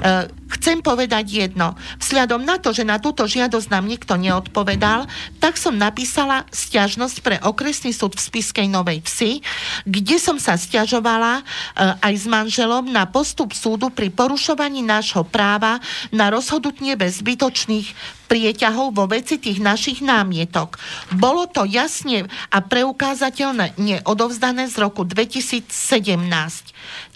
Uh, 0.06 0.30
chcem 0.54 0.86
povedať 0.86 1.26
jedno. 1.26 1.74
Vzhľadom 1.98 2.46
na 2.46 2.62
to, 2.62 2.70
že 2.70 2.86
na 2.86 3.02
túto 3.02 3.26
žiadosť 3.26 3.68
nám 3.74 3.90
nikto 3.90 4.14
neodpovedal, 4.14 5.10
tak 5.42 5.58
som 5.58 5.74
napísala 5.74 6.46
stiažnosť 6.54 7.18
pre 7.26 7.42
okresný 7.42 7.90
súd 7.90 8.14
v 8.14 8.22
Spiskej 8.22 8.70
Novej 8.70 9.02
Vsi, 9.02 9.42
kde 9.90 10.22
som 10.22 10.38
sa 10.38 10.54
stiažovala 10.54 11.42
uh, 11.42 11.98
aj 11.98 12.14
s 12.14 12.26
manželom 12.30 12.86
na 12.94 13.10
postup 13.10 13.58
súdu 13.58 13.90
pri 13.90 14.14
porušovaní 14.14 14.86
nášho 14.86 15.26
práva 15.26 15.82
na 16.14 16.30
rozhodnutie 16.30 16.94
bez 16.94 17.26
zbytočných 17.26 18.15
prieťahov 18.26 18.94
vo 18.94 19.06
veci 19.06 19.38
tých 19.38 19.62
našich 19.62 20.02
námietok. 20.02 20.78
Bolo 21.16 21.46
to 21.50 21.64
jasne 21.64 22.26
a 22.50 22.58
preukázateľne 22.60 23.78
neodovzdané 23.78 24.68
z 24.70 24.76
roku 24.82 25.06
2017. 25.06 25.70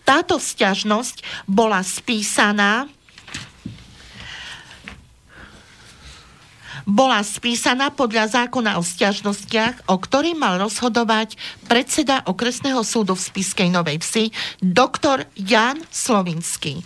Táto 0.06 0.42
sťažnosť 0.42 1.46
bola 1.46 1.86
spísaná 1.86 2.90
bola 6.90 7.22
spísaná 7.22 7.94
podľa 7.94 8.50
zákona 8.50 8.82
o 8.82 8.84
stiažnostiach, 8.84 9.94
o 9.94 10.02
ktorý 10.02 10.34
mal 10.34 10.58
rozhodovať 10.58 11.38
predseda 11.70 12.26
okresného 12.26 12.82
súdu 12.82 13.14
v 13.14 13.26
Spiskej 13.30 13.70
Novej 13.70 14.02
Vsi, 14.02 14.34
doktor 14.58 15.30
Jan 15.38 15.86
Slovinský. 15.94 16.82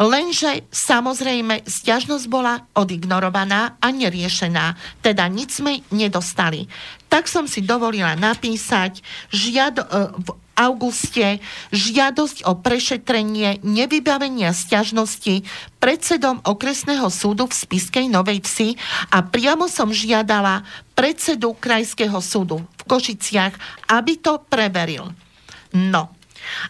Lenže 0.00 0.64
samozrejme 0.72 1.66
stiažnosť 1.68 2.26
bola 2.30 2.64
odignorovaná 2.72 3.76
a 3.76 3.88
neriešená, 3.92 4.78
teda 5.04 5.28
nič 5.28 5.60
sme 5.60 5.84
nedostali. 5.92 6.68
Tak 7.12 7.28
som 7.28 7.44
si 7.44 7.60
dovolila 7.60 8.16
napísať 8.16 9.04
žiad, 9.28 9.80
e, 9.80 9.84
v 10.16 10.28
auguste 10.56 11.40
žiadosť 11.72 12.44
o 12.44 12.56
prešetrenie 12.60 13.64
nevybavenia 13.64 14.52
stiažnosti 14.52 15.44
predsedom 15.80 16.44
okresného 16.44 17.08
súdu 17.08 17.48
v 17.48 17.56
Spiskej 17.56 18.06
Novej 18.12 18.44
Vsi 18.44 18.76
a 19.10 19.24
priamo 19.24 19.66
som 19.66 19.88
žiadala 19.88 20.64
predsedu 20.92 21.56
Krajského 21.56 22.20
súdu 22.20 22.60
v 22.60 22.82
Košiciach, 22.84 23.54
aby 23.96 24.20
to 24.20 24.44
preveril. 24.44 25.10
No 25.72 26.12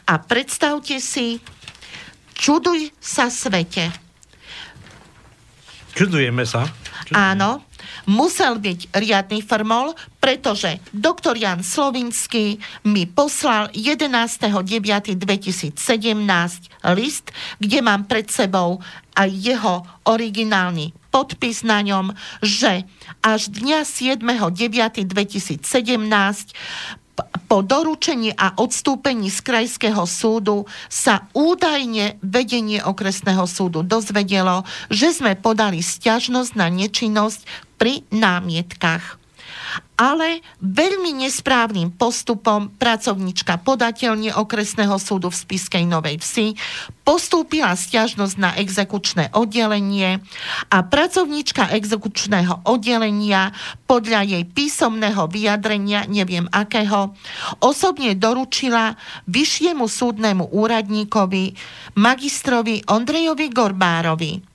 a 0.07 0.15
predstavte 0.21 1.03
si, 1.03 1.43
Čuduj 2.43 2.91
sa 2.99 3.31
svete. 3.31 3.87
Čudujeme 5.95 6.43
sa. 6.43 6.67
Čudujeme. 7.07 7.15
Áno, 7.15 7.63
musel 8.11 8.59
byť 8.59 8.91
riadny 8.91 9.47
formol, 9.47 9.95
pretože 10.19 10.83
doktor 10.91 11.39
Jan 11.39 11.63
Slovinský 11.63 12.59
mi 12.91 13.07
poslal 13.07 13.71
11.9.2017 13.71 15.79
list, 16.99 17.31
kde 17.63 17.79
mám 17.79 18.11
pred 18.11 18.27
sebou 18.27 18.83
aj 19.15 19.31
jeho 19.31 19.87
originálny 20.11 20.99
podpis 21.13 21.61
na 21.63 21.85
ňom, 21.85 22.17
že 22.41 22.89
až 23.21 23.53
dňa 23.53 23.85
7.9.2017 23.85 25.61
po 27.53 27.61
doručení 27.61 28.33
a 28.33 28.57
odstúpení 28.57 29.29
z 29.29 29.45
krajského 29.45 30.09
súdu 30.09 30.65
sa 30.89 31.29
údajne 31.37 32.17
vedenie 32.25 32.81
okresného 32.81 33.45
súdu 33.45 33.85
dozvedelo, 33.85 34.65
že 34.89 35.13
sme 35.13 35.37
podali 35.37 35.85
stiažnosť 35.85 36.57
na 36.57 36.73
nečinnosť 36.73 37.45
pri 37.77 38.09
námietkach 38.09 39.22
ale 39.97 40.43
veľmi 40.59 41.23
nesprávnym 41.23 41.95
postupom 41.95 42.73
pracovnička 42.75 43.63
podateľne 43.63 44.35
okresného 44.35 44.99
súdu 44.99 45.31
v 45.31 45.41
Spiskej 45.41 45.85
Novej 45.87 46.19
Vsi 46.19 46.47
postúpila 47.07 47.75
stiažnosť 47.75 48.37
na 48.39 48.51
exekučné 48.59 49.31
oddelenie 49.35 50.23
a 50.71 50.79
pracovnička 50.83 51.71
exekučného 51.75 52.67
oddelenia 52.67 53.55
podľa 53.87 54.27
jej 54.27 54.45
písomného 54.47 55.27
vyjadrenia, 55.31 56.07
neviem 56.11 56.47
akého, 56.51 57.15
osobne 57.63 58.15
doručila 58.19 58.99
vyššiemu 59.31 59.87
súdnemu 59.87 60.51
úradníkovi, 60.51 61.45
magistrovi 61.99 62.87
Ondrejovi 62.87 63.47
Gorbárovi 63.51 64.52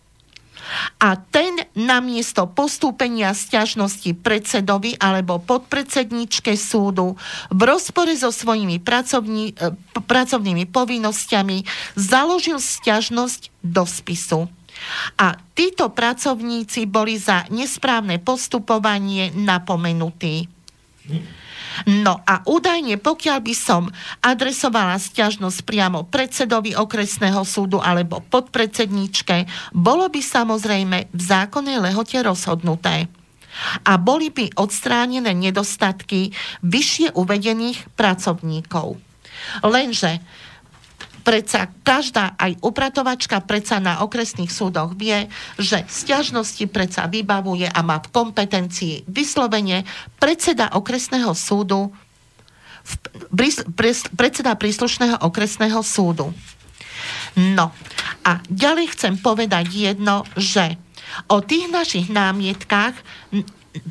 a 0.99 1.15
ten 1.17 1.63
namiesto 1.73 2.49
postúpenia 2.49 3.31
sťažnosti 3.31 4.11
predsedovi 4.19 4.97
alebo 4.99 5.39
podpredsedničke 5.39 6.57
súdu 6.59 7.15
v 7.53 7.61
rozpore 7.63 8.11
so 8.17 8.33
svojimi 8.33 8.81
pracovní, 8.81 9.55
e, 9.55 9.73
pracovnými 9.99 10.67
povinnosťami 10.67 11.57
založil 11.95 12.59
sťažnosť 12.59 13.51
do 13.63 13.83
spisu. 13.87 14.51
A 15.17 15.37
títo 15.57 15.89
pracovníci 15.89 16.85
boli 16.85 17.17
za 17.17 17.49
nesprávne 17.49 18.21
postupovanie 18.21 19.33
napomenutí. 19.33 20.45
No 21.85 22.25
a 22.25 22.41
údajne, 22.47 22.97
pokiaľ 22.97 23.39
by 23.45 23.53
som 23.53 23.91
adresovala 24.25 24.97
stiažnosť 24.97 25.61
priamo 25.61 26.09
predsedovi 26.09 26.73
okresného 26.73 27.45
súdu 27.45 27.77
alebo 27.77 28.23
podpredsedníčke, 28.25 29.45
bolo 29.77 30.09
by 30.09 30.21
samozrejme 30.23 31.13
v 31.13 31.21
zákonnej 31.21 31.77
lehote 31.77 32.17
rozhodnuté 32.25 33.05
a 33.85 33.97
boli 33.97 34.29
by 34.29 34.53
odstránené 34.57 35.33
nedostatky 35.33 36.33
vyššie 36.61 37.13
uvedených 37.17 37.89
pracovníkov. 37.97 38.97
Lenže 39.65 40.21
predsa 41.27 41.67
každá 41.83 42.39
aj 42.39 42.55
upratovačka 42.63 43.43
predsa 43.43 43.83
na 43.83 43.99
okresných 43.99 44.47
súdoch 44.47 44.95
vie, 44.95 45.27
že 45.59 45.83
stiažnosti 45.83 46.63
predsa 46.71 47.11
vybavuje 47.11 47.67
a 47.67 47.83
má 47.83 47.99
v 47.99 48.07
kompetencii 48.15 49.03
vyslovene 49.11 49.83
predseda 50.23 50.71
okresného 50.71 51.35
súdu 51.35 51.91
predseda 54.15 54.55
príslušného 54.55 55.19
okresného 55.19 55.83
súdu. 55.83 56.31
No 57.35 57.75
a 58.23 58.39
ďalej 58.47 58.95
chcem 58.95 59.19
povedať 59.19 59.67
jedno, 59.75 60.23
že 60.39 60.79
o 61.27 61.43
tých 61.43 61.67
našich 61.67 62.07
námietkách 62.07 62.95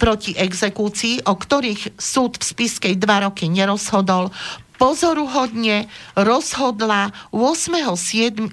proti 0.00 0.34
exekúcii, 0.34 1.28
o 1.30 1.36
ktorých 1.38 2.00
súd 2.00 2.40
v 2.40 2.44
Spiskej 2.44 2.94
dva 2.98 3.28
roky 3.28 3.46
nerozhodol, 3.46 4.34
pozoruhodne 4.78 5.88
rozhodla 6.16 7.12
8. 7.32 7.96
7, 7.96 8.48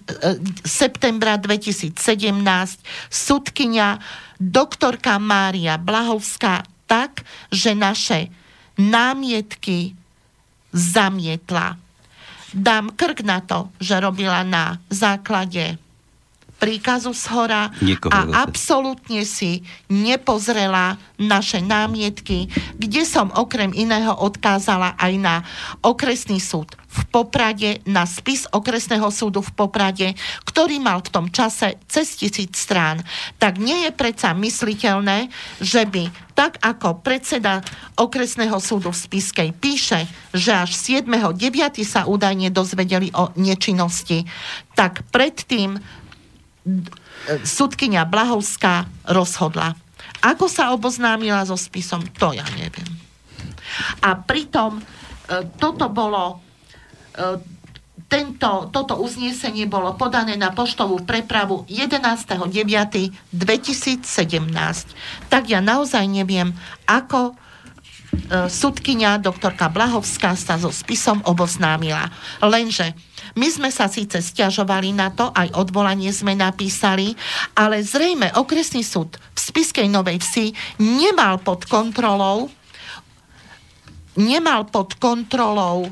septembra 0.65 1.38
2017 1.38 1.95
sudkynia 3.11 3.99
doktorka 4.39 5.19
Mária 5.19 5.78
Blahovská 5.78 6.63
tak, 6.88 7.24
že 7.51 7.76
naše 7.76 8.28
námietky 8.78 9.95
zamietla. 10.74 11.78
Dám 12.53 12.93
krk 12.93 13.21
na 13.26 13.41
to, 13.41 13.69
že 13.82 13.97
robila 13.97 14.45
na 14.45 14.78
základe 14.89 15.78
príkazu 16.64 17.11
z 17.11 17.28
hora 17.36 17.68
a 18.07 18.20
absolútne 18.47 19.28
si 19.28 19.68
nepozrela 19.91 20.95
naše 21.20 21.59
námietky, 21.59 22.47
kde 22.80 23.03
som 23.03 23.28
okrem 23.36 23.76
iného 23.76 24.16
odkázala 24.16 24.95
aj 24.95 25.14
na 25.20 25.36
okresný 25.84 26.39
súd 26.39 26.72
v 26.93 27.01
Poprade, 27.09 27.82
na 27.89 28.05
spis 28.05 28.45
okresného 28.47 29.09
súdu 29.09 29.41
v 29.41 29.51
Poprade, 29.51 30.14
ktorý 30.45 30.78
mal 30.78 31.01
v 31.01 31.09
tom 31.09 31.26
čase 31.34 31.82
cez 31.89 32.16
tisíc 32.16 32.53
strán. 32.53 33.01
Tak 33.41 33.57
nie 33.57 33.89
je 33.89 33.91
predsa 33.91 34.38
mysliteľné, 34.38 35.28
že 35.57 35.84
by 35.89 36.14
tak 36.38 36.61
ako 36.61 37.01
predseda 37.01 37.66
okresného 37.97 38.57
súdu 38.61 38.93
v 38.93 39.01
Spiskej 39.09 39.49
píše, 39.57 40.05
že 40.34 40.53
až 40.53 40.72
7.9. 40.78 41.82
sa 41.82 42.05
údajne 42.05 42.53
dozvedeli 42.53 43.09
o 43.14 43.34
nečinnosti, 43.38 44.26
tak 44.74 45.05
predtým 45.14 45.78
sudkynia 47.43 48.07
Blahovská 48.07 48.88
rozhodla. 49.07 49.76
Ako 50.24 50.47
sa 50.47 50.72
oboznámila 50.72 51.43
so 51.43 51.59
spisom, 51.59 52.03
to 52.16 52.32
ja 52.32 52.47
neviem. 52.55 52.88
A 54.03 54.16
pritom 54.16 54.80
e, 54.80 54.84
toto 55.59 55.91
bolo 55.91 56.39
e, 57.16 57.39
tento, 58.07 58.70
toto 58.70 59.01
uznesenie 59.01 59.66
bolo 59.66 59.97
podané 59.97 60.38
na 60.38 60.53
poštovú 60.53 61.01
prepravu 61.03 61.66
11.9.2017. 61.66 63.34
Tak 65.28 65.43
ja 65.49 65.59
naozaj 65.59 66.05
neviem, 66.07 66.53
ako 66.86 67.34
e, 67.34 68.47
sudkynia 68.47 69.18
doktorka 69.18 69.68
Blahovská 69.68 70.38
sa 70.38 70.61
so 70.61 70.70
spisom 70.70 71.26
oboznámila. 71.26 72.14
Lenže 72.39 72.93
my 73.34 73.47
sme 73.49 73.69
sa 73.73 73.89
síce 73.89 74.21
stiažovali 74.21 74.93
na 74.93 75.09
to, 75.09 75.34
aj 75.34 75.57
odvolanie 75.57 76.13
sme 76.13 76.38
napísali, 76.38 77.17
ale 77.57 77.81
zrejme 77.81 78.29
okresný 78.38 78.86
súd 78.86 79.17
v 79.17 79.39
Spiskej 79.39 79.89
Novej 79.89 80.21
Vsi 80.21 80.45
nemal 80.81 81.41
pod 81.41 81.65
kontrolou 81.65 82.53
nemal 84.17 84.69
pod 84.69 84.93
kontrolou 85.01 85.89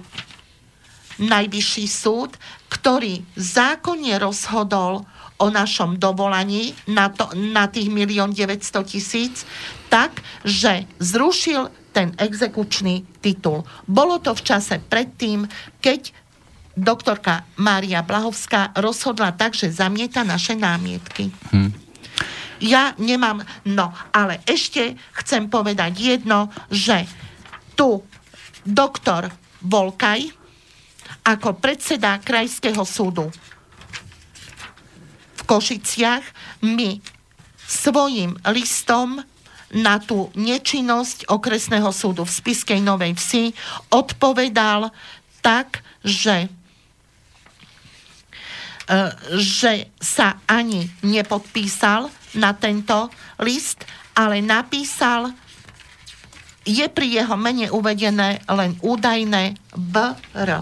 najvyšší 1.22 1.86
súd, 1.86 2.34
ktorý 2.70 3.22
zákonne 3.38 4.18
rozhodol 4.18 5.06
o 5.42 5.48
našom 5.50 5.98
dovolaní 5.98 6.74
na, 6.86 7.10
to, 7.10 7.30
na 7.34 7.66
tých 7.66 7.90
1 7.90 8.38
900 8.38 8.86
tisíc, 8.86 9.46
tak, 9.90 10.22
že 10.46 10.86
zrušil 11.02 11.74
ten 11.92 12.14
exekučný 12.16 13.04
titul. 13.20 13.66
Bolo 13.90 14.22
to 14.22 14.38
v 14.38 14.46
čase 14.46 14.80
predtým, 14.80 15.50
keď 15.82 16.14
doktorka 16.76 17.44
Mária 17.60 18.02
Blahovská 18.02 18.76
rozhodla 18.80 19.36
tak, 19.36 19.56
že 19.56 19.72
zamieta 19.72 20.24
naše 20.24 20.56
námietky. 20.56 21.32
Hm. 21.52 21.72
Ja 22.62 22.94
nemám, 23.02 23.42
no, 23.66 23.90
ale 24.14 24.46
ešte 24.46 24.94
chcem 25.18 25.50
povedať 25.50 25.98
jedno, 25.98 26.54
že 26.70 27.10
tu 27.74 28.06
doktor 28.62 29.34
Volkaj 29.66 30.30
ako 31.26 31.58
predseda 31.58 32.22
Krajského 32.22 32.86
súdu 32.86 33.30
v 35.38 35.42
Košiciach 35.46 36.26
mi 36.66 37.02
svojim 37.66 38.38
listom 38.54 39.22
na 39.72 39.98
tú 39.98 40.30
nečinnosť 40.36 41.32
okresného 41.32 41.90
súdu 41.96 42.28
v 42.28 42.36
Spiskej 42.36 42.80
Novej 42.84 43.16
Vsi 43.16 43.44
odpovedal 43.90 44.92
tak, 45.40 45.82
že 46.04 46.52
že 49.38 49.92
sa 50.02 50.42
ani 50.50 50.90
nepodpísal 51.06 52.10
na 52.36 52.56
tento 52.56 53.12
list, 53.40 53.84
ale 54.16 54.40
napísal, 54.40 55.32
je 56.62 56.86
pri 56.92 57.22
jeho 57.22 57.36
mene 57.40 57.68
uvedené 57.74 58.44
len 58.46 58.78
údajné 58.86 59.58
BR. 59.74 60.62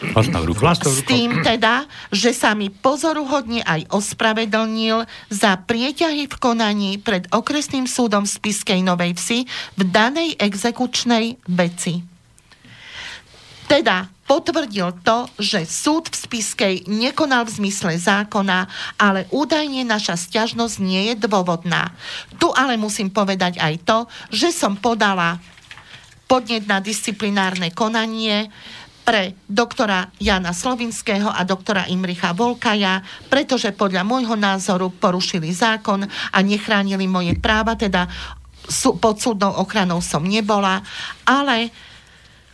S 0.00 1.04
tým 1.04 1.44
teda, 1.44 1.84
že 2.08 2.32
sa 2.32 2.56
mi 2.56 2.72
pozoruhodne 2.72 3.60
aj 3.60 3.84
ospravedlnil 3.92 5.04
za 5.28 5.60
prieťahy 5.60 6.24
v 6.24 6.34
konaní 6.40 6.96
pred 6.96 7.28
okresným 7.28 7.84
súdom 7.84 8.24
v 8.24 8.32
Spiskej 8.32 8.80
Novej 8.80 9.12
Vsi 9.20 9.38
v 9.76 9.82
danej 9.84 10.40
exekučnej 10.40 11.44
veci. 11.52 12.00
Teda 13.68 14.08
potvrdil 14.30 15.02
to, 15.02 15.26
že 15.42 15.66
súd 15.66 16.06
v 16.06 16.14
Spiskej 16.14 16.74
nekonal 16.86 17.50
v 17.50 17.58
zmysle 17.58 17.98
zákona, 17.98 18.70
ale 18.94 19.26
údajne 19.34 19.82
naša 19.82 20.14
stiažnosť 20.14 20.76
nie 20.78 21.10
je 21.10 21.14
dôvodná. 21.18 21.90
Tu 22.38 22.46
ale 22.54 22.78
musím 22.78 23.10
povedať 23.10 23.58
aj 23.58 23.74
to, 23.82 23.98
že 24.30 24.54
som 24.54 24.78
podala 24.78 25.42
podnet 26.30 26.62
na 26.70 26.78
disciplinárne 26.78 27.74
konanie 27.74 28.46
pre 29.02 29.34
doktora 29.50 30.06
Jana 30.22 30.54
Slovinského 30.54 31.26
a 31.26 31.42
doktora 31.42 31.90
Imricha 31.90 32.30
Volkaja, 32.30 33.02
pretože 33.26 33.74
podľa 33.74 34.06
môjho 34.06 34.38
názoru 34.38 34.94
porušili 34.94 35.50
zákon 35.50 36.06
a 36.06 36.38
nechránili 36.38 37.10
moje 37.10 37.34
práva, 37.34 37.74
teda 37.74 38.06
pod 39.02 39.18
súdnou 39.18 39.58
ochranou 39.58 39.98
som 39.98 40.22
nebola, 40.22 40.86
ale 41.26 41.89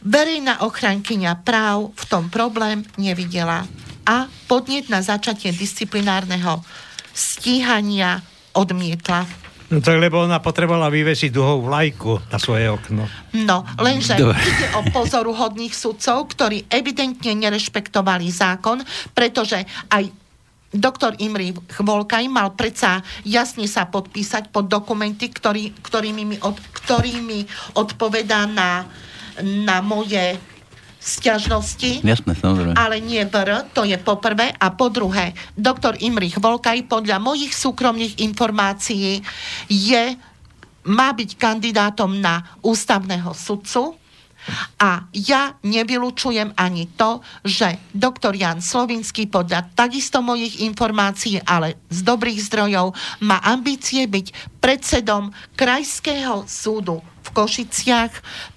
Verejná 0.07 0.63
ochrankyňa 0.63 1.43
práv 1.43 1.91
v 1.99 2.05
tom 2.07 2.31
problém 2.31 2.87
nevidela 2.95 3.67
a 4.07 4.31
podnet 4.47 4.87
na 4.87 5.03
začatie 5.03 5.51
disciplinárneho 5.51 6.63
stíhania 7.11 8.23
odmietla. 8.55 9.27
No 9.67 9.83
tak 9.83 9.99
lebo 9.99 10.23
ona 10.23 10.39
potrebovala 10.39 10.87
vyvesiť 10.95 11.35
duhovú 11.35 11.67
vlajku 11.67 12.31
na 12.31 12.39
svoje 12.39 12.71
okno. 12.71 13.03
No, 13.35 13.67
lenže 13.83 14.15
Dobre. 14.15 14.39
ide 14.39 14.67
o 14.79 14.87
pozoruhodných 14.95 15.75
sudcov, 15.75 16.31
ktorí 16.31 16.71
evidentne 16.71 17.35
nerešpektovali 17.35 18.31
zákon, 18.31 18.87
pretože 19.11 19.59
aj 19.91 20.07
doktor 20.71 21.19
Imri 21.19 21.51
Chvolkaj 21.51 22.31
mal 22.31 22.55
predsa 22.55 23.03
jasne 23.27 23.67
sa 23.67 23.91
podpísať 23.91 24.55
pod 24.55 24.71
dokumenty, 24.71 25.35
ktorý, 25.35 25.75
ktorými, 25.83 26.23
mi 26.23 26.37
od, 26.39 26.55
ktorými 26.55 27.75
odpovedá 27.75 28.47
na 28.47 28.87
na 29.45 29.85
moje 29.85 30.39
sťažnosti. 31.07 32.03
Jasné, 32.03 32.33
samozrejme. 32.35 32.75
Ale 32.75 32.99
nie 32.99 33.23
VR, 33.23 33.63
to 33.71 33.87
je 33.87 33.95
po 34.01 34.19
prvé. 34.19 34.51
A 34.59 34.75
po 34.75 34.91
druhé, 34.91 35.39
doktor 35.55 35.95
Imrich 36.03 36.41
Volkaj 36.43 36.91
podľa 36.91 37.23
mojich 37.23 37.55
súkromných 37.55 38.19
informácií 38.27 39.23
je, 39.71 40.05
má 40.87 41.11
byť 41.15 41.31
kandidátom 41.39 42.19
na 42.19 42.59
ústavného 42.63 43.31
sudcu 43.35 43.99
A 44.79 45.11
ja 45.11 45.59
nevylučujem 45.67 46.55
ani 46.55 46.87
to, 46.95 47.21
že 47.43 47.79
doktor 47.91 48.35
Jan 48.35 48.63
Slovinský 48.63 49.27
podľa 49.27 49.75
takisto 49.75 50.23
mojich 50.23 50.63
informácií, 50.63 51.43
ale 51.43 51.81
z 51.91 52.03
dobrých 52.07 52.41
zdrojov, 52.47 52.95
má 53.23 53.43
ambície 53.43 54.07
byť 54.07 54.59
predsedom 54.63 55.35
Krajského 55.59 56.47
súdu 56.47 57.03
v 57.27 57.29
Košiciach. 57.35 58.13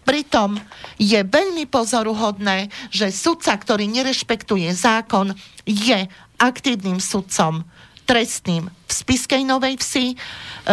Pritom 0.05 0.61
je 1.01 1.19
veľmi 1.25 1.65
pozoruhodné, 1.65 2.69
že 2.93 3.09
sudca, 3.09 3.57
ktorý 3.57 3.89
nerešpektuje 3.89 4.69
zákon, 4.73 5.33
je 5.65 6.05
aktívnym 6.39 7.01
sudcom 7.01 7.67
trestným 8.09 8.65
v 8.65 8.89
Spiskej 8.89 9.45
Novej 9.45 9.77
Vsi, 9.77 10.05
e, 10.09 10.15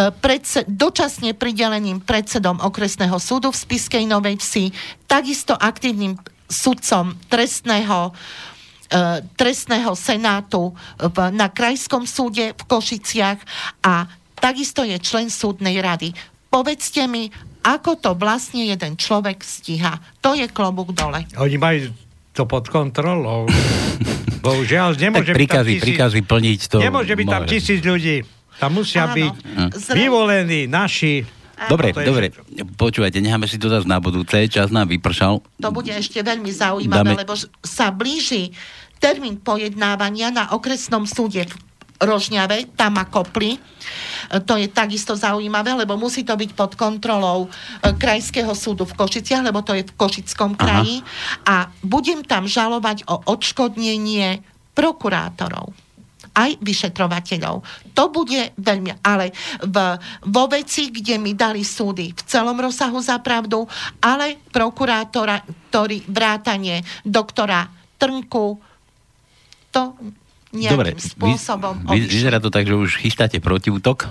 predse, 0.09 0.65
dočasne 0.65 1.37
prideleným 1.37 2.01
predsedom 2.01 2.57
okresného 2.65 3.21
súdu 3.21 3.53
v 3.53 3.61
Spiskej 3.61 4.09
Novej 4.09 4.41
Vsi, 4.41 4.73
takisto 5.05 5.53
aktívnym 5.53 6.17
sudcom 6.49 7.13
trestného 7.29 8.09
e, 8.09 8.11
trestného 9.37 9.93
senátu 9.93 10.73
na 11.13 11.53
Krajskom 11.53 12.09
súde 12.09 12.57
v 12.57 12.63
Košiciach 12.65 13.39
a 13.85 14.09
takisto 14.41 14.81
je 14.81 14.97
člen 14.97 15.29
súdnej 15.29 15.77
rady. 15.77 16.17
Povedzte 16.49 17.05
mi, 17.05 17.29
ako 17.61 18.01
to 18.01 18.11
vlastne 18.17 18.65
jeden 18.65 18.97
človek 18.97 19.43
stíha. 19.43 19.99
To 20.25 20.33
je 20.33 20.47
klobúk 20.49 20.95
dole. 20.95 21.27
Oni 21.37 21.59
majú 21.59 22.06
to 22.37 22.45
pod 22.45 22.69
kontrolou. 22.69 23.49
Bohužiaľ, 24.45 24.93
nemôže 24.93 25.33
tak 25.33 25.41
prikazy, 25.41 25.81
byť 25.81 25.81
tam 25.81 26.09
tisíc, 26.13 26.25
plniť 26.29 26.59
to. 26.69 26.77
Nemôže 26.77 27.13
byť 27.17 27.25
tam 27.25 27.43
tisíc 27.49 27.79
ľudí. 27.81 28.17
Tam 28.61 28.71
musia 28.77 29.09
Áno. 29.09 29.17
byť 29.17 29.33
Zre... 29.73 29.95
vyvolení 29.97 30.69
naši. 30.69 31.25
Dobre, 31.57 31.89
Áno, 31.89 32.05
dobre. 32.13 32.29
Počúvajte, 32.77 33.17
necháme 33.17 33.49
si 33.49 33.57
to 33.57 33.65
zase 33.65 33.89
na 33.89 33.97
budúce. 33.97 34.37
Čas 34.45 34.69
nám 34.69 34.93
vypršal. 34.93 35.41
To 35.57 35.69
bude 35.73 35.89
ešte 35.89 36.21
veľmi 36.21 36.53
zaujímavé, 36.53 37.17
Dáme... 37.17 37.21
lebo 37.25 37.33
sa 37.65 37.89
blíži 37.89 38.53
termín 39.01 39.41
pojednávania 39.41 40.29
na 40.29 40.53
okresnom 40.53 41.09
súde 41.09 41.49
v 41.49 41.53
Rožňave, 41.97 42.77
tam 42.77 43.01
a 43.01 43.09
Kopli. 43.09 43.57
To 44.45 44.53
je 44.59 44.69
takisto 44.69 45.17
zaujímavé, 45.17 45.73
lebo 45.73 45.97
musí 45.97 46.21
to 46.21 46.37
byť 46.37 46.51
pod 46.53 46.77
kontrolou 46.77 47.47
e, 47.47 47.49
Krajského 47.95 48.51
súdu 48.53 48.85
v 48.85 48.93
Košiciach, 48.93 49.41
lebo 49.41 49.63
to 49.65 49.73
je 49.73 49.87
v 49.87 49.95
Košickom 49.97 50.53
kraji. 50.53 51.01
Aha. 51.01 51.09
A 51.45 51.55
budem 51.81 52.21
tam 52.21 52.45
žalovať 52.45 53.07
o 53.09 53.23
odškodnenie 53.25 54.45
prokurátorov 54.77 55.73
aj 56.37 56.61
vyšetrovateľov. 56.61 57.65
To 57.97 58.03
bude 58.13 58.53
veľmi... 58.61 59.01
Ale 59.01 59.33
v, 59.65 59.77
vo 60.29 60.45
veci, 60.45 60.93
kde 60.93 61.17
mi 61.17 61.33
dali 61.33 61.65
súdy 61.65 62.13
v 62.13 62.21
celom 62.29 62.61
rozsahu 62.61 63.01
za 63.01 63.17
pravdu, 63.25 63.65
ale 64.05 64.37
prokurátora, 64.53 65.41
ktorý 65.73 66.05
vrátanie 66.05 66.85
doktora 67.01 67.65
Trnku, 67.97 68.61
to 69.73 69.97
Dobre, 70.55 70.95
spôsobom 70.95 71.75
vy, 71.91 72.07
vyzerá 72.07 72.39
to 72.39 72.47
tak, 72.47 72.63
že 72.63 72.71
už 72.71 73.03
chystáte 73.03 73.35
protiútok? 73.43 74.07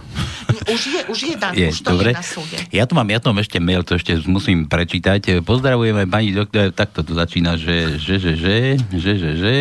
Už 0.69 0.83
je, 0.85 1.01
už 1.09 1.19
je, 1.33 1.35
Dan, 1.39 1.53
je 1.57 1.73
už 1.73 1.81
to 1.81 1.97
dobre. 1.97 2.13
je 2.13 2.19
na 2.21 2.25
súde. 2.25 2.57
Ja 2.69 2.85
tu 2.85 2.93
mám, 2.93 3.09
ja 3.09 3.19
tu 3.23 3.33
mám 3.33 3.41
ešte 3.41 3.57
mail, 3.57 3.81
to 3.87 3.97
ešte 3.97 4.21
musím 4.29 4.69
prečítať. 4.69 5.41
Pozdravujeme 5.41 6.05
pani 6.05 6.37
doktor, 6.37 6.77
takto 6.77 7.01
to 7.01 7.17
začína, 7.17 7.57
že, 7.57 7.97
že, 7.97 8.21
že, 8.21 8.33
že, 8.37 8.57
že, 8.93 9.13
že, 9.17 9.31
že, 9.41 9.53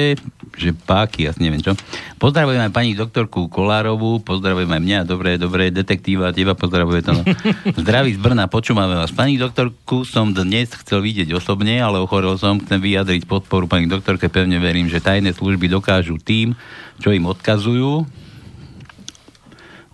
že 0.56 0.72
páky, 0.72 1.28
ja 1.28 1.32
neviem 1.36 1.60
čo. 1.60 1.76
Pozdravujeme 2.16 2.72
pani 2.72 2.96
doktorku 2.96 3.52
Kolárovú, 3.52 4.24
pozdravujeme 4.24 4.80
mňa, 4.80 5.00
dobre, 5.04 5.36
dobre, 5.36 5.68
detektíva, 5.70 6.32
teba 6.32 6.56
pozdravuje 6.56 7.04
to. 7.04 7.12
No. 7.12 7.24
Zdraví 7.84 8.16
z 8.16 8.20
Brna, 8.20 8.48
počúvame 8.48 8.96
vás. 8.96 9.12
Pani 9.12 9.36
doktorku 9.36 10.08
som 10.08 10.32
dnes 10.32 10.72
chcel 10.72 11.04
vidieť 11.04 11.36
osobne, 11.36 11.84
ale 11.84 12.00
ochorel 12.00 12.40
som, 12.40 12.58
chcem 12.64 12.80
vyjadriť 12.80 13.28
podporu 13.28 13.68
pani 13.68 13.92
doktorke, 13.92 14.32
pevne 14.32 14.58
verím, 14.58 14.88
že 14.88 15.04
tajné 15.04 15.36
služby 15.36 15.68
dokážu 15.68 16.16
tým, 16.16 16.56
čo 17.04 17.12
im 17.12 17.28
odkazujú, 17.28 18.08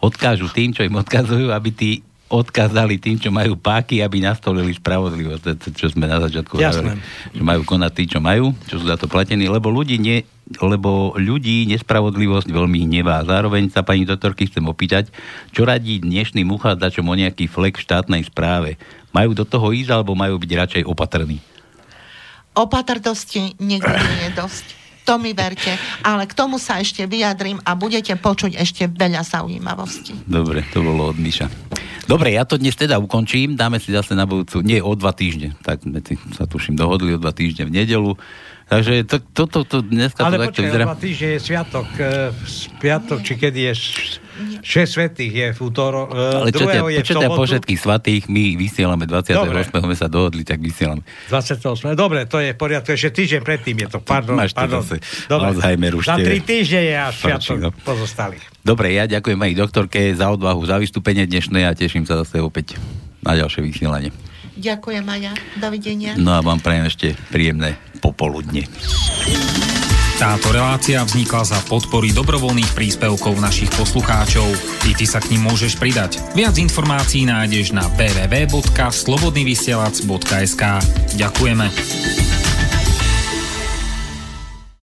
odkážu 0.01 0.47
tým, 0.53 0.73
čo 0.77 0.85
im 0.85 0.95
odkazujú, 0.97 1.49
aby 1.49 1.69
tí 1.73 1.91
odkázali 2.31 2.95
tým, 2.95 3.19
čo 3.19 3.27
majú 3.27 3.59
páky, 3.59 3.99
aby 3.99 4.23
nastolili 4.23 4.71
spravodlivosť. 4.71 5.75
Čo 5.75 5.91
sme 5.91 6.07
na 6.07 6.23
začiatku 6.23 6.55
hovorili. 6.55 6.97
Že 7.35 7.43
majú 7.43 7.61
konať 7.67 7.91
tí, 7.91 8.03
čo 8.07 8.23
majú, 8.23 8.55
čo 8.71 8.79
sú 8.79 8.87
za 8.87 8.95
to 8.95 9.11
platení, 9.11 9.51
lebo 9.51 9.67
ľudí, 9.67 9.99
nie, 9.99 10.23
lebo 10.59 11.15
ľudí 11.15 11.69
nespravodlivosť 11.71 12.51
veľmi 12.51 12.83
hnevá. 12.89 13.23
Zároveň 13.23 13.71
sa 13.71 13.85
pani 13.85 14.03
doktorky 14.03 14.51
chcem 14.51 14.65
opýtať, 14.67 15.13
čo 15.55 15.63
radí 15.63 16.03
dnešným 16.03 16.49
uchádzačom 16.51 17.07
o 17.07 17.15
nejaký 17.15 17.47
flek 17.47 17.79
v 17.79 17.85
štátnej 17.87 18.27
správe. 18.27 18.75
Majú 19.15 19.31
do 19.31 19.47
toho 19.47 19.71
ísť, 19.71 19.95
alebo 19.95 20.17
majú 20.17 20.35
byť 20.41 20.51
radšej 20.51 20.83
opatrní? 20.83 21.39
Opatrnosti 22.51 23.55
nikdy 23.63 23.95
nie 23.95 24.21
je 24.27 24.31
dosť 24.35 24.81
to 25.01 25.17
mi 25.17 25.33
verte. 25.33 25.73
Ale 26.05 26.29
k 26.29 26.33
tomu 26.37 26.61
sa 26.61 26.79
ešte 26.79 27.03
vyjadrím 27.09 27.59
a 27.65 27.73
budete 27.73 28.13
počuť 28.15 28.57
ešte 28.57 28.85
veľa 28.87 29.25
zaujímavostí. 29.25 30.13
Dobre, 30.29 30.63
to 30.69 30.85
bolo 30.85 31.09
od 31.09 31.17
Miša. 31.17 31.49
Dobre, 32.05 32.35
ja 32.35 32.45
to 32.45 32.55
dnes 32.55 32.77
teda 32.77 32.95
ukončím. 33.01 33.57
Dáme 33.57 33.81
si 33.81 33.93
zase 33.93 34.13
na 34.17 34.23
budúcu, 34.23 34.61
nie 34.61 34.79
o 34.81 34.93
dva 34.95 35.13
týždne. 35.13 35.57
Tak 35.65 35.85
sme 35.85 35.99
sa 36.37 36.45
tuším 36.45 36.77
dohodli 36.77 37.15
o 37.15 37.21
dva 37.21 37.33
týždne 37.33 37.67
v 37.67 37.75
nedelu. 37.81 38.13
Takže 38.71 39.03
to, 39.03 39.19
to, 39.19 39.43
to, 39.51 39.59
to 39.67 39.77
dneska 39.83 40.23
Ale 40.23 40.39
to 40.39 40.43
takto 40.47 40.61
vyzerá... 40.63 40.83
Ale 40.87 40.95
počkaj, 40.95 41.27
je 41.27 41.39
sviatok, 41.43 41.87
piatok, 42.79 43.19
či 43.19 43.33
kedy 43.35 43.59
je 43.67 43.73
6 44.63 44.63
svetých 44.87 45.33
je 45.35 45.47
v 45.51 45.59
útoro, 45.59 46.07
uh, 46.07 46.39
Ale 46.39 46.55
čo 46.55 46.63
tia, 46.63 46.79
je 46.87 47.03
čo 47.03 47.19
tia 47.19 47.27
po 47.27 47.43
všetkých 47.43 47.75
svatých 47.75 48.23
my 48.31 48.55
vysielame 48.55 49.03
28. 49.03 49.43
Dobre. 49.43 49.59
sme 49.67 49.97
sa 49.99 50.07
dohodli, 50.07 50.47
tak 50.47 50.63
vysielame. 50.63 51.03
28. 51.27 51.99
Dobre, 51.99 52.23
to 52.31 52.39
je 52.39 52.55
v 52.55 52.57
poriadku, 52.57 52.95
ešte 52.95 53.11
týždeň 53.11 53.41
predtým 53.43 53.75
je 53.75 53.87
to. 53.91 53.99
Pardon, 53.99 54.39
Máš 54.39 54.55
pardon. 54.55 54.79
zase 54.79 55.03
Dobre. 55.27 55.51
Alzheimer 55.51 55.91
už 55.99 56.07
Za 56.07 56.15
tri 56.15 56.39
týždne 56.39 56.81
je 56.87 56.95
až 56.95 57.13
sviatok 57.19 57.57
no. 57.59 57.69
pozostalých. 57.83 58.43
Dobre, 58.63 58.95
ja 58.95 59.03
ďakujem 59.03 59.35
aj 59.35 59.51
doktorke 59.51 60.15
za 60.15 60.31
odvahu, 60.31 60.63
za 60.63 60.79
vystúpenie 60.79 61.27
dnešné 61.27 61.67
a 61.67 61.75
teším 61.75 62.07
sa 62.07 62.23
zase 62.23 62.39
opäť 62.39 62.79
na 63.19 63.35
ďalšie 63.35 63.67
vysielanie. 63.67 64.30
Ďakujem, 64.61 65.01
Maja. 65.01 65.33
Dovidenia. 65.57 66.13
No 66.21 66.37
a 66.37 66.45
vám 66.45 66.61
prajem 66.61 66.85
ešte 66.85 67.17
príjemné 67.33 67.81
popoludne. 67.97 68.69
Táto 70.21 70.53
relácia 70.53 71.01
vznikla 71.01 71.49
za 71.49 71.57
podpory 71.65 72.13
dobrovoľných 72.13 72.77
príspevkov 72.77 73.41
našich 73.41 73.73
poslucháčov. 73.73 74.45
I 74.85 74.93
ty 74.93 75.09
sa 75.09 75.17
k 75.17 75.33
ním 75.33 75.49
môžeš 75.49 75.81
pridať. 75.81 76.21
Viac 76.37 76.61
informácií 76.61 77.25
nájdeš 77.25 77.73
na 77.73 77.89
www.slobodnyvysielac.sk 77.97 80.63
Ďakujeme. 81.17 82.40